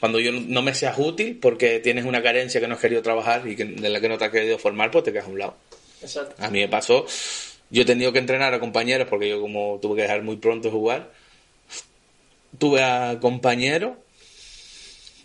cuando 0.02 0.18
yo 0.18 0.32
no 0.32 0.62
me 0.62 0.74
seas 0.74 0.98
útil 0.98 1.38
porque 1.40 1.78
tienes 1.78 2.06
una 2.06 2.20
carencia 2.24 2.60
que 2.60 2.66
no 2.66 2.74
has 2.74 2.80
querido 2.80 3.02
trabajar 3.02 3.46
y 3.46 3.54
que, 3.54 3.64
de 3.64 3.88
la 3.88 4.00
que 4.00 4.08
no 4.08 4.18
te 4.18 4.24
has 4.24 4.32
querido 4.32 4.58
formar, 4.58 4.90
pues 4.90 5.04
te 5.04 5.12
quedas 5.12 5.26
a 5.26 5.30
un 5.30 5.38
lado. 5.38 5.54
A 6.38 6.50
mí 6.50 6.58
me 6.58 6.66
pasó, 6.66 7.06
yo 7.70 7.82
he 7.82 7.84
tenido 7.84 8.12
que 8.12 8.18
entrenar 8.18 8.52
a 8.52 8.58
compañeros 8.58 9.06
porque 9.08 9.28
yo 9.28 9.40
como 9.40 9.78
tuve 9.80 9.94
que 9.94 10.02
dejar 10.02 10.22
muy 10.24 10.38
pronto 10.38 10.66
de 10.66 10.72
jugar, 10.72 11.12
tuve 12.58 12.82
a 12.82 13.20
compañeros 13.20 13.92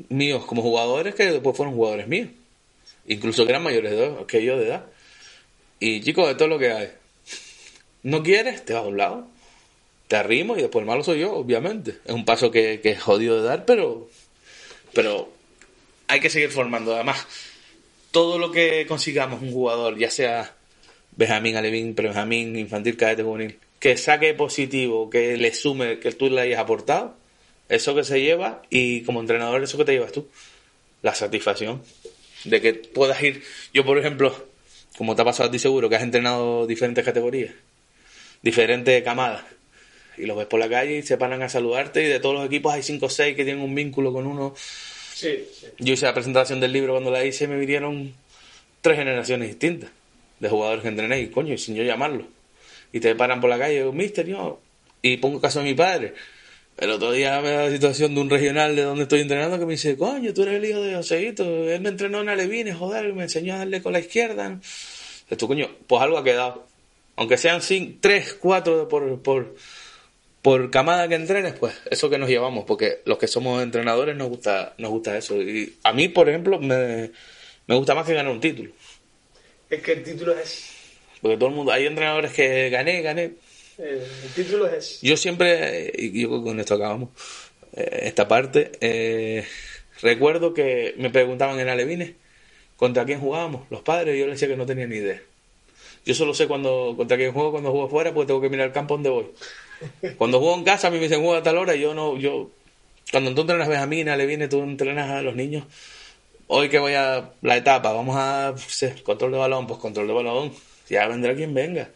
míos 0.09 0.45
como 0.45 0.61
jugadores 0.61 1.15
que 1.15 1.25
después 1.25 1.57
fueron 1.57 1.73
jugadores 1.73 2.07
míos, 2.07 2.29
incluso 3.07 3.45
que 3.45 3.53
eran 3.53 3.63
mayores 3.63 3.93
de, 3.93 4.25
que 4.27 4.43
yo 4.43 4.59
de 4.59 4.67
edad. 4.67 4.85
Y 5.79 6.01
chicos, 6.01 6.27
de 6.27 6.35
todo 6.35 6.49
lo 6.49 6.59
que 6.59 6.71
hay, 6.71 6.91
no 8.03 8.21
quieres, 8.21 8.63
te 8.63 8.75
vas 8.75 8.83
a 8.83 8.87
un 8.87 8.97
lado, 8.97 9.27
te 10.07 10.17
arrimo 10.17 10.55
y 10.55 10.61
después 10.61 10.83
el 10.83 10.87
malo 10.87 11.03
soy 11.03 11.21
yo, 11.21 11.33
obviamente. 11.33 11.97
Es 12.05 12.13
un 12.13 12.25
paso 12.25 12.51
que, 12.51 12.79
que 12.79 12.91
es 12.91 13.01
jodido 13.01 13.41
de 13.41 13.47
dar, 13.47 13.65
pero 13.65 14.07
pero 14.97 15.31
hay 16.07 16.19
que 16.19 16.31
seguir 16.31 16.49
formando. 16.49 16.95
Además, 16.95 17.27
todo 18.09 18.39
lo 18.39 18.51
que 18.51 18.87
consigamos 18.87 19.43
un 19.43 19.51
jugador, 19.51 19.95
ya 19.95 20.09
sea 20.09 20.55
Benjamín, 21.15 21.55
Alevín, 21.55 21.93
Benjamín, 21.93 22.55
infantil, 22.55 22.97
cadete, 22.97 23.21
juvenil, 23.21 23.59
que 23.77 23.95
saque 23.95 24.33
positivo, 24.33 25.07
que 25.11 25.37
le 25.37 25.53
sume, 25.53 25.99
que 25.99 26.11
tú 26.13 26.31
le 26.31 26.41
hayas 26.41 26.59
aportado, 26.59 27.15
eso 27.69 27.93
que 27.93 28.03
se 28.03 28.21
lleva 28.21 28.63
y 28.71 29.03
como 29.03 29.19
entrenador 29.19 29.61
eso 29.61 29.77
que 29.77 29.85
te 29.85 29.91
llevas 29.91 30.13
tú, 30.13 30.27
la 31.03 31.13
satisfacción 31.13 31.83
de 32.45 32.59
que 32.59 32.73
puedas 32.73 33.21
ir. 33.21 33.43
Yo, 33.75 33.85
por 33.85 33.99
ejemplo, 33.99 34.47
como 34.97 35.15
te 35.15 35.21
ha 35.21 35.25
pasado 35.25 35.49
a 35.49 35.51
ti 35.51 35.59
seguro, 35.59 35.89
que 35.89 35.95
has 35.97 36.01
entrenado 36.01 36.65
diferentes 36.65 37.05
categorías, 37.05 37.53
diferentes 38.41 39.03
camadas, 39.03 39.43
y 40.17 40.25
los 40.25 40.37
ves 40.37 40.47
por 40.47 40.59
la 40.59 40.69
calle 40.69 40.97
y 40.97 41.03
se 41.03 41.17
paran 41.17 41.41
a 41.41 41.49
saludarte 41.49 42.03
y 42.03 42.07
de 42.07 42.19
todos 42.19 42.35
los 42.35 42.45
equipos 42.45 42.73
hay 42.73 42.83
cinco 42.83 43.07
o 43.07 43.09
seis 43.09 43.35
que 43.35 43.43
tienen 43.43 43.63
un 43.63 43.73
vínculo 43.75 44.11
con 44.13 44.25
uno. 44.25 44.53
Sí, 45.13 45.45
Yo 45.79 45.93
hice 45.93 46.05
la 46.05 46.13
presentación 46.13 46.59
del 46.59 46.73
libro 46.73 46.93
cuando 46.93 47.11
la 47.11 47.25
hice 47.25 47.45
y 47.45 47.47
me 47.47 47.57
vinieron 47.57 48.13
tres 48.81 48.97
generaciones 48.97 49.47
distintas 49.47 49.89
de 50.39 50.49
jugadores 50.49 50.83
que 50.83 50.89
entrené 50.89 51.19
y 51.21 51.27
coño, 51.27 51.57
sin 51.57 51.75
yo 51.75 51.83
llamarlo. 51.83 52.25
Y 52.93 52.99
te 52.99 53.15
paran 53.15 53.41
por 53.41 53.49
la 53.49 53.57
calle 53.57 53.75
y 53.75 53.77
digo, 53.77 53.93
mister, 53.93 54.27
yo... 54.27 54.61
Y 55.01 55.17
pongo 55.17 55.39
caso 55.39 55.59
a 55.59 55.63
mi 55.63 55.73
padre. 55.73 56.13
El 56.77 56.91
otro 56.91 57.11
día 57.11 57.41
me 57.41 57.49
da 57.51 57.65
la 57.65 57.71
situación 57.71 58.13
de 58.13 58.21
un 58.21 58.29
regional 58.29 58.75
de 58.75 58.83
donde 58.83 59.03
estoy 59.03 59.21
entrenando 59.21 59.57
que 59.57 59.65
me 59.65 59.73
dice, 59.73 59.97
coño, 59.97 60.33
tú 60.33 60.43
eres 60.43 60.55
el 60.55 60.65
hijo 60.65 60.81
de 60.81 60.95
Joseito, 60.95 61.43
él 61.43 61.81
me 61.81 61.89
entrenó 61.89 62.21
en 62.21 62.29
Alevines, 62.29 62.75
joder, 62.75 63.13
me 63.13 63.23
enseñó 63.23 63.55
a 63.55 63.57
darle 63.59 63.81
con 63.81 63.93
la 63.93 63.99
izquierda. 63.99 64.59
Tú, 65.35 65.47
coño, 65.47 65.69
pues 65.87 66.01
algo 66.01 66.19
ha 66.19 66.23
quedado. 66.23 66.67
Aunque 67.15 67.37
sean 67.37 67.63
cinco, 67.63 67.97
tres, 67.99 68.33
cuatro 68.39 68.87
por, 68.87 69.21
por, 69.23 69.55
por 70.47 70.71
camada 70.71 71.09
que 71.09 71.15
entrenes, 71.15 71.55
pues 71.59 71.73
eso 71.91 72.09
que 72.09 72.17
nos 72.17 72.29
llevamos, 72.29 72.63
porque 72.63 73.01
los 73.03 73.17
que 73.17 73.27
somos 73.27 73.61
entrenadores 73.61 74.15
nos 74.15 74.29
gusta, 74.29 74.75
nos 74.77 74.91
gusta 74.91 75.17
eso. 75.17 75.35
Y 75.41 75.75
a 75.83 75.91
mí, 75.91 76.07
por 76.07 76.29
ejemplo, 76.29 76.57
me, 76.57 77.11
gusta 77.67 77.93
más 77.93 78.07
que 78.07 78.13
ganar 78.13 78.31
un 78.31 78.39
título. 78.39 78.71
Es 79.69 79.81
que 79.81 79.91
el 79.91 80.03
título 80.03 80.39
es... 80.39 80.69
Porque 81.21 81.35
todo 81.35 81.49
el 81.49 81.55
mundo, 81.55 81.73
hay 81.73 81.85
entrenadores 81.85 82.31
que 82.31 82.69
gané, 82.69 83.01
gané. 83.01 83.33
El, 83.77 83.99
título 84.33 84.67
es... 84.67 85.01
Yo 85.01 85.17
siempre, 85.17 85.91
y 85.93 86.21
yo 86.21 86.41
con 86.41 86.57
esto 86.61 86.75
acabamos, 86.75 87.09
eh, 87.73 88.03
esta 88.03 88.29
parte, 88.29 88.71
eh, 88.79 89.45
recuerdo 90.01 90.53
que 90.53 90.95
me 90.97 91.09
preguntaban 91.09 91.59
en 91.59 91.67
Alevines 91.67 92.13
contra 92.77 93.03
quién 93.03 93.19
jugábamos, 93.19 93.69
los 93.69 93.81
padres, 93.81 94.15
y 94.15 94.19
yo 94.19 94.27
les 94.27 94.39
decía 94.39 94.47
que 94.47 94.55
no 94.55 94.65
tenía 94.65 94.87
ni 94.87 94.95
idea. 94.95 95.21
Yo 96.05 96.13
solo 96.13 96.33
sé 96.33 96.47
cuando 96.47 96.93
contra 96.95 97.17
quién 97.17 97.33
juego 97.33 97.51
cuando 97.51 97.71
juego 97.71 97.89
fuera, 97.89 98.13
pues 98.13 98.27
tengo 98.27 98.39
que 98.39 98.49
mirar 98.49 98.67
el 98.67 98.73
campo 98.73 98.93
donde 98.93 99.09
voy. 99.09 99.25
Cuando 100.17 100.39
juego 100.39 100.55
en 100.55 100.63
casa, 100.63 100.87
a 100.87 100.91
mí 100.91 100.97
me 100.97 101.03
dicen 101.03 101.21
juega 101.21 101.39
a 101.39 101.43
tal 101.43 101.57
hora, 101.57 101.75
y 101.75 101.81
yo 101.81 101.93
no, 101.93 102.17
yo, 102.17 102.49
cuando 103.11 103.33
tú 103.33 103.41
entrenas 103.41 103.67
Benjamina, 103.67 104.15
le 104.15 104.25
viene, 104.25 104.47
tú 104.47 104.61
entrenas 104.61 105.09
a 105.09 105.21
los 105.21 105.35
niños, 105.35 105.65
hoy 106.47 106.69
que 106.69 106.79
voy 106.79 106.93
a 106.93 107.31
la 107.41 107.57
etapa, 107.57 107.91
vamos 107.91 108.15
a 108.17 108.55
control 109.03 109.31
de 109.31 109.37
balón, 109.37 109.67
pues 109.67 109.79
control 109.79 110.07
de 110.07 110.13
balón, 110.13 110.53
ya 110.89 111.07
vendrá 111.07 111.35
quien 111.35 111.53
venga, 111.53 111.89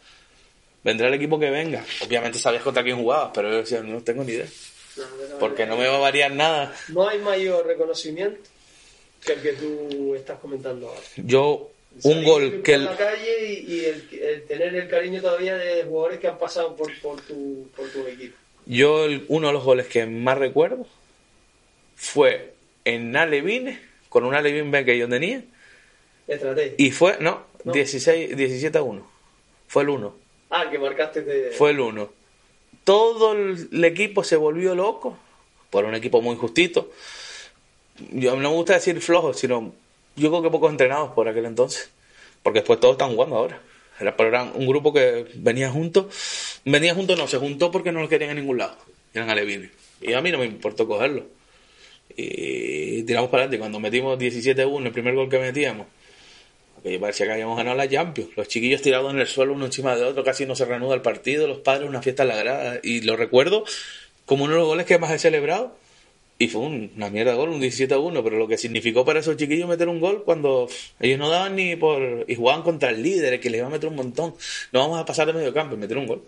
vendrá 0.84 1.08
el 1.08 1.14
equipo 1.14 1.38
que 1.38 1.50
venga. 1.50 1.84
Obviamente 2.04 2.38
sabías 2.38 2.62
contra 2.62 2.82
quién 2.82 2.98
jugabas, 2.98 3.30
pero 3.34 3.50
yo 3.50 3.56
decía, 3.56 3.82
no 3.82 4.02
tengo 4.02 4.24
ni 4.24 4.32
idea, 4.32 4.46
porque 5.40 5.66
no 5.66 5.76
me 5.76 5.88
va 5.88 5.96
a 5.96 6.00
variar 6.00 6.32
nada. 6.32 6.74
No 6.88 7.08
hay 7.08 7.18
mayor 7.18 7.66
reconocimiento 7.66 8.50
que 9.24 9.32
el 9.32 9.42
que 9.42 9.52
tú 9.52 10.14
estás 10.14 10.38
comentando 10.38 10.88
ahora. 10.88 11.00
Yo 11.16 11.70
un 12.02 12.24
gol 12.24 12.62
que 12.62 12.74
el... 12.74 12.84
la 12.84 12.96
calle 12.96 13.64
y, 13.66 13.84
el, 13.84 14.44
tener 14.46 14.74
el 14.74 14.88
cariño 14.88 15.20
todavía 15.20 15.56
de 15.56 15.84
jugadores 15.84 16.18
que 16.18 16.28
han 16.28 16.38
pasado 16.38 16.74
por, 16.76 16.90
por, 17.00 17.20
tu, 17.20 17.68
por 17.76 17.88
tu 17.88 18.06
equipo. 18.06 18.36
Yo 18.66 19.06
uno 19.28 19.48
de 19.48 19.52
los 19.52 19.64
goles 19.64 19.86
que 19.86 20.06
más 20.06 20.38
recuerdo 20.38 20.86
fue 21.96 22.54
en 22.84 23.16
Alevine, 23.16 23.80
con 24.08 24.24
un 24.24 24.34
Alevine 24.34 24.84
que 24.84 24.98
yo 24.98 25.08
tenía. 25.08 25.42
Y 26.78 26.90
fue, 26.90 27.18
no, 27.20 27.44
16, 27.64 28.36
17 28.36 28.78
a 28.78 28.82
1. 28.82 29.10
Fue 29.68 29.82
el 29.82 29.88
1. 29.90 30.16
Ah, 30.50 30.70
que 30.70 30.78
marcaste 30.78 31.22
de... 31.22 31.50
Fue 31.52 31.70
el 31.70 31.80
1. 31.80 32.12
Todo 32.84 33.32
el 33.32 33.84
equipo 33.84 34.24
se 34.24 34.36
volvió 34.36 34.74
loco, 34.74 35.16
por 35.70 35.84
un 35.84 35.94
equipo 35.94 36.20
muy 36.20 36.36
justito. 36.36 36.90
Yo 38.10 38.32
no 38.36 38.50
me 38.50 38.54
gusta 38.54 38.74
decir 38.74 39.00
flojo, 39.00 39.34
sino 39.34 39.72
yo 40.16 40.30
creo 40.30 40.42
que 40.42 40.50
pocos 40.50 40.70
entrenados 40.70 41.12
por 41.12 41.28
aquel 41.28 41.46
entonces, 41.46 41.90
porque 42.42 42.60
después 42.60 42.80
todos 42.80 42.94
están 42.94 43.14
jugando 43.14 43.36
ahora. 43.36 43.60
Era, 44.00 44.42
un 44.54 44.66
grupo 44.66 44.92
que 44.92 45.26
venía 45.34 45.70
junto, 45.70 46.08
venía 46.64 46.94
junto 46.94 47.14
no, 47.14 47.28
se 47.28 47.38
juntó 47.38 47.70
porque 47.70 47.92
no 47.92 48.00
lo 48.00 48.08
querían 48.08 48.30
en 48.30 48.36
ningún 48.36 48.58
lado, 48.58 48.76
eran 49.14 49.30
alevines. 49.30 49.70
Y 50.00 50.12
a 50.14 50.20
mí 50.20 50.32
no 50.32 50.38
me 50.38 50.46
importó 50.46 50.86
cogerlo. 50.86 51.26
Y 52.16 53.04
tiramos 53.04 53.30
para 53.30 53.44
adelante. 53.44 53.58
Cuando 53.58 53.78
metimos 53.80 54.18
17-1, 54.18 54.86
el 54.86 54.92
primer 54.92 55.14
gol 55.14 55.28
que 55.28 55.38
metíamos, 55.38 55.86
que 56.82 56.98
parecía 56.98 57.26
que 57.26 57.32
habíamos 57.32 57.56
ganado 57.56 57.76
la 57.76 57.88
Champions. 57.88 58.30
Los 58.36 58.48
chiquillos 58.48 58.82
tirados 58.82 59.12
en 59.12 59.20
el 59.20 59.26
suelo 59.26 59.52
uno 59.52 59.66
encima 59.66 59.94
de 59.94 60.04
otro, 60.04 60.24
casi 60.24 60.44
no 60.44 60.56
se 60.56 60.64
reanuda 60.64 60.94
el 60.94 61.02
partido, 61.02 61.46
los 61.46 61.58
padres 61.58 61.88
una 61.88 62.02
fiesta 62.02 62.24
en 62.24 62.30
la 62.30 62.36
grada. 62.36 62.80
Y 62.82 63.02
lo 63.02 63.16
recuerdo 63.16 63.64
como 64.26 64.44
uno 64.44 64.54
de 64.54 64.58
los 64.60 64.68
goles 64.68 64.86
que 64.86 64.98
más 64.98 65.12
he 65.12 65.18
celebrado 65.18 65.76
y 66.42 66.48
fue 66.48 66.62
una 66.62 67.08
mierda 67.08 67.30
de 67.30 67.36
gol, 67.36 67.50
un 67.50 67.60
17 67.60 67.94
a 67.94 67.98
1, 67.98 68.24
pero 68.24 68.36
lo 68.36 68.48
que 68.48 68.58
significó 68.58 69.04
para 69.04 69.20
esos 69.20 69.36
chiquillos 69.36 69.68
meter 69.68 69.88
un 69.88 70.00
gol 70.00 70.24
cuando 70.24 70.68
ellos 70.98 71.16
no 71.16 71.30
daban 71.30 71.54
ni 71.54 71.76
por. 71.76 72.24
y 72.26 72.34
jugaban 72.34 72.62
contra 72.62 72.90
el 72.90 73.00
líder, 73.00 73.38
que 73.38 73.48
les 73.48 73.58
iba 73.60 73.68
a 73.68 73.70
meter 73.70 73.88
un 73.88 73.94
montón. 73.94 74.34
No 74.72 74.80
vamos 74.80 74.98
a 74.98 75.04
pasar 75.04 75.28
de 75.28 75.34
medio 75.34 75.54
campo 75.54 75.76
y 75.76 75.78
meter 75.78 75.98
un 75.98 76.08
gol. 76.08 76.24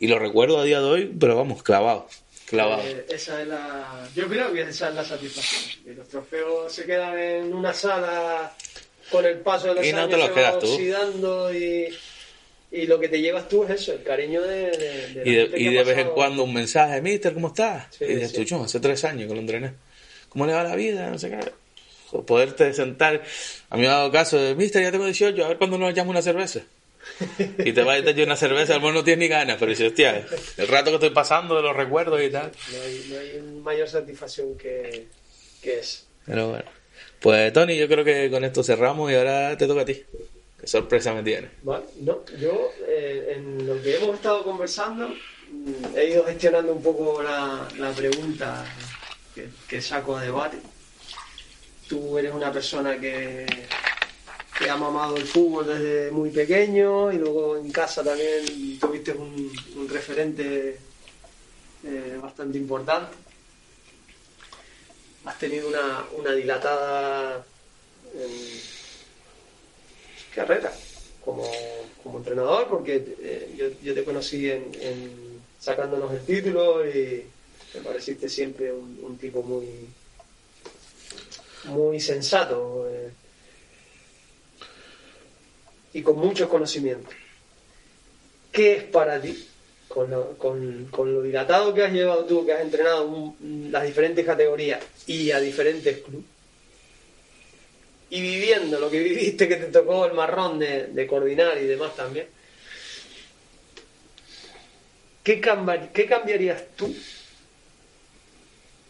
Y 0.00 0.08
lo 0.08 0.18
recuerdo 0.18 0.58
a 0.58 0.64
día 0.64 0.80
de 0.80 0.84
hoy, 0.84 1.16
pero 1.20 1.36
vamos, 1.36 1.62
clavado. 1.62 2.08
Clavado. 2.46 2.82
Eh, 2.82 3.06
esa 3.08 3.40
es 3.40 3.46
la. 3.46 4.08
Yo 4.16 4.26
creo 4.26 4.52
que 4.52 4.62
esa 4.62 4.88
es 4.88 4.94
la 4.96 5.04
satisfacción. 5.04 5.84
Que 5.84 5.94
los 5.94 6.08
trofeos 6.08 6.72
se 6.72 6.84
quedan 6.84 7.16
en 7.16 7.54
una 7.54 7.72
sala 7.72 8.52
con 9.12 9.24
el 9.24 9.38
paso 9.38 9.68
de 9.68 9.74
los 9.74 9.86
y 9.86 9.90
años. 9.90 10.00
No 10.00 10.08
te 10.08 10.16
los 10.16 10.30
quedas 10.30 10.58
tú. 10.58 10.76
y 11.52 11.88
y 12.72 12.86
lo 12.86 13.00
que 13.00 13.08
te 13.08 13.20
llevas 13.20 13.48
tú 13.48 13.64
es 13.64 13.70
eso, 13.70 13.92
el 13.92 14.02
cariño 14.02 14.42
de... 14.42 14.70
de, 14.70 15.22
y 15.24 15.34
de, 15.34 15.60
y 15.60 15.74
de 15.74 15.84
vez 15.84 15.98
en 15.98 16.10
cuando 16.10 16.44
un 16.44 16.54
mensaje, 16.54 17.02
mister, 17.02 17.34
¿cómo 17.34 17.48
estás? 17.48 18.00
y 18.00 18.06
dices, 18.06 18.46
tú, 18.46 18.62
hace 18.62 18.78
tres 18.78 19.04
años 19.04 19.28
que 19.28 19.34
lo 19.34 19.40
entrené. 19.40 19.72
¿Cómo 20.28 20.46
le 20.46 20.52
va 20.52 20.62
la 20.62 20.76
vida? 20.76 21.10
No 21.10 21.18
sé 21.18 21.30
qué. 21.30 22.20
poderte 22.22 22.72
sentar. 22.72 23.22
A 23.70 23.76
mí 23.76 23.82
me 23.82 23.88
ha 23.88 23.92
dado 23.92 24.12
caso 24.12 24.38
de, 24.38 24.54
mister, 24.54 24.82
ya 24.82 24.92
tengo 24.92 25.04
18, 25.04 25.44
a 25.44 25.48
ver 25.48 25.58
cuándo 25.58 25.78
nos 25.78 25.92
llamo 25.94 26.10
una 26.10 26.22
cerveza. 26.22 26.60
y 27.58 27.72
te 27.72 27.82
vas 27.82 27.96
a 27.96 27.98
echar 27.98 28.24
una 28.24 28.36
cerveza, 28.36 28.74
al 28.74 28.80
menos 28.80 28.94
no 28.94 29.04
tienes 29.04 29.20
ni 29.20 29.28
ganas, 29.28 29.56
pero 29.58 29.70
dices, 29.70 29.88
hostia, 29.88 30.24
el 30.56 30.68
rato 30.68 30.90
que 30.90 30.96
estoy 30.96 31.10
pasando 31.10 31.56
de 31.56 31.62
los 31.62 31.74
recuerdos 31.74 32.22
y 32.22 32.30
tal. 32.30 32.52
No 32.72 32.82
hay, 32.82 33.06
no 33.10 33.18
hay 33.18 33.60
mayor 33.62 33.88
satisfacción 33.88 34.56
que, 34.56 35.06
que 35.60 35.80
es. 35.80 36.06
Pero 36.26 36.50
bueno. 36.50 36.80
Pues 37.20 37.52
Tony, 37.52 37.76
yo 37.76 37.86
creo 37.88 38.04
que 38.04 38.30
con 38.30 38.44
esto 38.44 38.62
cerramos 38.62 39.10
y 39.10 39.14
ahora 39.14 39.56
te 39.56 39.66
toca 39.66 39.82
a 39.82 39.84
ti. 39.84 40.02
¿Qué 40.60 40.66
sorpresa 40.66 41.14
me 41.14 41.22
tiene? 41.22 41.48
No, 41.62 42.24
yo 42.38 42.70
eh, 42.86 43.34
en 43.36 43.66
lo 43.66 43.80
que 43.80 43.96
hemos 43.96 44.16
estado 44.16 44.44
conversando 44.44 45.08
mm, 45.08 45.96
he 45.96 46.10
ido 46.10 46.24
gestionando 46.26 46.72
un 46.74 46.82
poco 46.82 47.22
la, 47.22 47.66
la 47.78 47.90
pregunta 47.92 48.66
que, 49.34 49.48
que 49.66 49.80
saco 49.80 50.16
a 50.16 50.22
debate. 50.22 50.58
Tú 51.88 52.18
eres 52.18 52.34
una 52.34 52.52
persona 52.52 53.00
que, 53.00 53.46
que 54.58 54.68
ha 54.68 54.76
mamado 54.76 55.16
el 55.16 55.24
fútbol 55.24 55.66
desde 55.66 56.10
muy 56.10 56.28
pequeño 56.28 57.10
y 57.10 57.16
luego 57.16 57.56
en 57.56 57.72
casa 57.72 58.04
también 58.04 58.78
tuviste 58.78 59.12
un, 59.12 59.50
un 59.76 59.88
referente 59.88 60.78
eh, 61.84 62.18
bastante 62.20 62.58
importante. 62.58 63.16
Has 65.24 65.38
tenido 65.38 65.68
una, 65.68 66.04
una 66.18 66.32
dilatada 66.32 67.44
em, 68.14 68.79
carrera 70.34 70.72
como, 71.24 71.50
como 72.02 72.18
entrenador 72.18 72.68
porque 72.68 73.04
eh, 73.20 73.54
yo, 73.56 73.66
yo 73.82 73.94
te 73.94 74.04
conocí 74.04 74.50
en, 74.50 75.40
sacándonos 75.58 76.12
el 76.12 76.24
título 76.24 76.86
y 76.86 77.24
me 77.74 77.80
pareciste 77.82 78.28
siempre 78.28 78.72
un, 78.72 79.16
tipo 79.18 79.42
muy 79.42 79.66
muy 81.64 82.00
sensato 82.00 82.88
eh, 82.90 83.10
y 85.92 86.02
con 86.02 86.16
muchos 86.16 86.48
conocimientos. 86.48 87.12
¿Qué 88.50 88.76
es 88.76 88.84
para 88.84 89.20
ti, 89.20 89.46
con 89.88 90.10
lo, 90.10 90.38
con, 90.38 90.86
con 90.90 91.12
lo 91.12 91.22
dilatado 91.22 91.74
que 91.74 91.84
has 91.84 91.92
llevado 91.92 92.24
tú, 92.24 92.46
que 92.46 92.52
has 92.52 92.62
entrenado 92.62 93.34
las 93.40 93.84
diferentes 93.84 94.24
categorías 94.24 94.80
y 95.06 95.30
a 95.30 95.40
diferentes 95.40 95.98
clubes? 95.98 96.39
Y 98.10 98.20
viviendo 98.20 98.80
lo 98.80 98.90
que 98.90 98.98
viviste, 98.98 99.48
que 99.48 99.56
te 99.56 99.66
tocó 99.66 100.04
el 100.04 100.14
marrón 100.14 100.58
de, 100.58 101.06
coordinar 101.08 101.56
y 101.58 101.66
demás 101.66 101.94
también. 101.94 102.26
¿Qué, 105.22 105.40
¿Qué 105.92 106.06
cambiarías 106.06 106.62
tú? 106.76 106.94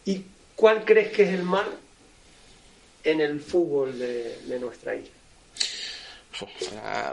¿Y 0.05 0.23
cuál 0.55 0.83
crees 0.85 1.11
que 1.11 1.23
es 1.23 1.29
el 1.29 1.43
mal 1.43 1.67
en 3.03 3.21
el 3.21 3.39
fútbol 3.39 3.97
de, 3.97 4.57
nuestra 4.59 4.95
isla? 4.95 5.11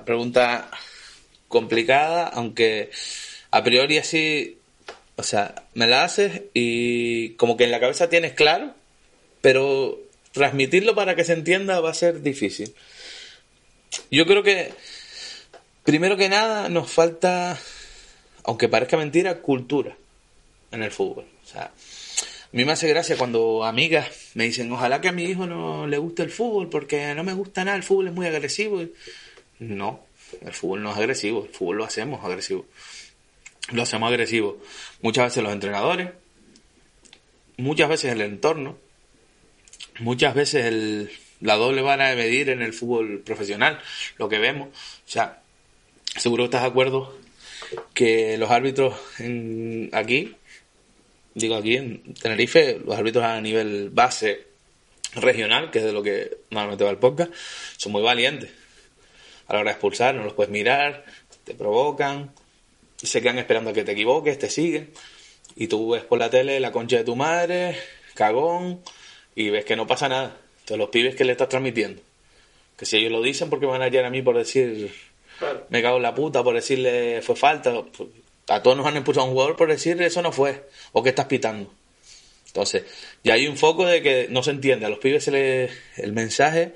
Pregunta 0.05 0.71
complicada, 1.49 2.29
aunque 2.29 2.91
a 3.51 3.63
priori 3.63 3.99
así, 3.99 4.59
o 5.17 5.23
sea, 5.23 5.67
me 5.75 5.87
la 5.87 6.05
haces 6.05 6.43
y 6.55 7.31
como 7.31 7.57
que 7.57 7.65
en 7.65 7.71
la 7.71 7.81
cabeza 7.81 8.09
tienes 8.09 8.33
claro, 8.33 8.75
pero 9.41 9.99
transmitirlo 10.33 10.95
para 10.95 11.15
que 11.15 11.25
se 11.25 11.33
entienda 11.33 11.81
va 11.81 11.91
a 11.91 11.95
ser 11.95 12.23
difícil. 12.23 12.75
Yo 14.11 14.27
creo 14.27 14.43
que, 14.43 14.73
primero 15.85 16.17
que 16.17 16.29
nada, 16.29 16.69
nos 16.69 16.91
falta, 16.91 17.59
aunque 18.45 18.69
parezca 18.69 18.97
mentira, 18.97 19.41
cultura 19.41 19.97
en 20.71 20.83
el 20.83 20.91
fútbol. 20.91 21.27
O 21.45 21.47
sea, 21.47 21.65
a 21.65 22.57
mí 22.57 22.65
me 22.65 22.73
hace 22.73 22.89
gracia 22.89 23.17
cuando 23.17 23.65
amigas 23.65 24.09
me 24.35 24.45
dicen, 24.45 24.73
ojalá 24.73 25.01
que 25.01 25.09
a 25.09 25.13
mi 25.13 25.25
hijo 25.25 25.47
no 25.47 25.87
le 25.87 25.99
guste 25.99 26.23
el 26.23 26.31
fútbol 26.31 26.69
porque 26.69 27.15
no 27.15 27.25
me 27.25 27.35
gusta 27.35 27.65
nada, 27.65 27.77
el 27.77 27.83
fútbol 27.83 28.09
es 28.09 28.15
muy 28.15 28.27
agresivo. 28.27 28.83
No, 29.59 30.01
el 30.41 30.53
fútbol 30.53 30.83
no 30.83 30.93
es 30.93 30.97
agresivo, 30.97 31.45
el 31.45 31.51
fútbol 31.51 31.79
lo 31.79 31.85
hacemos 31.85 32.25
agresivo. 32.25 32.67
Lo 33.73 33.83
hacemos 33.83 34.09
agresivo. 34.09 34.59
Muchas 35.03 35.27
veces 35.27 35.43
los 35.43 35.53
entrenadores, 35.53 36.11
muchas 37.59 37.89
veces 37.89 38.13
el 38.13 38.23
entorno, 38.23 38.79
muchas 39.99 40.35
veces 40.35 40.67
el, 40.67 41.11
la 41.41 41.57
doble 41.57 41.83
vara 41.83 42.11
de 42.11 42.17
medir 42.17 42.51
en 42.51 42.63
el 42.63 42.73
fútbol 42.73 43.21
profesional, 43.21 43.81
lo 44.17 44.29
que 44.29 44.39
vemos. 44.39 44.69
O 44.69 45.11
sea, 45.11 45.43
seguro 46.17 46.45
estás 46.45 46.63
de 46.63 46.69
acuerdo 46.69 47.17
que 47.95 48.39
los 48.39 48.51
árbitros 48.51 48.95
en, 49.19 49.91
aquí, 49.93 50.37
digo 51.35 51.57
aquí 51.57 51.77
en 51.77 52.15
Tenerife, 52.15 52.81
los 52.85 52.97
árbitros 52.97 53.25
a 53.25 53.41
nivel 53.41 53.91
base 53.91 54.47
regional, 55.15 55.71
que 55.71 55.79
es 55.79 55.85
de 55.85 55.93
lo 55.93 56.03
que 56.03 56.39
normalmente 56.51 56.85
va 56.85 56.91
el 56.91 56.99
podcast, 56.99 57.33
son 57.77 57.93
muy 57.93 58.03
valientes. 58.03 58.51
A 59.47 59.55
la 59.55 59.61
hora 59.61 59.71
de 59.71 59.73
expulsar, 59.73 60.15
no 60.15 60.25
los 60.25 60.35
puedes 60.35 60.53
mirar, 60.53 61.05
te 61.45 61.55
provocan, 61.55 62.33
se 62.97 63.23
quedan 63.23 63.39
esperando 63.39 63.71
a 63.71 63.73
que 63.73 63.85
te 63.85 63.93
equivoques, 63.93 64.39
te 64.39 64.51
siguen. 64.51 64.91
Y 65.57 65.69
tú 65.69 65.91
ves 65.91 66.05
por 66.05 66.19
la 66.19 66.29
tele 66.31 66.61
la 66.61 66.73
concha 66.73 66.99
de 66.99 67.05
tu 67.05 67.17
madre, 67.17 67.77
cagón, 68.15 68.83
y 69.43 69.51
ves 69.51 69.65
que 69.65 69.77
no 69.77 69.87
pasa 69.87 70.09
nada. 70.09 70.37
Entonces 70.61 70.79
los 70.79 70.89
pibes 70.91 71.15
que 71.17 71.25
le 71.25 71.33
estás 71.33 71.49
transmitiendo. 71.49 72.03
Que 72.77 72.87
si 72.87 72.97
ellos 72.97 73.13
lo 73.13 73.23
dicen 73.23 73.51
porque 73.51 73.67
van 73.67 73.83
a 73.83 73.87
hallar 73.87 74.05
a 74.05 74.11
mí 74.11 74.23
por 74.23 74.37
decir 74.37 74.93
Claro. 75.39 75.67
me 75.71 75.81
cago 75.83 75.97
en 75.99 76.03
la 76.03 76.15
puta 76.15 76.43
por 76.43 76.55
decirle 76.55 77.23
fue 77.23 77.37
falta. 77.37 77.73
A 78.49 78.63
todos 78.63 78.77
nos 78.77 78.87
han 78.87 78.97
impulsado 78.97 79.27
a 79.27 79.29
un 79.29 79.35
jugador 79.35 79.57
por 79.57 79.69
decir 79.69 80.01
eso 80.03 80.23
no 80.23 80.33
fue. 80.33 80.65
O 80.93 81.03
que 81.03 81.11
estás 81.11 81.27
pitando. 81.27 81.73
Entonces, 82.47 82.85
ya 83.23 83.35
hay 83.35 83.47
un 83.47 83.57
foco 83.57 83.87
de 83.87 84.03
que 84.03 84.27
no 84.31 84.43
se 84.43 84.51
entiende. 84.51 84.87
A 84.87 84.89
los 84.89 84.99
pibes 84.99 85.23
se 85.25 85.31
le, 85.31 85.69
el 85.97 86.13
mensaje. 86.13 86.73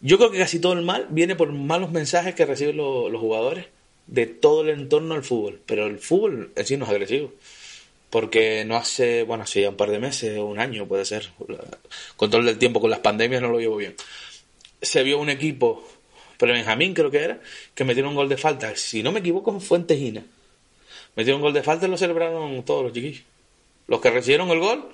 Yo 0.00 0.18
creo 0.18 0.30
que 0.30 0.38
casi 0.38 0.58
todo 0.60 0.72
el 0.74 0.82
mal 0.82 1.06
viene 1.10 1.36
por 1.36 1.52
malos 1.52 1.90
mensajes 1.90 2.34
que 2.34 2.44
reciben 2.46 2.76
lo- 2.76 3.08
los 3.08 3.20
jugadores 3.20 3.66
de 4.06 4.26
todo 4.26 4.62
el 4.62 4.70
entorno 4.70 5.14
del 5.14 5.22
fútbol. 5.24 5.60
Pero 5.66 5.86
el 5.86 5.98
fútbol 5.98 6.52
en 6.56 6.66
sí 6.66 6.76
no 6.76 6.84
es 6.84 6.90
agresivo. 6.90 7.32
Porque 8.16 8.64
no 8.64 8.76
hace, 8.76 9.24
bueno, 9.24 9.44
hace 9.44 9.60
ya 9.60 9.68
un 9.68 9.76
par 9.76 9.90
de 9.90 9.98
meses 9.98 10.38
o 10.38 10.46
un 10.46 10.58
año 10.58 10.88
puede 10.88 11.04
ser. 11.04 11.28
Control 12.16 12.46
del 12.46 12.56
tiempo 12.56 12.80
con 12.80 12.88
las 12.88 13.00
pandemias 13.00 13.42
no 13.42 13.50
lo 13.50 13.60
llevo 13.60 13.76
bien. 13.76 13.94
Se 14.80 15.02
vio 15.02 15.18
un 15.18 15.28
equipo, 15.28 15.86
pero 16.38 16.54
Benjamín 16.54 16.94
creo 16.94 17.10
que 17.10 17.18
era, 17.18 17.40
que 17.74 17.84
metieron 17.84 18.12
un 18.12 18.16
gol 18.16 18.30
de 18.30 18.38
falta. 18.38 18.74
Si 18.74 19.02
no 19.02 19.12
me 19.12 19.20
equivoco, 19.20 19.60
fue 19.60 19.76
en 19.76 19.86
Tejina. 19.86 20.24
Metieron 21.14 21.42
un 21.42 21.42
gol 21.42 21.52
de 21.52 21.62
falta 21.62 21.86
y 21.86 21.90
lo 21.90 21.98
celebraron 21.98 22.64
todos 22.64 22.84
los 22.84 22.94
chiquillos. 22.94 23.22
Los 23.86 24.00
que 24.00 24.08
recibieron 24.08 24.48
el 24.48 24.60
gol, 24.60 24.88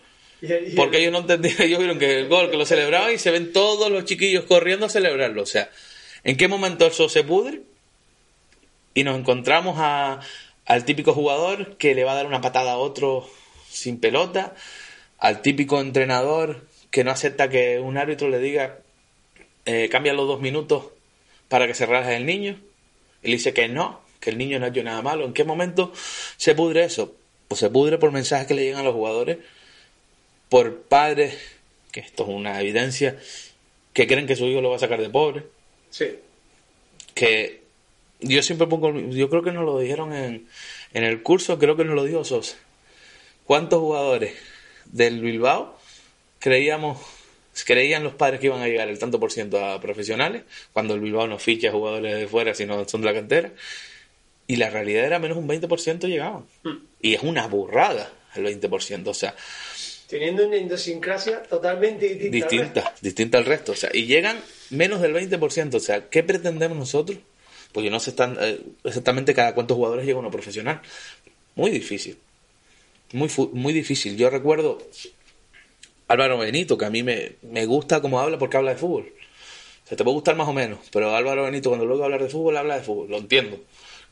porque 0.74 0.98
ellos 0.98 1.12
no 1.12 1.18
entendían, 1.18 1.54
ellos 1.62 1.78
vieron 1.78 2.00
que 2.00 2.18
el 2.18 2.28
gol, 2.28 2.50
que 2.50 2.56
lo 2.56 2.66
celebraban 2.66 3.14
y 3.14 3.18
se 3.18 3.30
ven 3.30 3.52
todos 3.52 3.88
los 3.88 4.04
chiquillos 4.04 4.46
corriendo 4.46 4.86
a 4.86 4.88
celebrarlo. 4.88 5.42
O 5.44 5.46
sea, 5.46 5.70
¿en 6.24 6.36
qué 6.36 6.48
momento 6.48 6.86
eso 6.88 7.08
se 7.08 7.22
pudre? 7.22 7.60
Y 8.94 9.04
nos 9.04 9.16
encontramos 9.16 9.76
a, 9.78 10.18
al 10.66 10.84
típico 10.84 11.12
jugador 11.12 11.76
que 11.76 11.94
le 11.94 12.04
va 12.04 12.12
a 12.12 12.16
dar 12.16 12.26
una 12.26 12.40
patada 12.40 12.72
a 12.72 12.76
otro 12.78 13.28
sin 13.68 13.98
pelota, 13.98 14.54
al 15.18 15.42
típico 15.42 15.80
entrenador 15.80 16.66
que 16.90 17.04
no 17.04 17.10
acepta 17.10 17.48
que 17.48 17.80
un 17.80 17.96
árbitro 17.96 18.28
le 18.28 18.38
diga, 18.38 18.78
eh, 19.64 19.88
cambia 19.90 20.12
los 20.12 20.26
dos 20.28 20.40
minutos 20.40 20.86
para 21.48 21.66
que 21.66 21.74
se 21.74 21.86
relaje 21.86 22.16
el 22.16 22.26
niño. 22.26 22.60
Y 23.22 23.28
le 23.28 23.34
dice 23.34 23.54
que 23.54 23.68
no, 23.68 24.00
que 24.20 24.30
el 24.30 24.38
niño 24.38 24.58
no 24.58 24.66
ha 24.66 24.68
hecho 24.68 24.82
nada 24.82 25.00
malo. 25.02 25.24
¿En 25.24 25.32
qué 25.32 25.44
momento 25.44 25.92
se 26.36 26.54
pudre 26.54 26.84
eso? 26.84 27.14
Pues 27.48 27.60
se 27.60 27.70
pudre 27.70 27.98
por 27.98 28.12
mensajes 28.12 28.46
que 28.46 28.54
le 28.54 28.64
llegan 28.64 28.80
a 28.80 28.84
los 28.84 28.94
jugadores, 28.94 29.38
por 30.48 30.82
padres, 30.82 31.38
que 31.92 32.00
esto 32.00 32.24
es 32.24 32.28
una 32.28 32.60
evidencia, 32.60 33.18
que 33.92 34.06
creen 34.06 34.26
que 34.26 34.36
su 34.36 34.46
hijo 34.46 34.60
lo 34.60 34.70
va 34.70 34.76
a 34.76 34.80
sacar 34.80 35.00
de 35.00 35.10
pobre, 35.10 35.44
Sí. 35.90 36.18
que 37.14 37.61
yo 38.22 38.42
siempre 38.42 38.66
pongo, 38.66 38.92
yo 38.92 39.28
creo 39.28 39.42
que 39.42 39.52
nos 39.52 39.64
lo 39.64 39.78
dijeron 39.78 40.12
en, 40.12 40.46
en 40.94 41.04
el 41.04 41.22
curso, 41.22 41.58
creo 41.58 41.76
que 41.76 41.84
nos 41.84 41.94
lo 41.94 42.04
dijo 42.04 42.24
Sosa. 42.24 42.56
¿Cuántos 43.44 43.80
jugadores 43.80 44.34
del 44.86 45.20
Bilbao 45.20 45.78
creíamos, 46.38 46.98
creían 47.64 48.04
los 48.04 48.14
padres 48.14 48.40
que 48.40 48.46
iban 48.46 48.62
a 48.62 48.68
llegar 48.68 48.88
el 48.88 48.98
tanto 48.98 49.20
por 49.20 49.32
ciento 49.32 49.64
a 49.64 49.80
profesionales, 49.80 50.42
cuando 50.72 50.94
el 50.94 51.00
Bilbao 51.00 51.26
no 51.26 51.38
ficha 51.38 51.70
jugadores 51.70 52.16
de 52.16 52.28
fuera, 52.28 52.54
sino 52.54 52.88
son 52.88 53.00
de 53.02 53.06
la 53.06 53.14
cantera? 53.14 53.52
Y 54.46 54.56
la 54.56 54.70
realidad 54.70 55.04
era 55.04 55.18
menos 55.18 55.38
un 55.38 55.48
20% 55.48 56.08
llegaban. 56.08 56.44
Y 57.00 57.14
es 57.14 57.22
una 57.22 57.46
burrada 57.46 58.12
el 58.34 58.44
20%, 58.44 59.06
o 59.08 59.14
sea, 59.14 59.34
Teniendo 60.12 60.46
una 60.46 60.58
idiosincrasia 60.58 61.42
totalmente 61.42 62.06
distinta. 62.06 62.36
al 62.36 62.50
resto. 62.50 62.50
distinta, 62.50 62.94
distinta 63.00 63.38
al 63.38 63.46
resto. 63.46 63.72
O 63.72 63.74
sea, 63.74 63.88
y 63.94 64.04
llegan 64.04 64.38
menos 64.68 65.00
del 65.00 65.14
20%. 65.14 65.74
O 65.74 65.80
sea, 65.80 66.10
¿qué 66.10 66.22
pretendemos 66.22 66.76
nosotros? 66.76 67.16
Pues 67.72 67.84
yo 67.84 67.90
no 67.90 68.00
sé 68.00 68.10
están, 68.10 68.36
eh, 68.40 68.60
exactamente 68.84 69.34
cada 69.34 69.54
cuántos 69.54 69.76
jugadores 69.76 70.04
llega 70.04 70.18
uno 70.18 70.30
profesional. 70.30 70.80
Muy 71.54 71.70
difícil. 71.70 72.18
Muy, 73.12 73.28
muy 73.52 73.72
difícil. 73.72 74.16
Yo 74.16 74.30
recuerdo 74.30 74.78
Álvaro 76.08 76.38
Benito, 76.38 76.76
que 76.78 76.84
a 76.84 76.90
mí 76.90 77.02
me, 77.02 77.32
me 77.42 77.66
gusta 77.66 78.00
cómo 78.00 78.20
habla 78.20 78.38
porque 78.38 78.56
habla 78.56 78.72
de 78.72 78.76
fútbol. 78.76 79.12
O 79.84 79.88
sea, 79.88 79.96
te 79.96 80.04
puede 80.04 80.14
gustar 80.14 80.36
más 80.36 80.48
o 80.48 80.52
menos, 80.52 80.78
pero 80.92 81.14
Álvaro 81.16 81.44
Benito 81.44 81.70
cuando 81.70 81.86
luego 81.86 82.04
hablar 82.04 82.22
de 82.22 82.28
fútbol, 82.28 82.56
habla 82.56 82.76
de 82.76 82.82
fútbol, 82.82 83.10
lo 83.10 83.18
entiendo. 83.18 83.58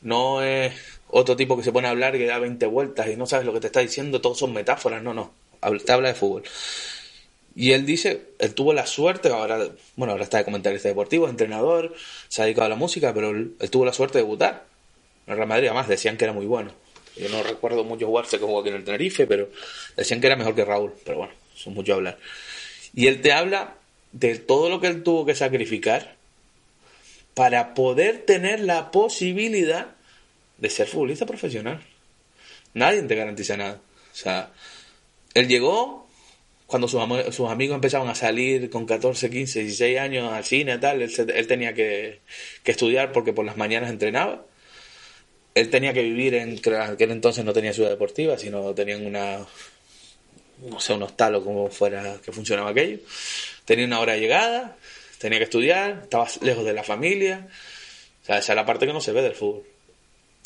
No 0.01 0.43
es 0.43 0.73
otro 1.09 1.35
tipo 1.35 1.55
que 1.57 1.63
se 1.63 1.71
pone 1.71 1.87
a 1.87 1.91
hablar 1.91 2.15
y 2.15 2.19
que 2.19 2.25
da 2.25 2.39
20 2.39 2.65
vueltas 2.65 3.07
y 3.07 3.15
no 3.15 3.25
sabes 3.25 3.45
lo 3.45 3.53
que 3.53 3.59
te 3.59 3.67
está 3.67 3.81
diciendo, 3.81 4.21
todos 4.21 4.39
son 4.39 4.53
metáforas, 4.53 5.03
no, 5.03 5.13
no, 5.13 5.31
te 5.85 5.91
habla 5.91 6.09
de 6.09 6.15
fútbol. 6.15 6.43
Y 7.55 7.73
él 7.73 7.85
dice, 7.85 8.29
él 8.39 8.53
tuvo 8.53 8.73
la 8.73 8.85
suerte, 8.85 9.29
ahora, 9.29 9.69
bueno, 9.95 10.13
ahora 10.13 10.23
está 10.23 10.37
de 10.37 10.45
comentarista 10.45 10.87
deportivo, 10.87 11.27
entrenador, 11.27 11.93
se 12.29 12.41
ha 12.41 12.45
dedicado 12.45 12.67
a 12.67 12.69
la 12.69 12.75
música, 12.75 13.13
pero 13.13 13.31
él, 13.31 13.55
tuvo 13.69 13.85
la 13.85 13.93
suerte 13.93 14.19
de 14.19 14.23
debutar. 14.23 14.65
En 15.27 15.35
Real 15.35 15.47
Madrid, 15.47 15.67
además, 15.67 15.87
decían 15.87 16.17
que 16.17 16.25
era 16.25 16.33
muy 16.33 16.45
bueno. 16.45 16.71
Yo 17.17 17.27
no 17.29 17.43
recuerdo 17.43 17.83
mucho 17.83 18.07
jugarse 18.07 18.39
que 18.39 18.45
jugó 18.45 18.61
aquí 18.61 18.69
en 18.69 18.75
el 18.75 18.83
Tenerife, 18.85 19.27
pero 19.27 19.49
decían 19.97 20.21
que 20.21 20.27
era 20.27 20.37
mejor 20.37 20.55
que 20.55 20.63
Raúl. 20.63 20.93
Pero 21.03 21.17
bueno, 21.19 21.33
eso 21.55 21.69
es 21.69 21.75
mucho 21.75 21.93
hablar. 21.93 22.17
Y 22.93 23.07
él 23.07 23.21
te 23.21 23.33
habla 23.33 23.75
de 24.13 24.37
todo 24.37 24.69
lo 24.69 24.79
que 24.79 24.87
él 24.87 25.03
tuvo 25.03 25.25
que 25.25 25.35
sacrificar 25.35 26.15
para 27.33 27.73
poder 27.73 28.25
tener 28.25 28.61
la 28.61 28.91
posibilidad 28.91 29.95
de 30.57 30.69
ser 30.69 30.87
futbolista 30.87 31.25
profesional. 31.25 31.81
Nadie 32.73 33.01
te 33.03 33.15
garantiza 33.15 33.57
nada. 33.57 33.81
O 34.13 34.15
sea, 34.15 34.51
él 35.33 35.47
llegó 35.47 36.00
cuando 36.71 36.87
sus, 36.87 37.01
sus 37.35 37.49
amigos 37.49 37.75
empezaban 37.75 38.07
a 38.07 38.15
salir 38.15 38.69
con 38.69 38.85
14, 38.85 39.29
15, 39.29 39.59
16 39.59 39.99
años 39.99 40.31
al 40.31 40.45
cine 40.45 40.77
tal, 40.77 41.01
él, 41.01 41.11
él 41.35 41.47
tenía 41.47 41.73
que, 41.73 42.21
que 42.63 42.71
estudiar 42.71 43.11
porque 43.11 43.33
por 43.33 43.45
las 43.45 43.57
mañanas 43.57 43.89
entrenaba. 43.89 44.45
Él 45.53 45.69
tenía 45.69 45.91
que 45.91 46.01
vivir 46.01 46.33
en, 46.35 46.61
aquel 46.79 47.11
entonces 47.11 47.43
no 47.43 47.51
tenía 47.51 47.73
ciudad 47.73 47.89
deportiva, 47.89 48.37
sino 48.37 48.73
tenían 48.73 49.05
una, 49.05 49.45
no 50.69 50.79
sé, 50.79 50.93
un 50.93 51.03
hostal 51.03 51.35
o 51.35 51.43
como 51.43 51.69
fuera 51.69 52.19
que 52.23 52.31
funcionaba 52.31 52.69
aquello. 52.69 52.99
Tenía 53.65 53.85
una 53.85 53.99
hora 53.99 54.13
de 54.13 54.21
llegada, 54.21 54.77
tenía 55.17 55.39
que 55.39 55.43
estudiar, 55.43 55.99
estaba 56.03 56.25
lejos 56.39 56.63
de 56.63 56.71
la 56.71 56.83
familia. 56.83 57.49
O 58.23 58.25
sea, 58.25 58.37
esa 58.37 58.53
es 58.53 58.55
la 58.55 58.65
parte 58.65 58.87
que 58.87 58.93
no 58.93 59.01
se 59.01 59.11
ve 59.11 59.21
del 59.21 59.35
fútbol. 59.35 59.63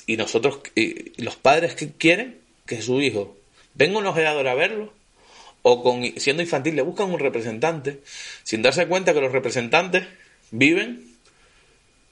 Y 0.07 0.17
nosotros, 0.17 0.61
y 0.73 1.21
los 1.21 1.35
padres 1.35 1.75
que 1.75 1.91
quieren 1.91 2.39
que 2.65 2.81
su 2.81 2.99
hijo 2.99 3.37
venga 3.75 3.99
un 3.99 4.07
ojeador 4.07 4.47
a 4.47 4.55
verlo, 4.55 4.91
o 5.67 5.81
con, 5.81 6.03
siendo 6.17 6.43
infantil 6.43 6.75
le 6.75 6.83
buscan 6.83 7.11
un 7.11 7.17
representante, 7.17 8.01
sin 8.43 8.61
darse 8.61 8.85
cuenta 8.85 9.15
que 9.15 9.21
los 9.21 9.31
representantes 9.31 10.05
viven 10.51 11.17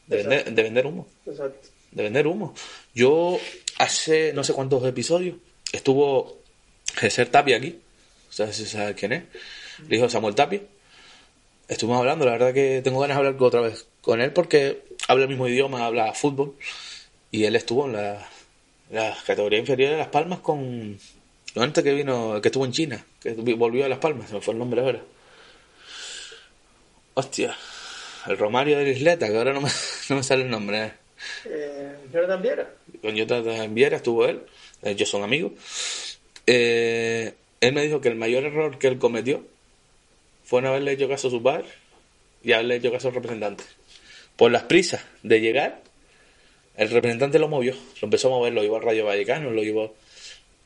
de 0.07 0.17
vender, 0.17 0.51
de 0.51 0.63
vender 0.63 0.87
humo 0.87 1.07
Exacto. 1.27 1.69
de 1.91 2.01
vender 2.01 2.25
humo. 2.25 2.55
Yo 2.95 3.37
hace 3.77 4.33
no 4.33 4.43
sé 4.43 4.53
cuántos 4.53 4.83
episodios 4.87 5.35
estuvo 5.71 6.39
Jesús 6.95 7.29
Tapia 7.29 7.57
aquí. 7.57 7.79
¿Sabes 8.31 8.57
sabe 8.67 8.95
quién 8.95 9.13
es? 9.13 9.23
El 9.87 9.93
hijo 9.93 10.05
de 10.05 10.09
Samuel 10.09 10.33
Tapia. 10.33 10.61
Estuvimos 11.67 11.99
hablando, 11.99 12.25
la 12.25 12.31
verdad 12.31 12.55
que 12.55 12.81
tengo 12.83 13.01
ganas 13.01 13.17
de 13.17 13.27
hablar 13.27 13.35
otra 13.39 13.61
vez 13.61 13.85
con 14.01 14.19
él 14.19 14.33
porque 14.33 14.81
habla 15.07 15.25
el 15.25 15.29
mismo 15.29 15.47
idioma, 15.47 15.85
habla 15.85 16.11
fútbol. 16.15 16.55
Y 17.29 17.43
él 17.43 17.55
estuvo 17.55 17.85
en 17.85 17.93
la, 17.93 18.27
la 18.89 19.15
categoría 19.27 19.59
inferior 19.59 19.91
de 19.91 19.97
Las 19.97 20.07
Palmas 20.07 20.39
con... 20.39 20.97
lo 21.55 21.61
antes 21.61 21.83
que 21.83 21.93
vino, 21.93 22.41
que 22.41 22.47
estuvo 22.47 22.65
en 22.65 22.71
China, 22.71 23.05
que 23.21 23.33
volvió 23.33 23.85
a 23.85 23.89
Las 23.89 23.99
Palmas, 23.99 24.29
se 24.29 24.35
me 24.35 24.41
fue 24.41 24.53
el 24.53 24.59
nombre 24.59 24.81
ahora. 24.81 25.01
Hostia, 27.15 27.55
el 28.27 28.37
Romario 28.37 28.77
de 28.77 28.85
la 28.85 28.89
Isleta, 28.89 29.27
que 29.27 29.37
ahora 29.37 29.53
no 29.53 29.61
me, 29.61 29.69
no 30.09 30.15
me 30.15 30.23
sale 30.23 30.43
el 30.43 30.49
nombre. 30.49 30.83
eh. 30.85 30.91
Eh, 31.45 31.95
Jonathan 32.11 32.41
Viera. 32.41 32.69
con 33.01 33.15
Jonathan 33.15 33.73
Viera 33.73 33.97
estuvo 33.97 34.25
él, 34.25 34.41
eh, 34.81 34.91
ellos 34.91 35.09
son 35.09 35.23
amigos. 35.23 35.51
Eh, 36.47 37.33
él 37.61 37.73
me 37.73 37.83
dijo 37.83 38.01
que 38.01 38.09
el 38.09 38.15
mayor 38.15 38.43
error 38.43 38.77
que 38.77 38.87
él 38.87 38.97
cometió 38.97 39.45
fue 40.43 40.61
no 40.61 40.69
haberle 40.69 40.91
hecho 40.93 41.07
caso 41.07 41.27
a 41.27 41.31
su 41.31 41.41
padre 41.41 41.65
y 42.43 42.51
haberle 42.51 42.75
hecho 42.75 42.91
caso 42.91 43.07
al 43.09 43.13
representante. 43.13 43.63
Por 44.35 44.51
las 44.51 44.63
prisas 44.63 45.05
de 45.21 45.39
llegar, 45.39 45.81
el 46.75 46.89
representante 46.89 47.39
lo 47.39 47.47
movió, 47.47 47.73
lo 47.73 48.05
empezó 48.05 48.27
a 48.27 48.31
mover, 48.31 48.53
lo 48.53 48.63
llevó 48.63 48.77
al 48.77 48.83
Rayo 48.83 49.05
Vallecano, 49.05 49.51
lo 49.51 49.61
llevó 49.61 49.95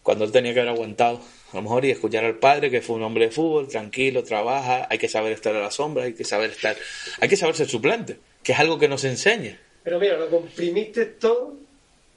cuando 0.08 0.24
él 0.24 0.32
tenía 0.32 0.54
que 0.54 0.62
haber 0.62 0.72
aguantado, 0.72 1.20
a 1.52 1.58
lo 1.58 1.64
mejor, 1.64 1.84
y 1.84 1.92
escuchar 1.92 2.24
al 2.24 2.36
padre, 2.36 2.72
que 2.72 2.80
fue 2.80 2.96
un 2.96 3.04
hombre 3.04 3.26
de 3.26 3.32
fútbol, 3.32 3.68
tranquilo, 3.68 4.24
trabaja, 4.24 4.88
hay 4.90 4.98
que 4.98 5.10
saber 5.10 5.34
estar 5.34 5.54
a 5.54 5.60
la 5.60 5.70
sombra, 5.70 6.06
hay 6.06 6.14
que 6.14 6.24
saber 6.24 6.52
estar, 6.52 6.78
hay 7.20 7.28
que 7.28 7.36
saber 7.36 7.58
ser 7.58 7.68
suplente, 7.68 8.18
que 8.42 8.54
es 8.54 8.58
algo 8.58 8.80
que 8.80 8.88
no 8.88 8.98
se 8.98 9.10
enseña. 9.10 9.60
Pero 9.84 10.00
mira, 10.00 10.16
lo 10.16 10.30
comprimiste 10.30 11.08
todo. 11.08 11.56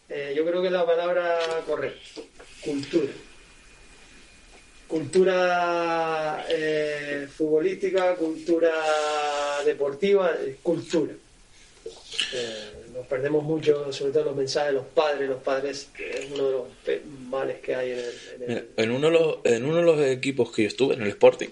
eh, 0.09 0.35
yo 0.37 0.47
creo 0.47 0.61
que 0.61 0.69
es 0.69 0.73
la 0.73 0.87
palabra 0.87 1.37
correcta. 1.67 2.21
Cultura. 2.61 3.13
Cultura 4.87 6.47
eh, 6.49 7.27
futbolística, 7.37 8.15
cultura 8.15 8.73
deportiva, 9.67 10.31
eh, 10.47 10.59
cultura. 10.63 11.15
Eh, 12.33 12.73
nos 12.95 13.07
perdemos 13.07 13.43
mucho, 13.43 13.93
sobre 13.93 14.13
todo 14.13 14.27
los 14.27 14.37
mensajes 14.37 14.69
de 14.69 14.75
los 14.75 14.87
padres. 14.87 15.29
Los 15.29 15.43
padres 15.43 15.89
que 15.97 16.11
es 16.11 16.27
uno 16.33 16.47
de 16.47 16.53
los 16.53 16.65
males 17.29 17.59
que 17.61 17.75
hay 17.75 17.93
en 17.93 17.99
el, 17.99 18.59
en 18.59 18.69
en 18.77 18.91
uno 18.91 19.07
de 19.09 19.13
los, 19.13 19.37
en 19.45 19.65
uno 19.65 19.77
de 19.77 19.83
los 19.83 20.01
equipos 20.01 20.53
que 20.53 20.63
yo 20.63 20.69
estuve, 20.69 20.95
en 20.95 21.03
el 21.03 21.09
Sporting, 21.09 21.49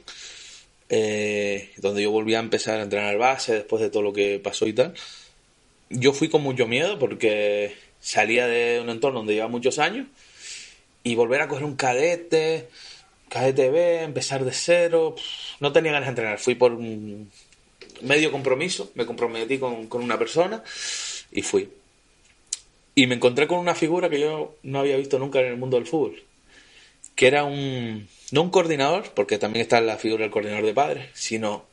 eh, 0.89 1.71
donde 1.79 2.03
yo 2.03 2.11
volví 2.11 2.35
a 2.35 2.41
empezar 2.41 2.81
a 2.81 2.83
entrenar 2.83 3.19
base 3.19 3.55
después 3.55 3.83
de 3.83 3.91
todo 3.91 4.03
lo 4.03 4.13
que 4.13 4.39
pasó 4.39 4.67
y 4.67 4.73
tal, 4.73 4.95
yo 5.91 6.13
fui 6.13 6.29
con 6.29 6.43
mucho 6.43 6.67
miedo 6.67 6.99
porque 6.99 7.75
salía 8.01 8.47
de 8.47 8.81
un 8.81 8.91
entorno 8.91 9.21
donde 9.21 9.35
llevaba 9.35 9.51
muchos 9.51 9.79
años 9.79 10.07
y 11.03 11.15
volver 11.15 11.41
a 11.41 11.49
coger 11.49 11.65
un 11.65 11.77
cadete, 11.77 12.69
cadete 13.29 13.71
B, 13.71 14.03
empezar 14.03 14.45
de 14.45 14.53
cero, 14.53 15.15
no 15.61 15.73
tenía 15.73 15.93
ganas 15.93 16.07
de 16.07 16.11
entrenar. 16.11 16.39
Fui 16.39 16.55
por 16.55 16.73
un 16.73 17.31
medio 18.03 18.31
compromiso, 18.31 18.91
me 18.95 19.07
comprometí 19.07 19.59
con, 19.59 19.87
con 19.87 20.03
una 20.03 20.19
persona 20.19 20.63
y 21.31 21.43
fui. 21.43 21.69
Y 22.95 23.07
me 23.07 23.15
encontré 23.15 23.47
con 23.47 23.59
una 23.59 23.75
figura 23.75 24.11
que 24.11 24.21
yo 24.21 24.57
no 24.63 24.81
había 24.81 24.97
visto 24.97 25.19
nunca 25.19 25.41
en 25.41 25.47
el 25.47 25.57
mundo 25.57 25.77
del 25.77 25.87
fútbol 25.87 26.23
que 27.19 27.27
era 27.27 27.43
un, 27.43 28.07
no 28.31 28.43
un 28.43 28.51
coordinador, 28.51 29.11
porque 29.13 29.39
también 29.39 29.63
está 29.63 29.81
la 29.81 29.97
figura 29.97 30.23
del 30.23 30.31
coordinador 30.31 30.65
de 30.65 30.73
padres, 30.73 31.11
sino 31.15 31.67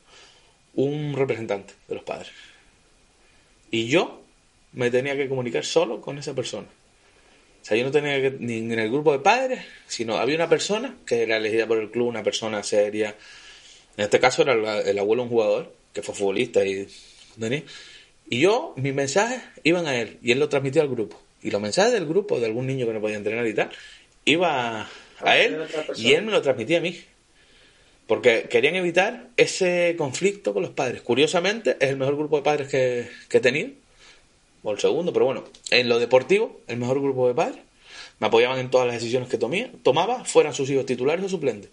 un 0.73 1.13
representante 1.15 1.75
de 1.87 1.93
los 1.93 2.03
padres. 2.03 2.31
Y 3.69 3.85
yo 3.85 4.23
me 4.73 4.89
tenía 4.89 5.15
que 5.15 5.29
comunicar 5.29 5.63
solo 5.63 6.01
con 6.01 6.17
esa 6.17 6.33
persona. 6.33 6.65
O 7.61 7.65
sea, 7.65 7.77
yo 7.77 7.83
no 7.83 7.91
tenía 7.91 8.19
que, 8.19 8.35
ni 8.39 8.57
en 8.57 8.71
el 8.71 8.89
grupo 8.89 9.11
de 9.11 9.19
padres, 9.19 9.63
sino 9.85 10.17
había 10.17 10.35
una 10.35 10.49
persona 10.49 10.95
que 11.05 11.21
era 11.21 11.37
elegida 11.37 11.67
por 11.67 11.77
el 11.77 11.91
club, 11.91 12.07
una 12.07 12.23
persona 12.23 12.63
seria. 12.63 13.15
En 13.97 14.05
este 14.05 14.19
caso 14.19 14.41
era 14.41 14.53
el, 14.53 14.87
el 14.87 14.97
abuelo 14.97 15.21
un 15.21 15.29
jugador, 15.29 15.75
que 15.95 16.03
fue 16.03 16.13
futbolista 16.13 16.63
y. 16.63 16.87
Y 18.29 18.39
yo, 18.39 18.73
mis 18.75 18.93
mensajes 18.93 19.41
iban 19.63 19.87
a 19.87 19.95
él 19.95 20.19
y 20.21 20.31
él 20.31 20.39
lo 20.39 20.49
transmitía 20.49 20.81
al 20.81 20.89
grupo. 20.89 21.19
Y 21.41 21.51
los 21.51 21.61
mensajes 21.61 21.93
del 21.93 22.05
grupo, 22.05 22.39
de 22.39 22.45
algún 22.45 22.67
niño 22.67 22.85
que 22.85 22.93
no 22.93 23.01
podía 23.01 23.17
entrenar 23.17 23.45
y 23.47 23.53
tal, 23.53 23.69
iba 24.25 24.89
a 25.19 25.37
él 25.37 25.63
y 25.95 26.13
él 26.13 26.23
me 26.23 26.31
lo 26.31 26.41
transmitía 26.41 26.79
a 26.79 26.81
mí. 26.81 26.99
Porque 28.07 28.47
querían 28.49 28.75
evitar 28.75 29.29
ese 29.37 29.95
conflicto 29.97 30.53
con 30.53 30.63
los 30.63 30.71
padres. 30.71 31.01
Curiosamente, 31.01 31.77
es 31.79 31.89
el 31.89 31.97
mejor 31.97 32.17
grupo 32.17 32.37
de 32.37 32.43
padres 32.43 32.67
que, 32.67 33.07
que 33.29 33.37
he 33.37 33.41
tenido. 33.41 33.71
O 34.63 34.71
el 34.71 34.79
segundo, 34.79 35.13
pero 35.13 35.25
bueno, 35.25 35.43
en 35.71 35.89
lo 35.89 35.99
deportivo, 35.99 36.61
el 36.67 36.77
mejor 36.77 37.01
grupo 37.01 37.27
de 37.27 37.33
padres. 37.33 37.59
Me 38.19 38.27
apoyaban 38.27 38.59
en 38.59 38.69
todas 38.69 38.87
las 38.87 38.95
decisiones 38.95 39.29
que 39.29 39.37
tomía, 39.37 39.71
tomaba, 39.83 40.23
fueran 40.25 40.53
sus 40.53 40.69
hijos 40.69 40.85
titulares 40.85 41.25
o 41.25 41.29
suplentes. 41.29 41.69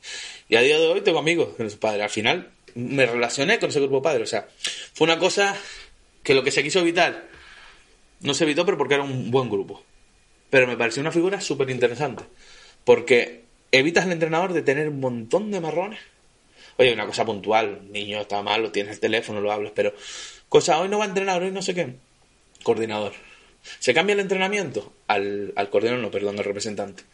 Y 0.48 0.56
a 0.56 0.60
día 0.60 0.78
de 0.78 0.86
hoy 0.86 1.00
tengo 1.00 1.18
amigos 1.18 1.50
con 1.56 1.68
sus 1.68 1.78
padres. 1.78 2.02
Al 2.02 2.10
final 2.10 2.50
me 2.74 3.06
relacioné 3.06 3.58
con 3.58 3.70
ese 3.70 3.80
grupo 3.80 3.96
de 3.96 4.02
padres. 4.02 4.28
O 4.28 4.30
sea, 4.30 4.48
fue 4.94 5.04
una 5.04 5.18
cosa 5.18 5.56
que 6.22 6.34
lo 6.34 6.42
que 6.42 6.50
se 6.50 6.62
quiso 6.62 6.80
evitar 6.80 7.28
no 8.20 8.34
se 8.34 8.44
evitó, 8.44 8.64
pero 8.64 8.78
porque 8.78 8.94
era 8.94 9.02
un 9.02 9.30
buen 9.30 9.50
grupo. 9.50 9.82
Pero 10.50 10.66
me 10.66 10.76
pareció 10.76 11.00
una 11.00 11.12
figura 11.12 11.40
súper 11.40 11.70
interesante. 11.70 12.24
Porque 12.84 13.42
evitas 13.72 14.04
al 14.04 14.12
entrenador 14.12 14.52
de 14.52 14.62
tener 14.62 14.88
un 14.88 15.00
montón 15.00 15.50
de 15.50 15.60
marrones. 15.60 16.00
Oye, 16.76 16.92
una 16.92 17.06
cosa 17.06 17.24
puntual, 17.24 17.80
niño 17.90 18.20
está 18.20 18.42
malo, 18.42 18.72
tienes 18.72 18.94
el 18.94 19.00
teléfono, 19.00 19.40
lo 19.40 19.52
hablas, 19.52 19.72
pero 19.74 19.92
cosa, 20.48 20.78
hoy 20.80 20.88
no 20.88 20.98
va 20.98 21.04
a 21.04 21.08
entrenar, 21.08 21.42
hoy 21.42 21.50
no 21.50 21.62
sé 21.62 21.74
qué. 21.74 21.94
Coordinador. 22.62 23.12
Se 23.78 23.94
cambia 23.94 24.14
el 24.14 24.20
entrenamiento 24.20 24.92
al, 25.06 25.52
al 25.56 25.70
coordinador, 25.70 26.02
no, 26.02 26.10
perdón, 26.10 26.38
al 26.38 26.44
representante. 26.44 27.04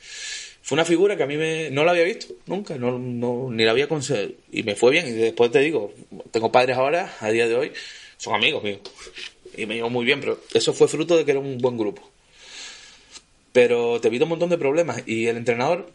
Fue 0.68 0.76
una 0.76 0.84
figura 0.84 1.16
que 1.16 1.22
a 1.22 1.26
mí 1.26 1.38
me, 1.38 1.70
no 1.70 1.82
la 1.82 1.92
había 1.92 2.04
visto 2.04 2.26
nunca, 2.44 2.76
no, 2.76 2.98
no, 2.98 3.48
ni 3.50 3.64
la 3.64 3.70
había 3.70 3.88
conseguido. 3.88 4.32
Y 4.52 4.64
me 4.64 4.76
fue 4.76 4.90
bien. 4.90 5.08
Y 5.08 5.12
después 5.12 5.50
te 5.50 5.60
digo, 5.60 5.94
tengo 6.30 6.52
padres 6.52 6.76
ahora, 6.76 7.10
a 7.20 7.30
día 7.30 7.48
de 7.48 7.54
hoy, 7.54 7.72
son 8.18 8.34
amigos 8.34 8.62
míos. 8.62 8.80
Y 9.56 9.64
me 9.64 9.76
llevo 9.76 9.88
muy 9.88 10.04
bien, 10.04 10.20
pero 10.20 10.38
eso 10.52 10.74
fue 10.74 10.86
fruto 10.86 11.16
de 11.16 11.24
que 11.24 11.30
era 11.30 11.40
un 11.40 11.56
buen 11.56 11.78
grupo. 11.78 12.02
Pero 13.54 13.98
te 14.02 14.08
evita 14.08 14.26
un 14.26 14.28
montón 14.28 14.50
de 14.50 14.58
problemas. 14.58 15.02
Y 15.06 15.28
el 15.28 15.38
entrenador 15.38 15.90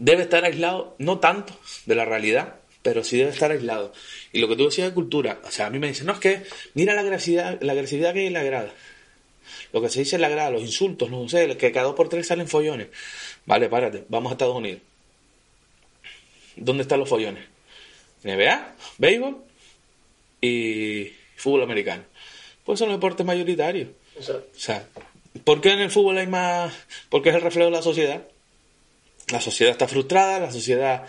debe 0.00 0.24
estar 0.24 0.44
aislado, 0.44 0.96
no 0.98 1.20
tanto 1.20 1.56
de 1.86 1.94
la 1.94 2.04
realidad, 2.04 2.56
pero 2.82 3.04
sí 3.04 3.16
debe 3.16 3.30
estar 3.30 3.52
aislado. 3.52 3.92
Y 4.32 4.40
lo 4.40 4.48
que 4.48 4.56
tú 4.56 4.64
decías 4.64 4.88
de 4.88 4.94
cultura, 4.94 5.40
o 5.44 5.52
sea, 5.52 5.66
a 5.66 5.70
mí 5.70 5.78
me 5.78 5.86
dicen, 5.86 6.06
no, 6.06 6.14
es 6.14 6.18
que 6.18 6.42
mira 6.74 6.94
la 6.94 7.02
agresividad, 7.02 7.62
la 7.62 7.74
agresividad 7.74 8.12
que 8.12 8.18
hay 8.18 8.26
en 8.26 8.32
la 8.32 8.42
grada. 8.42 8.74
Lo 9.72 9.80
que 9.80 9.88
se 9.88 10.00
dice 10.00 10.16
en 10.16 10.22
la 10.22 10.28
grada, 10.28 10.50
los 10.50 10.62
insultos, 10.62 11.10
no 11.10 11.28
sé, 11.28 11.56
que 11.56 11.72
cada 11.72 11.86
dos 11.86 11.94
por 11.94 12.08
tres 12.08 12.26
salen 12.26 12.48
follones. 12.48 12.88
Vale, 13.48 13.70
párate, 13.70 14.04
vamos 14.10 14.30
a 14.30 14.34
Estados 14.34 14.54
Unidos. 14.56 14.82
¿Dónde 16.56 16.82
están 16.82 17.00
los 17.00 17.08
follones? 17.08 17.44
NBA, 18.22 18.74
béisbol 18.98 19.38
y 20.42 21.12
fútbol 21.36 21.62
americano. 21.62 22.02
Pues 22.62 22.78
son 22.78 22.88
los 22.90 22.98
deportes 22.98 23.24
mayoritarios. 23.24 23.88
O 24.18 24.22
sea, 24.22 24.34
O 24.36 24.42
sea, 24.54 24.86
¿por 25.44 25.62
qué 25.62 25.72
en 25.72 25.80
el 25.80 25.90
fútbol 25.90 26.18
hay 26.18 26.26
más...? 26.26 26.74
Porque 27.08 27.30
es 27.30 27.36
el 27.36 27.40
reflejo 27.40 27.70
de 27.70 27.76
la 27.76 27.80
sociedad. 27.80 28.22
La 29.32 29.40
sociedad 29.40 29.72
está 29.72 29.88
frustrada, 29.88 30.40
la 30.40 30.52
sociedad 30.52 31.06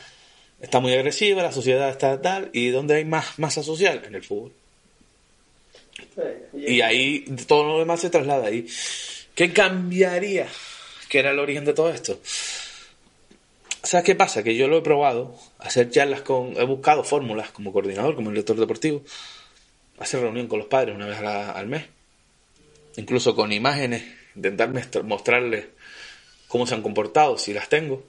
está 0.62 0.80
muy 0.80 0.94
agresiva, 0.94 1.44
la 1.44 1.52
sociedad 1.52 1.90
está 1.90 2.22
tal. 2.22 2.52
¿Y 2.54 2.70
dónde 2.70 2.96
hay 2.96 3.04
más 3.06 3.38
masa 3.38 3.64
social? 3.64 4.02
En 4.06 4.16
el 4.16 4.24
fútbol. 4.24 4.54
eh, 6.16 6.48
Y 6.54 6.80
ahí 6.80 7.26
todo 7.48 7.66
lo 7.66 7.80
demás 7.80 8.00
se 8.00 8.10
traslada 8.10 8.48
ahí. 8.48 8.66
¿Qué 9.36 9.52
cambiaría? 9.52 10.48
Que 11.10 11.20
era 11.20 11.32
el 11.32 11.40
origen 11.40 11.66
de 11.66 11.74
todo 11.74 11.90
esto. 11.92 12.20
¿Sabes 13.84 14.06
qué 14.06 14.16
pasa? 14.16 14.44
Que 14.44 14.56
yo 14.56 14.68
lo 14.68 14.78
he 14.78 14.82
probado, 14.82 15.36
hacer 15.58 15.90
charlas 15.90 16.22
con... 16.22 16.56
He 16.58 16.64
buscado 16.66 17.04
fórmulas 17.04 17.52
como 17.52 17.74
coordinador, 17.74 18.16
como 18.16 18.30
director 18.30 18.58
deportivo, 18.58 19.04
hacer 19.98 20.22
reunión 20.22 20.48
con 20.48 20.60
los 20.60 20.68
padres 20.68 20.96
una 20.96 21.08
vez 21.08 21.20
al 21.20 21.68
mes. 21.68 21.86
Incluso 22.98 23.36
con 23.36 23.52
imágenes, 23.52 24.04
intentar 24.36 24.72
mostrarles 25.04 25.68
cómo 26.48 26.68
se 26.68 26.76
han 26.76 26.82
comportado, 26.82 27.38
si 27.38 27.54
las 27.54 27.70
tengo. 27.70 28.04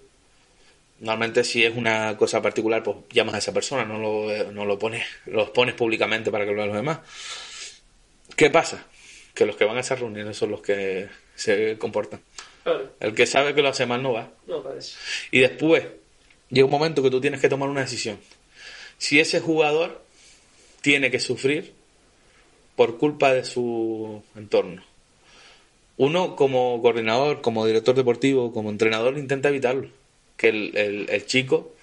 Normalmente 0.98 1.44
si 1.44 1.64
es 1.64 1.74
una 1.74 2.16
cosa 2.16 2.42
particular, 2.42 2.82
pues 2.82 2.98
llamas 3.10 3.36
a 3.36 3.38
esa 3.38 3.54
persona, 3.54 3.84
no 3.84 3.98
lo, 3.98 4.52
no 4.52 4.64
lo 4.64 4.78
pones, 4.78 5.06
los 5.26 5.50
pones 5.50 5.74
públicamente 5.74 6.30
para 6.30 6.44
que 6.44 6.50
lo 6.50 6.56
vean 6.58 6.68
los 6.68 6.76
demás. 6.76 6.98
¿Qué 8.36 8.50
pasa? 8.50 8.84
Que 9.34 9.46
los 9.46 9.56
que 9.56 9.64
van 9.64 9.76
a 9.76 9.80
esas 9.80 10.00
reuniones 10.00 10.36
son 10.36 10.50
los 10.50 10.60
que 10.60 11.08
se 11.36 11.78
comportan. 11.78 12.20
Claro, 12.62 12.90
El 13.00 13.14
que 13.14 13.26
sabe 13.26 13.54
que 13.54 13.62
lo 13.62 13.68
hace 13.68 13.86
mal 13.86 14.02
no 14.02 14.12
va. 14.12 14.30
no 14.46 14.62
parece. 14.62 14.96
Y 15.30 15.40
después 15.40 15.84
llega 16.50 16.64
un 16.66 16.70
momento 16.70 17.02
que 17.02 17.10
tú 17.10 17.20
tienes 17.20 17.40
que 17.40 17.48
tomar 17.48 17.68
una 17.68 17.80
decisión. 17.80 18.18
Si 18.98 19.18
ese 19.20 19.40
jugador 19.40 20.02
tiene 20.82 21.10
que 21.10 21.20
sufrir 21.20 21.72
por 22.76 22.98
culpa 22.98 23.32
de 23.32 23.44
su 23.44 24.22
entorno. 24.36 24.82
Uno 25.96 26.34
como 26.36 26.80
coordinador, 26.82 27.40
como 27.42 27.66
director 27.66 27.94
deportivo, 27.94 28.52
como 28.52 28.70
entrenador 28.70 29.16
intenta 29.18 29.48
evitarlo. 29.50 29.88
Que 30.36 30.48
el, 30.48 30.76
el- 30.76 31.10
el 31.10 31.26
chico 31.26 31.74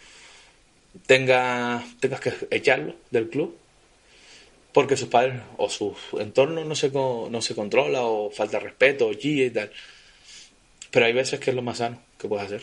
tenga 1.06 1.84
tengas 2.00 2.20
que 2.20 2.34
echarlo 2.52 2.96
del 3.12 3.30
club 3.30 3.56
porque 4.74 4.98
sus 4.98 5.10
padres 5.10 5.42
o 5.58 5.70
su 5.70 5.96
entorno 6.20 6.64
no 6.66 6.76
se, 6.76 6.90
no 6.92 7.42
se 7.42 7.56
controla 7.56 8.04
o 8.04 8.30
falta 8.30 8.60
respeto 8.60 9.08
o 9.08 9.14
y 9.14 9.50
tal. 9.50 9.72
Pero 10.92 11.06
hay 11.06 11.14
veces 11.14 11.40
que 11.40 11.50
es 11.50 11.56
lo 11.56 11.62
más 11.62 11.80
sano 11.80 12.02
que 12.18 12.28
puedes 12.28 12.46
hacer. 12.46 12.62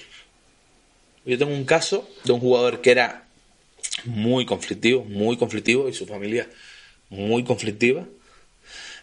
Yo 1.24 1.38
tengo 1.38 1.52
un 1.52 1.64
caso 1.64 2.08
de 2.24 2.32
un 2.32 2.40
jugador 2.40 2.80
que 2.80 2.90
era 2.90 3.24
muy 4.04 4.44
conflictivo, 4.44 5.04
muy 5.04 5.36
conflictivo 5.36 5.88
y 5.88 5.94
su 5.94 6.06
familia 6.06 6.48
muy 7.08 7.44
conflictiva, 7.44 8.06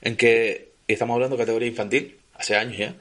en 0.01 0.15
que 0.15 0.69
estamos 0.88 1.15
hablando 1.15 1.38
de 1.38 1.43
categoría 1.43 1.67
infantil, 1.67 2.17
hace 2.36 2.55
años 2.55 2.78
ya, 2.78 2.95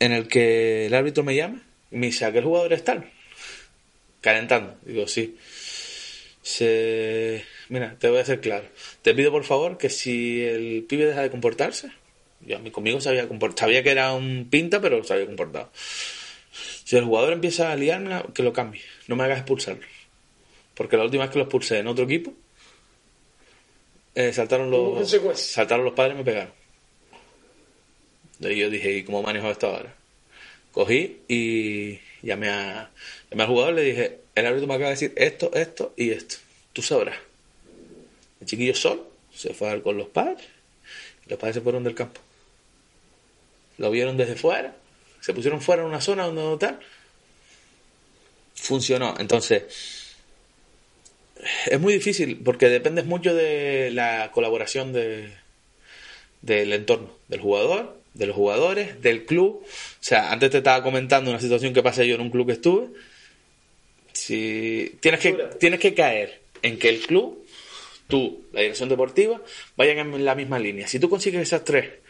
en 0.00 0.12
el 0.12 0.28
que 0.28 0.86
el 0.86 0.94
árbitro 0.94 1.22
me 1.22 1.36
llama 1.36 1.62
y 1.90 1.96
me 1.96 2.06
dice, 2.06 2.24
¿aquel 2.24 2.44
jugador 2.44 2.72
es 2.72 2.84
tal? 2.84 3.10
Calentando. 4.20 4.76
Digo, 4.84 5.06
sí. 5.06 5.36
Se... 6.42 7.44
Mira, 7.68 7.96
te 7.98 8.08
voy 8.08 8.18
a 8.18 8.24
ser 8.24 8.40
claro. 8.40 8.66
Te 9.02 9.14
pido 9.14 9.30
por 9.30 9.44
favor 9.44 9.78
que 9.78 9.88
si 9.88 10.42
el 10.42 10.84
pibe 10.88 11.06
deja 11.06 11.22
de 11.22 11.30
comportarse, 11.30 11.90
yo 12.46 12.56
a 12.56 12.60
mí 12.60 12.70
conmigo 12.70 13.00
sabía, 13.00 13.28
comport- 13.28 13.58
sabía 13.58 13.82
que 13.82 13.90
era 13.90 14.12
un 14.12 14.48
pinta, 14.50 14.80
pero 14.80 15.02
se 15.04 15.14
había 15.14 15.26
comportado. 15.26 15.70
Si 16.84 16.96
el 16.96 17.04
jugador 17.04 17.32
empieza 17.32 17.72
a 17.72 17.76
liarme, 17.76 18.22
que 18.34 18.42
lo 18.42 18.52
cambie. 18.52 18.82
No 19.08 19.16
me 19.16 19.24
hagas 19.24 19.38
expulsarlo. 19.38 19.86
Porque 20.74 20.96
la 20.96 21.04
última 21.04 21.24
vez 21.24 21.32
que 21.32 21.38
lo 21.38 21.44
expulsé 21.44 21.78
en 21.78 21.86
otro 21.86 22.04
equipo, 22.04 22.32
eh, 24.14 24.32
saltaron 24.32 24.70
los 24.70 25.08
saltaron 25.40 25.84
los 25.84 25.94
padres 25.94 26.14
y 26.14 26.18
me 26.18 26.24
pegaron. 26.24 26.52
Y 28.40 28.56
yo 28.56 28.68
dije, 28.70 28.92
¿y 28.98 29.04
cómo 29.04 29.22
manejo 29.22 29.50
esto 29.50 29.68
ahora? 29.68 29.94
Cogí 30.72 31.20
y 31.28 31.98
llamé, 32.22 32.48
a, 32.48 32.90
llamé 33.30 33.42
al 33.44 33.48
jugador 33.48 33.72
y 33.72 33.76
le 33.76 33.82
dije, 33.82 34.18
el 34.34 34.46
árbitro 34.46 34.66
me 34.66 34.74
acaba 34.74 34.90
de 34.90 34.94
decir 34.96 35.12
esto, 35.16 35.50
esto 35.54 35.94
y 35.96 36.10
esto. 36.10 36.36
Tú 36.72 36.82
sabrás. 36.82 37.16
El 38.40 38.46
chiquillo 38.46 38.74
solo 38.74 39.08
se 39.32 39.54
fue 39.54 39.68
a 39.68 39.74
ver 39.74 39.82
con 39.82 39.96
los 39.96 40.08
padres 40.08 40.44
y 41.26 41.30
los 41.30 41.38
padres 41.38 41.54
se 41.54 41.60
fueron 41.60 41.84
del 41.84 41.94
campo. 41.94 42.20
Lo 43.78 43.90
vieron 43.90 44.16
desde 44.16 44.36
fuera, 44.36 44.76
se 45.20 45.32
pusieron 45.32 45.60
fuera 45.60 45.82
en 45.82 45.88
una 45.88 46.00
zona 46.00 46.24
donde 46.24 46.42
no 46.42 46.58
tal. 46.58 46.78
Funcionó. 48.54 49.14
Entonces, 49.18 49.64
es 51.66 51.80
muy 51.80 51.94
difícil 51.94 52.40
porque 52.44 52.68
dependes 52.68 53.06
mucho 53.06 53.34
de 53.34 53.90
la 53.90 54.30
colaboración 54.32 54.92
de, 54.92 55.32
del 56.42 56.72
entorno, 56.72 57.10
del 57.28 57.40
jugador, 57.40 57.98
de 58.14 58.26
los 58.26 58.36
jugadores, 58.36 59.00
del 59.02 59.24
club. 59.24 59.62
O 59.64 59.66
sea, 60.00 60.30
antes 60.30 60.50
te 60.50 60.58
estaba 60.58 60.82
comentando 60.82 61.30
una 61.30 61.40
situación 61.40 61.72
que 61.72 61.82
pasé 61.82 62.06
yo 62.06 62.14
en 62.14 62.20
un 62.20 62.30
club 62.30 62.46
que 62.46 62.52
estuve. 62.52 62.88
Si 64.12 64.96
tienes 65.00 65.20
que, 65.20 65.32
tienes 65.58 65.80
que 65.80 65.94
caer 65.94 66.42
en 66.62 66.78
que 66.78 66.88
el 66.88 67.00
club, 67.00 67.44
tú, 68.08 68.44
la 68.52 68.60
dirección 68.60 68.88
deportiva, 68.88 69.40
vayan 69.76 70.14
en 70.14 70.24
la 70.24 70.34
misma 70.34 70.58
línea. 70.58 70.86
Si 70.86 70.98
tú 70.98 71.08
consigues 71.08 71.42
esos 71.42 71.64
tres 71.64 72.03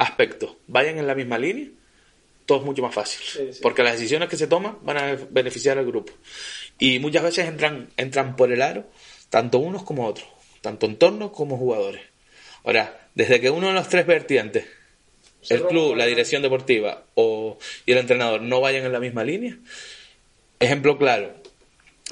aspectos, 0.00 0.56
vayan 0.66 0.98
en 0.98 1.06
la 1.06 1.14
misma 1.14 1.38
línea, 1.38 1.68
todo 2.46 2.58
es 2.58 2.64
mucho 2.64 2.82
más 2.82 2.94
fácil. 2.94 3.20
Sí, 3.22 3.52
sí. 3.52 3.60
Porque 3.62 3.82
las 3.82 3.92
decisiones 3.92 4.28
que 4.28 4.36
se 4.36 4.46
toman 4.46 4.78
van 4.82 4.96
a 4.98 5.16
beneficiar 5.30 5.78
al 5.78 5.86
grupo. 5.86 6.12
Y 6.78 6.98
muchas 6.98 7.22
veces 7.22 7.46
entran, 7.46 7.90
entran 7.96 8.34
por 8.34 8.50
el 8.50 8.62
aro, 8.62 8.86
tanto 9.28 9.58
unos 9.58 9.82
como 9.84 10.06
otros, 10.06 10.26
tanto 10.62 10.86
entornos 10.86 11.30
como 11.32 11.56
jugadores. 11.58 12.00
Ahora, 12.64 13.08
desde 13.14 13.40
que 13.40 13.50
uno 13.50 13.68
de 13.68 13.74
los 13.74 13.88
tres 13.88 14.06
vertientes, 14.06 14.64
Se 15.42 15.54
el 15.54 15.66
club, 15.66 15.90
la- 15.92 15.98
la 16.04 16.06
dirección 16.06 16.42
deportiva 16.42 17.04
o, 17.14 17.58
y 17.86 17.92
el 17.92 17.98
entrenador 17.98 18.40
no 18.42 18.60
vayan 18.60 18.84
en 18.86 18.92
la 18.92 19.00
misma 19.00 19.22
línea, 19.24 19.56
ejemplo 20.58 20.98
claro, 20.98 21.34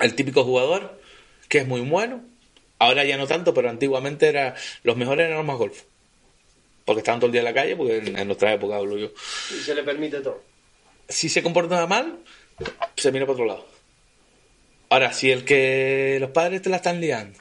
el 0.00 0.14
típico 0.14 0.44
jugador 0.44 1.00
que 1.48 1.58
es 1.58 1.66
muy 1.66 1.80
bueno, 1.80 2.22
ahora 2.78 3.04
ya 3.04 3.16
no 3.16 3.26
tanto, 3.26 3.54
pero 3.54 3.70
antiguamente 3.70 4.28
era 4.28 4.54
los 4.82 4.96
mejores 4.96 5.24
eran 5.26 5.38
los 5.38 5.46
más 5.46 5.56
golfos. 5.56 5.84
Porque 6.88 7.00
estaban 7.00 7.20
todo 7.20 7.26
el 7.26 7.32
día 7.32 7.42
en 7.42 7.44
la 7.44 7.52
calle, 7.52 7.76
porque 7.76 7.98
en, 7.98 8.18
en 8.18 8.26
nuestra 8.26 8.50
época 8.54 8.76
hablo 8.76 8.96
yo. 8.96 9.12
Y 9.50 9.60
se 9.62 9.74
le 9.74 9.82
permite 9.82 10.20
todo. 10.22 10.42
Si 11.06 11.28
se 11.28 11.42
comporta 11.42 11.86
mal, 11.86 12.18
se 12.96 13.12
mira 13.12 13.26
para 13.26 13.34
otro 13.34 13.44
lado. 13.44 13.66
Ahora, 14.88 15.12
si 15.12 15.30
el 15.30 15.44
que 15.44 16.16
los 16.18 16.30
padres 16.30 16.62
te 16.62 16.70
la 16.70 16.76
están 16.76 16.98
liando 17.02 17.38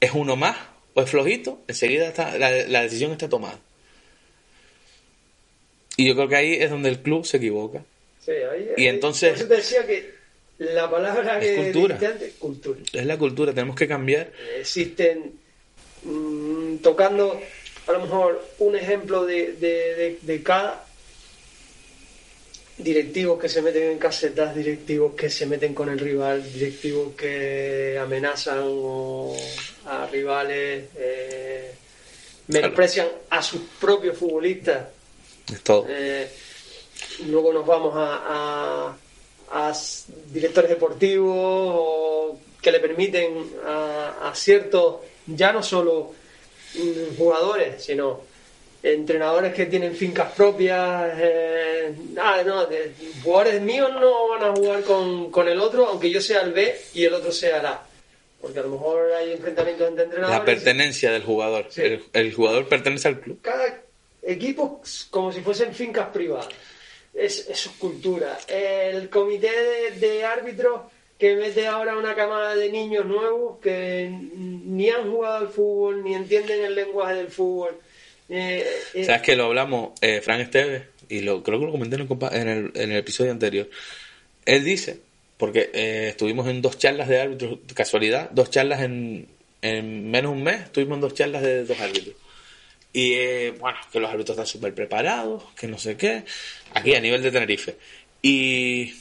es 0.00 0.12
uno 0.14 0.36
más 0.36 0.56
o 0.94 1.02
es 1.02 1.10
flojito, 1.10 1.60
enseguida 1.68 2.08
está, 2.08 2.38
la, 2.38 2.50
la 2.50 2.80
decisión 2.82 3.12
está 3.12 3.28
tomada. 3.28 3.58
Y 5.98 6.06
yo 6.08 6.14
creo 6.14 6.28
que 6.28 6.36
ahí 6.36 6.54
es 6.54 6.70
donde 6.70 6.88
el 6.88 7.00
club 7.02 7.26
se 7.26 7.36
equivoca. 7.36 7.84
Sí, 8.24 8.30
ahí, 8.30 8.70
Y 8.78 8.82
ahí- 8.82 8.88
entonces- 8.88 9.34
eso 9.38 9.48
te 9.48 9.56
decía 9.56 9.86
que 9.86 10.14
la 10.58 10.90
palabra 10.90 11.38
Es 11.40 11.50
que 11.50 11.56
cultura. 11.72 11.96
antes, 11.96 12.32
cultura. 12.38 12.80
Es 12.92 13.04
la 13.04 13.18
cultura, 13.18 13.52
tenemos 13.52 13.76
que 13.76 13.86
cambiar. 13.86 14.32
existen 14.58 15.34
mm, 16.04 16.76
tocando 16.78 17.38
a 17.86 17.92
lo 17.92 18.00
mejor 18.00 18.44
un 18.58 18.76
ejemplo 18.76 19.24
de, 19.24 19.52
de- 19.54 19.94
de- 19.94 20.18
de 20.22 20.42
cada 20.42 20.84
directivos 22.78 23.38
que 23.40 23.48
se 23.48 23.62
meten 23.62 23.92
en 23.92 23.98
casetas, 23.98 24.54
directivos 24.54 25.14
que 25.14 25.28
se 25.30 25.46
meten 25.46 25.74
con 25.74 25.88
el 25.88 25.98
rival, 25.98 26.42
directivos 26.52 27.14
que 27.14 27.98
amenazan 28.00 28.60
o 28.64 29.36
a 29.86 30.06
rivales, 30.06 30.86
eh, 30.96 31.72
menosprecian 32.48 33.08
a 33.30 33.42
sus 33.42 33.60
propios 33.80 34.16
futbolistas. 34.16 34.88
Es 35.52 35.60
todo. 35.62 35.86
Eh, 35.88 36.28
luego 37.26 37.52
nos 37.52 37.66
vamos 37.66 37.92
a, 37.96 38.96
a- 39.50 39.72
directores 40.32 40.70
deportivos 40.70 41.30
o 41.36 42.40
que 42.60 42.72
le 42.72 42.80
permiten 42.80 43.50
a, 43.66 44.30
a 44.30 44.34
ciertos, 44.34 44.96
ya 45.26 45.52
no 45.52 45.62
solo 45.62 46.14
jugadores, 47.16 47.84
sino 47.84 48.20
entrenadores 48.82 49.54
que 49.54 49.66
tienen 49.66 49.94
fincas 49.94 50.32
propias. 50.32 51.12
eh, 51.18 51.94
ah, 52.18 52.42
no, 52.44 52.66
de- 52.66 52.92
jugadores 53.22 53.60
míos 53.62 53.90
no 53.92 54.28
van 54.28 54.42
a 54.44 54.54
jugar 54.56 54.82
con, 54.82 55.30
con 55.30 55.48
el 55.48 55.58
otro, 55.60 55.86
aunque 55.86 56.10
yo 56.10 56.20
sea 56.20 56.40
el 56.42 56.52
B 56.52 56.74
y 56.94 57.04
el 57.04 57.14
otro 57.14 57.30
sea 57.32 57.60
el 57.60 57.66
A. 57.66 57.82
Porque 58.40 58.58
a 58.58 58.62
lo 58.62 58.70
mejor 58.70 59.12
hay 59.12 59.32
enfrentamientos 59.32 59.86
entre 59.88 60.04
entrenadores. 60.04 60.38
La 60.40 60.44
pertenencia 60.44 61.12
del 61.12 61.22
jugador. 61.22 61.66
Sí. 61.70 61.82
El, 61.82 62.04
el 62.12 62.34
jugador 62.34 62.68
pertenece 62.68 63.06
al 63.08 63.20
club. 63.20 63.38
cada 63.40 63.82
equipo 64.20 64.80
como 65.10 65.32
si 65.32 65.40
fuesen 65.42 65.72
fincas 65.74 66.08
privadas. 66.08 66.48
Es, 67.14 67.46
es 67.48 67.68
cultura. 67.78 68.38
El 68.48 69.08
comité 69.10 69.50
de, 69.50 69.90
de 70.06 70.24
árbitros 70.24 70.80
que 71.22 71.36
mete 71.36 71.68
ahora 71.68 71.96
una 71.96 72.16
camada 72.16 72.56
de 72.56 72.68
niños 72.68 73.06
nuevos 73.06 73.60
que 73.60 74.10
ni 74.10 74.90
han 74.90 75.08
jugado 75.08 75.36
al 75.36 75.48
fútbol, 75.48 76.02
ni 76.02 76.14
entienden 76.14 76.64
el 76.64 76.74
lenguaje 76.74 77.14
del 77.14 77.28
fútbol. 77.28 77.78
Eh, 78.28 78.66
eh, 78.92 79.04
¿Sabes 79.04 79.22
que 79.22 79.36
lo 79.36 79.44
hablamos, 79.44 79.92
eh, 80.00 80.20
Frank 80.20 80.40
Esteves? 80.40 80.82
Y 81.08 81.20
lo, 81.20 81.44
creo 81.44 81.60
que 81.60 81.66
lo 81.66 81.70
comenté 81.70 81.94
en 81.94 82.48
el, 82.48 82.72
en 82.74 82.90
el, 82.90 82.98
episodio 82.98 83.30
anterior. 83.30 83.70
Él 84.46 84.64
dice, 84.64 84.98
porque 85.36 85.70
eh, 85.72 86.08
estuvimos 86.08 86.48
en 86.48 86.60
dos 86.60 86.76
charlas 86.76 87.06
de 87.06 87.20
árbitros, 87.20 87.60
casualidad, 87.72 88.28
dos 88.32 88.50
charlas 88.50 88.80
en, 88.80 89.28
en 89.60 90.10
menos 90.10 90.32
de 90.32 90.38
un 90.38 90.42
mes, 90.42 90.62
estuvimos 90.62 90.96
en 90.96 91.02
dos 91.02 91.14
charlas 91.14 91.42
de 91.42 91.64
dos 91.64 91.78
árbitros. 91.78 92.16
Y 92.92 93.12
eh, 93.12 93.54
bueno, 93.60 93.78
que 93.92 94.00
los 94.00 94.10
árbitros 94.10 94.34
están 94.34 94.48
súper 94.48 94.74
preparados, 94.74 95.44
que 95.54 95.68
no 95.68 95.78
sé 95.78 95.96
qué, 95.96 96.24
aquí 96.74 96.96
a 96.96 97.00
nivel 97.00 97.22
de 97.22 97.30
Tenerife. 97.30 97.76
Y 98.22 98.92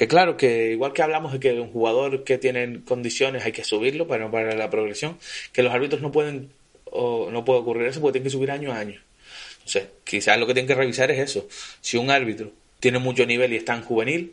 que 0.00 0.08
claro, 0.08 0.38
que 0.38 0.70
igual 0.70 0.94
que 0.94 1.02
hablamos 1.02 1.30
de 1.30 1.40
que 1.40 1.60
un 1.60 1.70
jugador 1.70 2.24
que 2.24 2.38
tiene 2.38 2.62
en 2.62 2.80
condiciones 2.80 3.44
hay 3.44 3.52
que 3.52 3.64
subirlo 3.64 4.08
para, 4.08 4.30
para 4.30 4.54
la 4.54 4.70
progresión, 4.70 5.18
que 5.52 5.62
los 5.62 5.74
árbitros 5.74 6.00
no 6.00 6.10
pueden, 6.10 6.48
o 6.86 7.30
no 7.30 7.44
puede 7.44 7.60
ocurrir 7.60 7.86
eso 7.86 8.00
porque 8.00 8.14
tienen 8.14 8.24
que 8.24 8.30
subir 8.30 8.50
año 8.50 8.72
a 8.72 8.78
año. 8.78 8.98
Entonces, 9.58 9.88
quizás 10.04 10.38
lo 10.38 10.46
que 10.46 10.54
tienen 10.54 10.68
que 10.68 10.74
revisar 10.74 11.10
es 11.10 11.18
eso. 11.18 11.46
Si 11.82 11.98
un 11.98 12.08
árbitro 12.08 12.50
tiene 12.80 12.98
mucho 12.98 13.26
nivel 13.26 13.52
y 13.52 13.56
está 13.56 13.74
en 13.74 13.82
juvenil, 13.82 14.32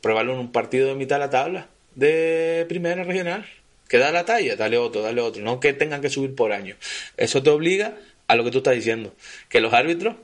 pruébalo 0.00 0.32
en 0.32 0.38
un 0.38 0.52
partido 0.52 0.88
de 0.88 0.94
mitad 0.94 1.16
de 1.16 1.20
la 1.20 1.28
tabla 1.28 1.68
de 1.94 2.64
primera 2.66 3.04
regional. 3.04 3.46
que 3.90 3.98
da 3.98 4.10
la 4.10 4.24
talla, 4.24 4.56
dale 4.56 4.78
otro, 4.78 5.02
dale 5.02 5.20
otro, 5.20 5.42
no 5.42 5.60
que 5.60 5.74
tengan 5.74 6.00
que 6.00 6.08
subir 6.08 6.34
por 6.34 6.52
año. 6.52 6.76
Eso 7.18 7.42
te 7.42 7.50
obliga 7.50 7.98
a 8.26 8.36
lo 8.36 8.44
que 8.44 8.50
tú 8.50 8.58
estás 8.58 8.74
diciendo, 8.74 9.14
que 9.50 9.60
los 9.60 9.74
árbitros 9.74 10.16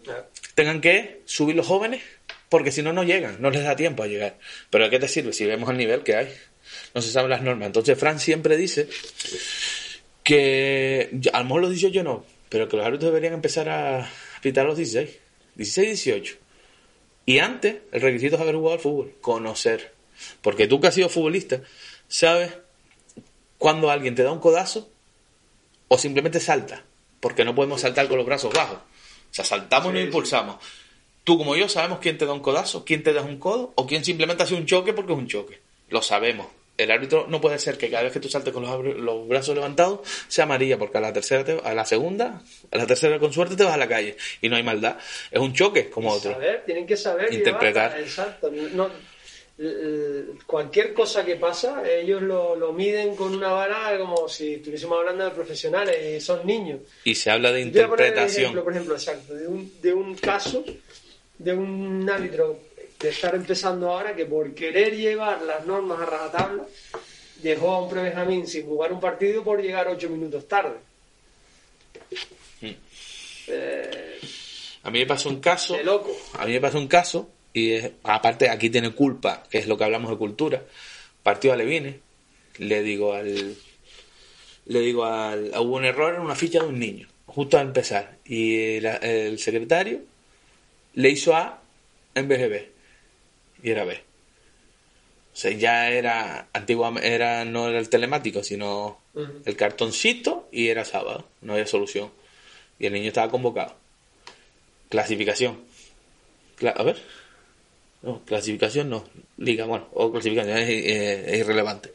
tengan 0.54 0.80
que 0.80 1.20
subir 1.26 1.54
los 1.54 1.66
jóvenes 1.66 2.00
porque 2.48 2.72
si 2.72 2.82
no, 2.82 2.92
no 2.92 3.02
llegan, 3.02 3.36
no 3.40 3.50
les 3.50 3.64
da 3.64 3.76
tiempo 3.76 4.02
a 4.02 4.06
llegar. 4.06 4.38
Pero 4.70 4.84
¿de 4.84 4.90
qué 4.90 4.98
te 4.98 5.08
sirve 5.08 5.32
si 5.32 5.46
vemos 5.46 5.68
el 5.70 5.76
nivel 5.76 6.02
que 6.02 6.16
hay? 6.16 6.34
No 6.94 7.02
se 7.02 7.10
saben 7.10 7.30
las 7.30 7.42
normas. 7.42 7.66
Entonces, 7.66 7.98
Fran 7.98 8.20
siempre 8.20 8.56
dice 8.56 8.88
que, 10.22 11.10
a 11.32 11.38
lo 11.38 11.44
mejor 11.44 11.62
los 11.62 11.70
18 11.70 12.02
no, 12.02 12.24
pero 12.48 12.68
que 12.68 12.76
los 12.76 12.86
árbitros 12.86 13.10
deberían 13.10 13.34
empezar 13.34 13.68
a 13.68 14.10
pitar 14.40 14.66
los 14.66 14.76
16, 14.76 15.10
16, 15.56 15.88
18. 16.04 16.36
Y 17.26 17.38
antes, 17.38 17.76
el 17.92 18.00
requisito 18.00 18.36
es 18.36 18.42
haber 18.42 18.54
jugado 18.54 18.74
al 18.74 18.80
fútbol, 18.80 19.14
conocer. 19.20 19.92
Porque 20.42 20.66
tú 20.66 20.80
que 20.80 20.88
has 20.88 20.94
sido 20.94 21.08
futbolista, 21.08 21.62
sabes 22.08 22.52
cuando 23.58 23.90
alguien 23.90 24.14
te 24.14 24.22
da 24.22 24.32
un 24.32 24.40
codazo 24.40 24.90
o 25.88 25.98
simplemente 25.98 26.40
salta. 26.40 26.84
Porque 27.20 27.44
no 27.44 27.54
podemos 27.54 27.80
saltar 27.80 28.08
con 28.08 28.18
los 28.18 28.26
brazos 28.26 28.52
bajos. 28.52 28.76
O 28.78 29.34
sea, 29.34 29.44
saltamos 29.44 29.90
y 29.90 29.94
nos 29.94 30.04
impulsamos. 30.04 30.56
Tú 31.24 31.38
como 31.38 31.56
yo 31.56 31.68
sabemos 31.70 31.98
quién 32.00 32.18
te 32.18 32.26
da 32.26 32.34
un 32.34 32.40
codazo, 32.40 32.84
quién 32.84 33.02
te 33.02 33.14
da 33.14 33.22
un 33.22 33.38
codo 33.38 33.72
o 33.76 33.86
quién 33.86 34.04
simplemente 34.04 34.42
hace 34.42 34.54
un 34.54 34.66
choque 34.66 34.92
porque 34.92 35.14
es 35.14 35.18
un 35.18 35.26
choque. 35.26 35.58
Lo 35.88 36.02
sabemos. 36.02 36.46
El 36.76 36.90
árbitro 36.90 37.26
no 37.28 37.40
puede 37.40 37.58
ser 37.58 37.78
que 37.78 37.88
cada 37.88 38.02
vez 38.02 38.12
que 38.12 38.20
tú 38.20 38.28
saltes 38.28 38.52
con 38.52 38.64
los, 38.64 39.28
brazos 39.28 39.54
levantados 39.54 40.00
sea 40.28 40.44
amarilla, 40.44 40.76
porque 40.76 40.98
a 40.98 41.00
la 41.00 41.12
tercera, 41.12 41.60
a 41.62 41.72
la 41.72 41.86
segunda, 41.86 42.42
a 42.70 42.76
la 42.76 42.86
tercera 42.86 43.18
con 43.20 43.32
suerte 43.32 43.54
te 43.54 43.62
vas 43.62 43.74
a 43.74 43.78
la 43.78 43.88
calle 43.88 44.16
y 44.42 44.48
no 44.48 44.56
hay 44.56 44.64
maldad. 44.64 44.98
Es 45.30 45.40
un 45.40 45.54
choque 45.54 45.88
como 45.88 46.10
otro. 46.10 46.32
Saber, 46.32 46.64
tienen 46.66 46.86
que 46.86 46.96
saber 46.96 47.32
interpretar. 47.32 47.98
exacto. 48.00 48.52
cualquier 50.46 50.92
cosa 50.92 51.24
que 51.24 51.36
pasa, 51.36 51.88
ellos 51.88 52.20
lo, 52.20 52.72
miden 52.72 53.14
con 53.14 53.32
una 53.32 53.52
vara 53.52 53.96
como 53.96 54.28
si 54.28 54.54
estuviésemos 54.54 54.98
hablando 54.98 55.24
de 55.24 55.30
profesionales 55.30 55.96
y 56.04 56.20
son 56.20 56.44
niños. 56.44 56.80
Y 57.04 57.14
se 57.14 57.30
habla 57.30 57.52
de 57.52 57.60
interpretación. 57.60 58.52
por 58.52 58.72
ejemplo, 58.72 58.94
exacto, 58.94 59.32
de 59.32 59.46
un, 59.46 59.80
de 59.80 59.94
un 59.94 60.16
caso 60.16 60.64
de 61.38 61.52
un 61.52 62.08
árbitro 62.08 62.58
de 63.00 63.08
estar 63.08 63.34
empezando 63.34 63.90
ahora 63.90 64.14
que 64.14 64.24
por 64.24 64.54
querer 64.54 64.96
llevar 64.96 65.42
las 65.42 65.66
normas 65.66 66.00
a 66.00 66.06
rajatabla 66.06 66.64
dejó 67.42 67.72
a 67.72 67.82
un 67.82 67.90
pre-Benjamín 67.90 68.46
sin 68.46 68.66
jugar 68.66 68.92
un 68.92 69.00
partido 69.00 69.44
por 69.44 69.60
llegar 69.60 69.88
ocho 69.88 70.08
minutos 70.08 70.48
tarde. 70.48 70.76
Eh, 73.46 74.18
a 74.82 74.90
mí 74.90 75.00
me 75.00 75.06
pasó 75.06 75.28
un 75.28 75.40
caso. 75.40 75.74
De 75.74 75.84
loco. 75.84 76.16
A 76.38 76.46
mí 76.46 76.52
me 76.52 76.60
pasó 76.60 76.78
un 76.78 76.88
caso, 76.88 77.30
y 77.52 77.76
aparte 78.02 78.48
aquí 78.48 78.70
tiene 78.70 78.94
culpa, 78.94 79.42
que 79.50 79.58
es 79.58 79.66
lo 79.66 79.76
que 79.76 79.84
hablamos 79.84 80.10
de 80.10 80.16
cultura. 80.16 80.62
Partido 81.22 81.52
a 81.52 81.56
Levine, 81.56 82.00
le 82.58 82.82
digo 82.82 83.12
al. 83.12 83.54
Le 84.66 84.80
digo 84.80 85.04
al. 85.04 85.52
Hubo 85.58 85.76
un 85.76 85.84
error 85.84 86.14
en 86.14 86.22
una 86.22 86.34
ficha 86.34 86.60
de 86.60 86.68
un 86.68 86.78
niño, 86.78 87.06
justo 87.26 87.58
al 87.58 87.66
empezar. 87.66 88.16
Y 88.24 88.76
el 88.86 89.38
secretario 89.38 90.00
le 90.94 91.10
hizo 91.10 91.34
A 91.34 91.60
en 92.14 92.28
vez 92.28 92.40
de 92.40 92.48
B. 92.48 92.72
Y 93.62 93.70
era 93.70 93.84
B. 93.84 93.94
O 95.32 95.36
sea, 95.36 95.50
ya 95.50 95.90
era, 95.90 96.48
antiguamente, 96.52 97.12
era, 97.12 97.44
no 97.44 97.68
era 97.68 97.80
el 97.80 97.88
telemático, 97.88 98.44
sino 98.44 99.00
el 99.44 99.56
cartoncito 99.56 100.48
y 100.52 100.68
era 100.68 100.84
sábado. 100.84 101.26
No 101.40 101.54
había 101.54 101.66
solución. 101.66 102.10
Y 102.78 102.86
el 102.86 102.92
niño 102.92 103.08
estaba 103.08 103.30
convocado. 103.30 103.74
Clasificación. 104.88 105.58
a 106.62 106.82
ver. 106.82 107.02
No, 108.02 108.22
clasificación 108.24 108.90
no. 108.90 109.04
Liga, 109.38 109.64
bueno, 109.64 109.88
o 109.92 110.12
clasificación 110.12 110.58
es, 110.58 110.68
es 110.68 111.38
irrelevante. 111.38 111.90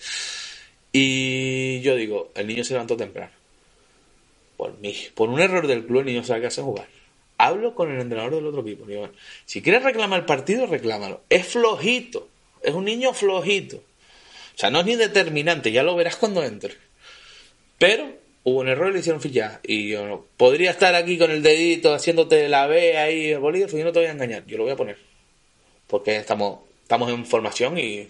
Y 0.91 1.79
yo 1.81 1.95
digo, 1.95 2.31
el 2.35 2.47
niño 2.47 2.63
se 2.63 2.73
levantó 2.73 2.97
temprano. 2.97 3.31
Por 4.57 4.77
mí, 4.79 4.95
por 5.13 5.29
un 5.29 5.39
error 5.39 5.67
del 5.67 5.85
club, 5.85 5.99
el 5.99 6.07
niño 6.07 6.23
sabe 6.23 6.41
que 6.41 6.47
hace 6.47 6.61
jugar 6.61 6.98
hablo 7.39 7.73
con 7.73 7.89
el 7.89 8.01
entrenador 8.01 8.35
del 8.35 8.45
otro 8.45 8.61
equipo. 8.61 8.85
Si 9.45 9.63
quieres 9.63 9.81
reclamar 9.81 10.19
el 10.19 10.25
partido, 10.25 10.67
reclámalo. 10.67 11.21
Es 11.29 11.47
flojito, 11.47 12.27
es 12.61 12.75
un 12.75 12.85
niño 12.85 13.13
flojito. 13.13 13.77
O 13.77 14.57
sea, 14.59 14.69
no 14.69 14.81
es 14.81 14.85
ni 14.85 14.95
determinante, 14.95 15.71
ya 15.71 15.81
lo 15.81 15.95
verás 15.95 16.17
cuando 16.17 16.43
entre. 16.43 16.75
Pero 17.77 18.11
hubo 18.43 18.59
un 18.59 18.67
error 18.67 18.89
y 18.89 18.93
le 18.93 18.99
hicieron 18.99 19.21
fichar. 19.21 19.61
Y 19.63 19.89
yo 19.89 20.05
no, 20.05 20.25
podría 20.35 20.69
estar 20.69 20.93
aquí 20.95 21.17
con 21.17 21.31
el 21.31 21.41
dedito 21.41 21.93
haciéndote 21.93 22.49
la 22.49 22.67
B 22.67 22.97
ahí, 22.97 23.31
el 23.31 23.39
bolígrafo, 23.39 23.77
y 23.77 23.83
no 23.83 23.93
te 23.93 23.99
voy 23.99 24.09
a 24.09 24.11
engañar. 24.11 24.45
Yo 24.45 24.57
lo 24.57 24.63
voy 24.63 24.73
a 24.73 24.75
poner. 24.75 24.97
Porque 25.87 26.17
estamos, 26.17 26.59
estamos 26.83 27.09
en 27.09 27.25
formación 27.25 27.79
y. 27.79 28.09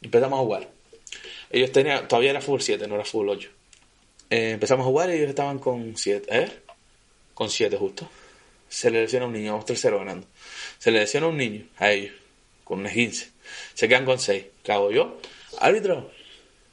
Empezamos 0.00 0.38
a 0.38 0.42
jugar. 0.42 0.68
Ellos 1.50 1.72
tenían, 1.72 2.06
todavía 2.06 2.30
era 2.30 2.40
fútbol 2.40 2.62
7, 2.62 2.86
no 2.86 2.94
era 2.94 3.04
fútbol 3.04 3.30
8. 3.30 3.50
Eh, 4.30 4.50
empezamos 4.52 4.84
a 4.84 4.88
jugar 4.88 5.10
y 5.10 5.14
ellos 5.14 5.28
estaban 5.28 5.58
con 5.58 5.96
7. 5.96 6.26
¿Eh? 6.30 6.48
Con 7.34 7.50
7 7.50 7.76
justo. 7.76 8.08
Se 8.68 8.90
le 8.90 9.02
lesiona 9.02 9.26
a 9.26 9.28
un 9.28 9.34
niño, 9.34 9.52
vamos 9.52 9.66
3-0 9.66 9.98
ganando. 9.98 10.26
Se 10.78 10.90
le 10.90 11.00
lesiona 11.00 11.26
a 11.26 11.30
un 11.30 11.36
niño, 11.36 11.66
a 11.78 11.90
ellos, 11.90 12.14
con 12.64 12.80
un 12.80 12.90
15. 12.90 13.30
Se 13.74 13.88
quedan 13.88 14.04
con 14.04 14.18
6. 14.18 14.44
¿Qué 14.62 14.72
hago 14.72 14.90
yo? 14.90 15.18
Árbitro, 15.58 16.10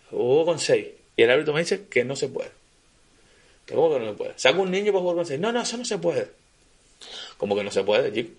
jugó 0.09 0.45
con 0.45 0.59
6. 0.59 0.87
Y 1.17 1.23
el 1.23 1.29
árbitro 1.29 1.53
me 1.53 1.59
dice 1.59 1.87
que 1.87 2.05
no 2.05 2.15
se 2.15 2.29
puede. 2.29 2.51
¿Cómo 3.67 3.93
que 3.93 3.99
no 3.99 4.11
se 4.11 4.13
puede? 4.13 4.33
Saco 4.37 4.61
un 4.61 4.71
niño 4.71 4.91
para 4.91 5.01
jugar 5.01 5.15
con 5.17 5.25
6. 5.25 5.39
No, 5.39 5.51
no, 5.51 5.61
eso 5.61 5.77
no 5.77 5.85
se 5.85 5.97
puede. 5.97 6.29
¿Cómo 7.37 7.55
que 7.55 7.63
no 7.63 7.71
se 7.71 7.83
puede, 7.83 8.11
chico? 8.13 8.31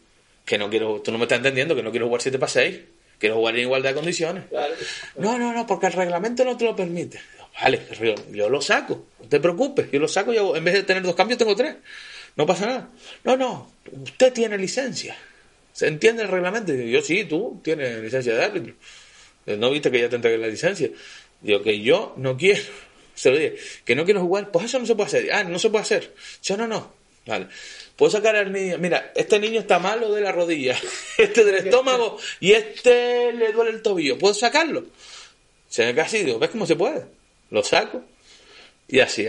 Que 0.45 0.59
no 0.59 0.71
quiero, 0.71 1.01
tú 1.03 1.13
no 1.13 1.19
me 1.19 1.25
estás 1.25 1.39
entendiendo 1.39 1.77
que 1.77 1.83
no 1.83 1.91
quiero 1.91 2.07
jugar 2.07 2.23
7 2.23 2.39
para 2.39 2.51
6. 2.51 2.81
Quiero 3.19 3.37
jugar 3.37 3.55
en 3.57 3.61
igualdad 3.63 3.91
de 3.91 3.97
condiciones. 3.97 4.45
No, 5.17 5.39
no, 5.39 5.53
no, 5.53 5.67
porque 5.67 5.87
el 5.87 5.93
reglamento 5.93 6.43
no 6.43 6.57
te 6.57 6.65
lo 6.65 6.75
permite. 6.75 7.21
Vale, 7.61 7.83
yo 8.33 8.49
lo 8.49 8.63
saco, 8.63 9.07
no 9.21 9.29
te 9.29 9.39
preocupes, 9.39 9.91
yo 9.91 10.01
lo 10.01 10.09
saco 10.09 10.33
y 10.33 10.39
en 10.39 10.65
vez 10.65 10.75
de 10.75 10.83
tener 10.85 11.03
dos 11.03 11.15
cambios 11.15 11.39
tengo 11.39 11.55
tres. 11.55 11.77
No 12.37 12.47
pasa 12.47 12.67
nada. 12.67 12.91
No, 13.25 13.37
no, 13.37 13.71
usted 14.03 14.33
tiene 14.33 14.57
licencia. 14.57 15.17
¿Se 15.73 15.87
entiende 15.87 16.23
el 16.23 16.29
reglamento? 16.29 16.73
Yo 16.73 17.01
sí, 17.03 17.25
tú 17.25 17.61
tienes 17.63 18.03
licencia 18.03 18.35
de 18.35 18.45
árbitro. 18.45 18.75
Eh, 19.47 19.57
¿No 19.57 19.71
viste 19.71 19.91
que 19.91 20.01
ya 20.01 20.09
te 20.09 20.17
entregué 20.17 20.39
la 20.39 20.47
licencia? 20.47 20.91
Digo 21.41 21.63
que 21.63 21.81
yo 21.81 22.15
no 22.17 22.37
quiero. 22.37 22.63
Se 23.15 23.31
lo 23.31 23.37
dije, 23.37 23.57
que 23.85 23.95
no 23.95 24.05
quiero 24.05 24.23
jugar, 24.23 24.51
pues 24.51 24.67
eso 24.67 24.79
no 24.79 24.87
se 24.87 24.95
puede 24.95 25.09
hacer. 25.09 25.33
Ah, 25.33 25.45
no 25.45 25.59
se 25.59 25.69
puede 25.69 25.83
hacer. 25.83 26.15
Yo 26.43 26.57
no, 26.57 26.67
no. 26.67 26.95
Vale. 27.27 27.49
Puedo 27.97 28.11
sacar 28.11 28.35
al 28.35 28.51
niño. 28.51 28.79
Mira, 28.79 29.13
este 29.15 29.39
niño 29.39 29.61
está 29.61 29.79
malo 29.79 30.13
de 30.13 30.23
la 30.23 30.33
rodilla, 30.33 30.79
este 31.19 31.45
del 31.45 31.67
estómago 31.67 32.19
y 32.41 32.53
este 32.53 33.33
le 33.33 33.53
duele 33.53 33.73
el 33.73 33.83
tobillo. 33.83 34.19
¿Puedo 34.19 34.33
sacarlo? 34.33 34.87
Se 35.69 35.93
me 35.93 36.01
ha 36.01 36.05
así, 36.05 36.25
digo, 36.25 36.39
¿ves 36.39 36.51
cómo 36.51 36.67
se 36.67 36.77
puede? 36.77 37.05
Lo 37.51 37.63
saco 37.63 38.03
y 38.89 39.01
así. 39.01 39.27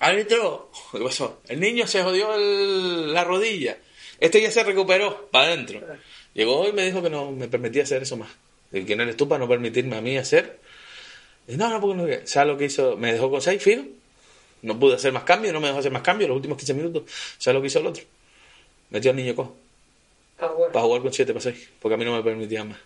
Árbitro, 0.00 0.70
¿qué 0.92 0.98
pasó? 0.98 1.40
El 1.48 1.60
niño 1.60 1.86
se 1.86 2.02
jodió 2.02 2.36
la 2.36 3.24
rodilla. 3.24 3.78
Este 4.20 4.40
ya 4.40 4.50
se 4.50 4.62
recuperó 4.62 5.28
para 5.30 5.46
adentro. 5.46 5.80
Llegó 6.34 6.68
y 6.68 6.72
me 6.72 6.84
dijo 6.84 7.02
que 7.02 7.10
no 7.10 7.32
me 7.32 7.48
permitía 7.48 7.82
hacer 7.82 8.02
eso 8.02 8.16
más. 8.16 8.30
De 8.70 8.84
quién 8.84 9.00
eres 9.00 9.16
tú 9.16 9.28
para 9.28 9.38
no 9.40 9.48
permitirme 9.48 9.96
a 9.96 10.00
mí 10.00 10.16
hacer. 10.16 10.58
Y 11.48 11.56
no, 11.56 11.68
no, 11.68 11.80
porque 11.80 11.96
no. 12.20 12.26
¿Sabes 12.26 12.52
lo 12.52 12.58
que 12.58 12.66
hizo? 12.66 12.96
Me 12.96 13.12
dejó 13.12 13.30
con 13.30 13.42
seis, 13.42 13.62
fijo. 13.62 13.82
No 14.62 14.78
pude 14.78 14.94
hacer 14.94 15.12
más 15.12 15.24
cambios, 15.24 15.52
no 15.52 15.60
me 15.60 15.66
dejó 15.66 15.80
hacer 15.80 15.90
más 15.90 16.02
cambios 16.02 16.28
los 16.28 16.36
últimos 16.36 16.56
15 16.56 16.74
minutos. 16.74 17.02
¿Sabes 17.38 17.56
lo 17.56 17.60
que 17.60 17.66
hizo 17.66 17.80
el 17.80 17.86
otro? 17.86 18.04
Metió 18.90 19.10
al 19.10 19.16
niño 19.16 19.34
cojo. 19.34 19.56
Para 20.72 20.84
jugar 20.84 21.02
con 21.02 21.12
7 21.12 21.32
para 21.32 21.42
6, 21.42 21.70
porque 21.80 21.94
a 21.94 21.98
mí 21.98 22.04
no 22.04 22.16
me 22.16 22.22
permitía 22.22 22.64
más. 22.64 22.78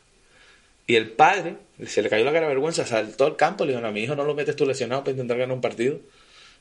Y 0.87 0.95
el 0.97 1.11
padre, 1.11 1.57
se 1.87 2.01
le 2.03 2.09
cayó 2.09 2.25
la 2.25 2.33
cara 2.33 2.47
de 2.47 2.55
vergüenza, 2.55 2.87
saltó 2.87 3.25
al 3.25 3.37
campo 3.37 3.65
y 3.65 3.69
le 3.69 3.73
dijo, 3.73 3.83
no, 3.83 3.89
a 3.89 3.93
mi 3.93 4.03
hijo 4.03 4.15
no 4.15 4.25
lo 4.25 4.35
metes 4.35 4.55
tú 4.57 4.65
lesionado 4.67 5.03
para 5.03 5.13
intentar 5.13 5.37
ganar 5.37 5.55
un 5.55 5.61
partido. 5.61 5.99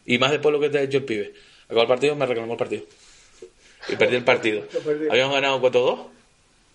Y 0.06 0.18
más 0.18 0.32
después 0.32 0.54
lo 0.54 0.60
que 0.60 0.70
te 0.70 0.80
ha 0.80 0.82
hecho 0.82 0.98
el 0.98 1.06
pibe. 1.06 1.34
Acabó 1.66 1.82
el 1.82 1.88
partido, 1.88 2.16
me 2.16 2.26
reclamó 2.26 2.54
el 2.54 2.58
partido. 2.58 2.84
Y 3.90 3.96
perdí 3.96 4.16
el 4.16 4.24
partido. 4.26 4.64
Habíamos 5.10 5.36
ganado 5.36 5.62
4-2 5.62 6.08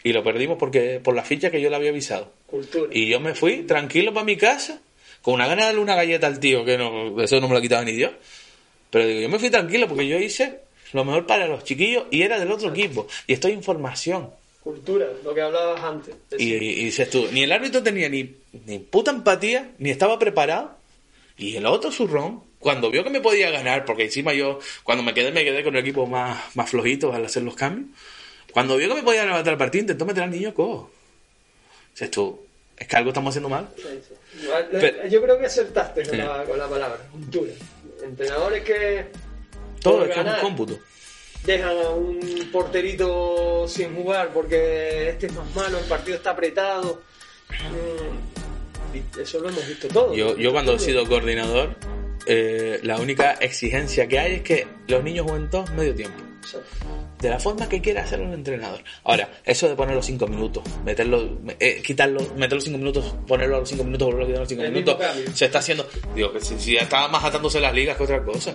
y 0.02 0.12
lo 0.12 0.24
perdimos 0.24 0.58
porque 0.58 1.00
por 1.02 1.14
la 1.14 1.22
ficha 1.22 1.50
que 1.50 1.60
yo 1.60 1.70
le 1.70 1.76
había 1.76 1.90
avisado. 1.90 2.32
Y 2.90 3.08
yo 3.08 3.20
me 3.20 3.34
fui 3.34 3.62
tranquilo 3.62 4.12
para 4.12 4.24
mi 4.24 4.36
casa, 4.36 4.80
con 5.22 5.34
una 5.34 5.46
gana 5.46 5.62
de 5.62 5.66
darle 5.66 5.80
una 5.80 5.94
galleta 5.94 6.26
al 6.26 6.40
tío, 6.40 6.64
que 6.64 6.78
no, 6.78 7.20
eso 7.20 7.40
no 7.40 7.48
me 7.48 7.54
lo 7.54 7.60
quitaba 7.60 7.84
ni 7.84 7.92
Dios. 7.92 8.12
Pero 8.90 9.06
digo, 9.06 9.20
yo 9.20 9.28
me 9.28 9.38
fui 9.38 9.50
tranquilo 9.50 9.86
porque 9.86 10.08
yo 10.08 10.18
hice 10.18 10.60
lo 10.92 11.04
mejor 11.04 11.26
para 11.26 11.46
los 11.46 11.62
chiquillos 11.62 12.04
y 12.10 12.22
era 12.22 12.40
del 12.40 12.50
otro 12.50 12.70
equipo. 12.70 13.06
Y 13.26 13.34
esto 13.34 13.48
es 13.48 13.54
información 13.54 14.30
cultura, 14.62 15.08
lo 15.24 15.34
que 15.34 15.40
hablabas 15.40 15.82
antes. 15.82 16.14
Y, 16.38 16.58
dices 16.58 17.10
tú, 17.10 17.28
ni 17.32 17.42
el 17.42 17.52
árbitro 17.52 17.82
tenía 17.82 18.08
ni, 18.08 18.36
ni 18.66 18.78
puta 18.78 19.10
empatía, 19.10 19.72
ni 19.78 19.90
estaba 19.90 20.18
preparado. 20.18 20.76
Y 21.36 21.56
el 21.56 21.66
otro 21.66 21.90
zurrón, 21.90 22.42
cuando 22.60 22.90
vio 22.90 23.02
que 23.02 23.10
me 23.10 23.20
podía 23.20 23.50
ganar, 23.50 23.84
porque 23.84 24.04
encima 24.04 24.32
yo, 24.32 24.60
cuando 24.84 25.02
me 25.02 25.12
quedé, 25.12 25.32
me 25.32 25.42
quedé 25.42 25.64
con 25.64 25.74
el 25.74 25.80
equipo 25.80 26.06
más, 26.06 26.54
más 26.54 26.70
flojito 26.70 27.12
al 27.12 27.24
hacer 27.24 27.42
los 27.42 27.56
cambios. 27.56 27.88
Cuando 28.52 28.76
vio 28.76 28.88
que 28.88 28.94
me 28.94 29.02
podía 29.02 29.24
levantar 29.24 29.54
el 29.54 29.58
partido, 29.58 29.82
intentó 29.82 30.04
meter 30.04 30.22
al 30.22 30.30
niño 30.30 30.54
cojo. 30.54 30.90
Dices 31.92 32.10
tú, 32.10 32.40
es 32.76 32.86
que 32.86 32.96
algo 32.96 33.10
estamos 33.10 33.30
haciendo 33.32 33.48
mal. 33.48 33.68
yo 35.10 35.22
creo 35.22 35.38
que 35.38 35.46
acertaste 35.46 36.06
con, 36.06 36.18
la, 36.18 36.44
con 36.44 36.58
la 36.58 36.68
palabra, 36.68 36.98
cultura. 37.10 37.52
Entrenadores 38.02 38.62
que. 38.62 39.06
Todo 39.80 40.04
es 40.04 40.14
que 40.14 40.20
es 40.20 40.26
un 40.26 40.40
cómputo 40.40 40.78
dejan 41.44 41.78
a 41.78 41.90
un 41.90 42.20
porterito 42.52 43.66
sin 43.66 43.94
jugar 43.94 44.30
porque 44.32 45.08
este 45.08 45.26
es 45.26 45.34
más 45.34 45.54
malo, 45.54 45.78
el 45.78 45.84
partido 45.84 46.16
está 46.16 46.30
apretado. 46.30 47.02
Mm, 47.48 49.20
eso 49.20 49.40
lo 49.40 49.48
hemos 49.48 49.66
visto 49.66 49.88
todo. 49.88 50.14
Yo, 50.14 50.36
yo 50.36 50.52
cuando 50.52 50.74
he 50.74 50.78
sido 50.78 51.06
coordinador, 51.06 51.76
eh, 52.32 52.78
la 52.84 52.96
única 52.96 53.32
exigencia 53.32 54.06
que 54.06 54.16
hay 54.20 54.34
es 54.34 54.42
que 54.42 54.64
los 54.86 55.02
niños 55.02 55.26
jueguen 55.28 55.50
todos 55.50 55.68
medio 55.72 55.92
tiempo. 55.96 56.22
De 57.18 57.28
la 57.28 57.40
forma 57.40 57.68
que 57.68 57.80
quiera 57.80 58.04
hacerlo 58.04 58.26
el 58.26 58.34
entrenador. 58.34 58.84
Ahora, 59.02 59.28
eso 59.44 59.68
de 59.68 59.74
poner 59.74 59.96
los 59.96 60.06
5 60.06 60.28
minutos, 60.28 60.62
meterlo, 60.84 61.40
eh, 61.58 61.82
quitarlo, 61.84 62.20
meter 62.36 62.52
los 62.52 62.62
5 62.62 62.78
minutos, 62.78 63.16
ponerlo 63.26 63.56
a 63.56 63.58
los 63.58 63.68
5 63.68 63.82
minutos, 63.82 64.06
volverlo 64.06 64.26
a 64.26 64.28
quitar 64.28 64.40
los 64.42 64.48
5 64.48 64.62
El 64.62 64.72
minutos, 64.72 64.96
se 65.34 65.46
está 65.46 65.58
haciendo. 65.58 65.88
Digo, 66.14 66.32
que 66.32 66.40
si, 66.40 66.56
si 66.60 66.74
ya 66.74 66.82
estaba 66.82 67.08
más 67.08 67.24
atándose 67.24 67.58
las 67.58 67.74
ligas 67.74 67.96
que 67.96 68.04
otra 68.04 68.22
cosa. 68.22 68.54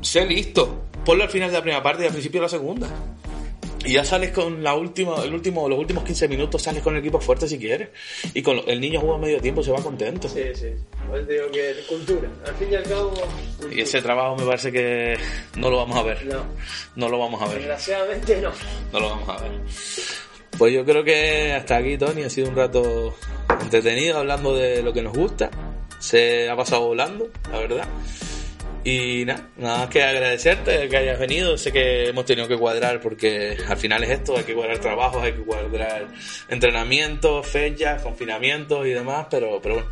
Sé 0.00 0.26
listo. 0.26 0.86
Ponlo 1.04 1.22
al 1.22 1.30
final 1.30 1.50
de 1.50 1.56
la 1.56 1.62
primera 1.62 1.82
parte 1.82 2.02
y 2.02 2.06
al 2.06 2.12
principio 2.12 2.40
de 2.40 2.46
la 2.46 2.50
segunda. 2.50 2.88
Y 3.88 3.92
ya 3.92 4.04
sales 4.04 4.32
con 4.32 4.62
la 4.62 4.74
última, 4.74 5.24
el 5.24 5.32
último, 5.32 5.66
los 5.66 5.78
últimos 5.78 6.04
15 6.04 6.28
minutos 6.28 6.60
sales 6.62 6.82
con 6.82 6.92
el 6.94 7.00
equipo 7.00 7.18
fuerte 7.20 7.48
si 7.48 7.58
quieres. 7.58 7.88
Y 8.34 8.42
con 8.42 8.60
el 8.66 8.78
niño 8.82 9.00
juega 9.00 9.16
medio 9.16 9.40
tiempo 9.40 9.62
se 9.62 9.70
va 9.70 9.82
contento. 9.82 10.28
Sí, 10.28 10.42
sí. 10.54 10.66
Pues 11.08 11.26
digo 11.26 11.50
que 11.50 11.70
es 11.70 11.86
cultura. 11.86 12.28
Al 12.46 12.54
fin 12.56 12.68
y 12.70 12.74
al 12.74 12.82
cabo. 12.82 13.08
cultura. 13.10 13.74
Y 13.74 13.80
ese 13.80 14.02
trabajo 14.02 14.36
me 14.36 14.44
parece 14.44 14.70
que 14.70 15.16
no 15.56 15.70
lo 15.70 15.78
vamos 15.78 15.96
a 15.96 16.02
ver. 16.02 16.26
No, 16.26 16.44
No 16.96 17.08
lo 17.08 17.18
vamos 17.18 17.40
a 17.40 17.46
ver. 17.46 17.58
desgraciadamente 17.60 18.36
no. 18.42 18.50
No 18.92 19.00
lo 19.00 19.08
vamos 19.08 19.28
a 19.30 19.42
ver. 19.42 19.52
Pues 20.58 20.74
yo 20.74 20.84
creo 20.84 21.02
que 21.02 21.54
hasta 21.54 21.76
aquí, 21.78 21.96
Tony, 21.96 22.24
ha 22.24 22.30
sido 22.30 22.50
un 22.50 22.56
rato 22.56 23.14
entretenido 23.62 24.18
hablando 24.18 24.54
de 24.54 24.82
lo 24.82 24.92
que 24.92 25.00
nos 25.00 25.16
gusta. 25.16 25.48
Se 25.98 26.50
ha 26.50 26.56
pasado 26.56 26.88
volando, 26.88 27.30
la 27.50 27.58
verdad. 27.58 27.88
Y 28.84 29.24
nada, 29.24 29.48
nada 29.56 29.78
más 29.78 29.88
que 29.88 30.02
agradecerte 30.02 30.88
que 30.88 30.96
hayas 30.96 31.18
venido. 31.18 31.58
Sé 31.58 31.72
que 31.72 32.08
hemos 32.08 32.24
tenido 32.24 32.48
que 32.48 32.56
cuadrar 32.56 33.00
porque 33.00 33.56
al 33.68 33.76
final 33.76 34.04
es 34.04 34.10
esto, 34.10 34.36
hay 34.36 34.44
que 34.44 34.54
cuadrar 34.54 34.78
trabajos, 34.78 35.22
hay 35.22 35.32
que 35.32 35.42
cuadrar 35.42 36.06
entrenamientos, 36.48 37.46
fechas, 37.46 38.02
confinamientos 38.02 38.86
y 38.86 38.90
demás, 38.90 39.26
pero, 39.30 39.60
pero 39.60 39.74
bueno, 39.76 39.90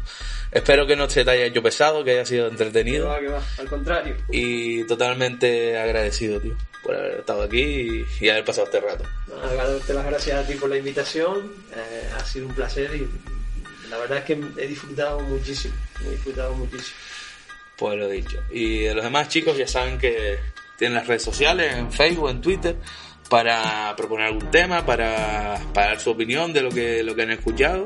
espero 0.52 0.86
que 0.86 0.96
no 0.96 1.10
se 1.10 1.24
te 1.24 1.30
haya 1.30 1.46
hecho 1.46 1.62
pesado, 1.62 2.04
que 2.04 2.12
haya 2.12 2.24
sido 2.24 2.46
Que 2.46 2.52
entretenido 2.52 3.08
va, 3.08 3.20
que 3.20 3.28
va. 3.28 3.42
Al 3.58 3.68
contrario. 3.68 4.16
y 4.30 4.84
totalmente 4.84 5.76
agradecido, 5.78 6.40
tío, 6.40 6.56
por 6.82 6.94
haber 6.94 7.20
estado 7.20 7.42
aquí 7.42 7.60
y, 7.62 8.24
y 8.24 8.28
haber 8.30 8.44
pasado 8.44 8.66
este 8.66 8.80
rato. 8.80 9.04
Nada, 9.28 9.72
darte 9.72 9.92
las 9.94 10.06
gracias 10.06 10.44
a 10.44 10.46
ti 10.46 10.54
por 10.54 10.70
la 10.70 10.78
invitación. 10.78 11.52
Eh, 11.74 12.08
ha 12.16 12.24
sido 12.24 12.46
un 12.46 12.54
placer 12.54 12.90
y 12.94 13.06
la 13.90 13.98
verdad 13.98 14.18
es 14.18 14.24
que 14.24 14.32
he 14.62 14.66
disfrutado 14.66 15.20
muchísimo. 15.20 15.74
He 16.06 16.10
disfrutado 16.10 16.54
muchísimo. 16.54 16.96
Pues 17.76 17.98
lo 17.98 18.08
dicho. 18.08 18.42
Y 18.50 18.80
de 18.80 18.94
los 18.94 19.04
demás 19.04 19.28
chicos 19.28 19.56
ya 19.56 19.66
saben 19.66 19.98
que 19.98 20.38
tienen 20.78 20.96
las 20.96 21.06
redes 21.06 21.22
sociales, 21.22 21.74
en 21.74 21.92
Facebook, 21.92 22.30
en 22.30 22.40
Twitter, 22.40 22.76
para 23.28 23.94
proponer 23.96 24.26
algún 24.26 24.50
tema, 24.50 24.84
para, 24.84 25.58
para 25.72 25.88
dar 25.88 26.00
su 26.00 26.10
opinión 26.10 26.52
de 26.52 26.62
lo 26.62 26.70
que, 26.70 27.02
lo 27.02 27.14
que 27.14 27.22
han 27.22 27.30
escuchado, 27.30 27.84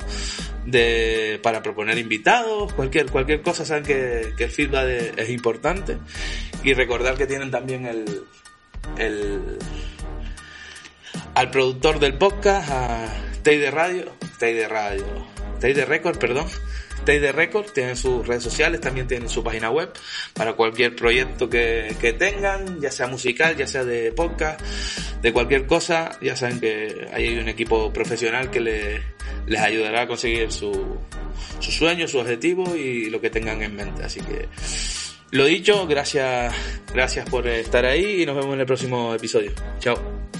de, 0.66 1.40
para 1.42 1.62
proponer 1.62 1.98
invitados, 1.98 2.72
cualquier, 2.74 3.10
cualquier 3.10 3.42
cosa, 3.42 3.64
saben 3.64 3.84
que, 3.84 4.34
que 4.36 4.44
el 4.44 4.50
feedback 4.50 5.14
es, 5.16 5.30
importante. 5.30 5.98
Y 6.62 6.74
recordar 6.74 7.16
que 7.16 7.26
tienen 7.26 7.50
también 7.50 7.86
el, 7.86 8.22
el, 8.98 9.58
al 11.34 11.50
productor 11.50 11.98
del 11.98 12.14
podcast, 12.14 12.70
a 12.70 13.08
Teide 13.42 13.70
Radio, 13.70 14.12
Teide 14.38 14.68
Radio, 14.68 15.06
Teide 15.58 15.84
Record, 15.84 16.18
perdón, 16.18 16.46
Teide 17.04 17.32
Record, 17.32 17.70
tienen 17.72 17.96
sus 17.96 18.26
redes 18.26 18.42
sociales, 18.42 18.80
también 18.80 19.06
tienen 19.06 19.28
su 19.28 19.42
página 19.42 19.70
web 19.70 19.90
para 20.34 20.52
cualquier 20.54 20.94
proyecto 20.94 21.48
que, 21.48 21.94
que 22.00 22.12
tengan, 22.12 22.80
ya 22.80 22.90
sea 22.90 23.06
musical, 23.06 23.56
ya 23.56 23.66
sea 23.66 23.84
de 23.84 24.12
podcast, 24.12 24.60
de 25.22 25.32
cualquier 25.32 25.66
cosa, 25.66 26.18
ya 26.20 26.36
saben 26.36 26.60
que 26.60 27.08
hay 27.12 27.36
un 27.38 27.48
equipo 27.48 27.92
profesional 27.92 28.50
que 28.50 28.60
le- 28.60 29.02
les 29.46 29.60
ayudará 29.60 30.02
a 30.02 30.06
conseguir 30.06 30.52
su, 30.52 30.98
su 31.58 31.70
sueño, 31.72 32.06
su 32.06 32.18
objetivo 32.18 32.76
y 32.76 33.10
lo 33.10 33.20
que 33.20 33.30
tengan 33.30 33.62
en 33.62 33.74
mente. 33.74 34.04
Así 34.04 34.20
que, 34.20 34.48
lo 35.32 35.44
dicho, 35.46 35.86
gracias, 35.86 36.54
gracias 36.92 37.28
por 37.28 37.46
estar 37.48 37.84
ahí 37.84 38.22
y 38.22 38.26
nos 38.26 38.36
vemos 38.36 38.54
en 38.54 38.60
el 38.60 38.66
próximo 38.66 39.14
episodio. 39.14 39.52
Chao. 39.78 40.39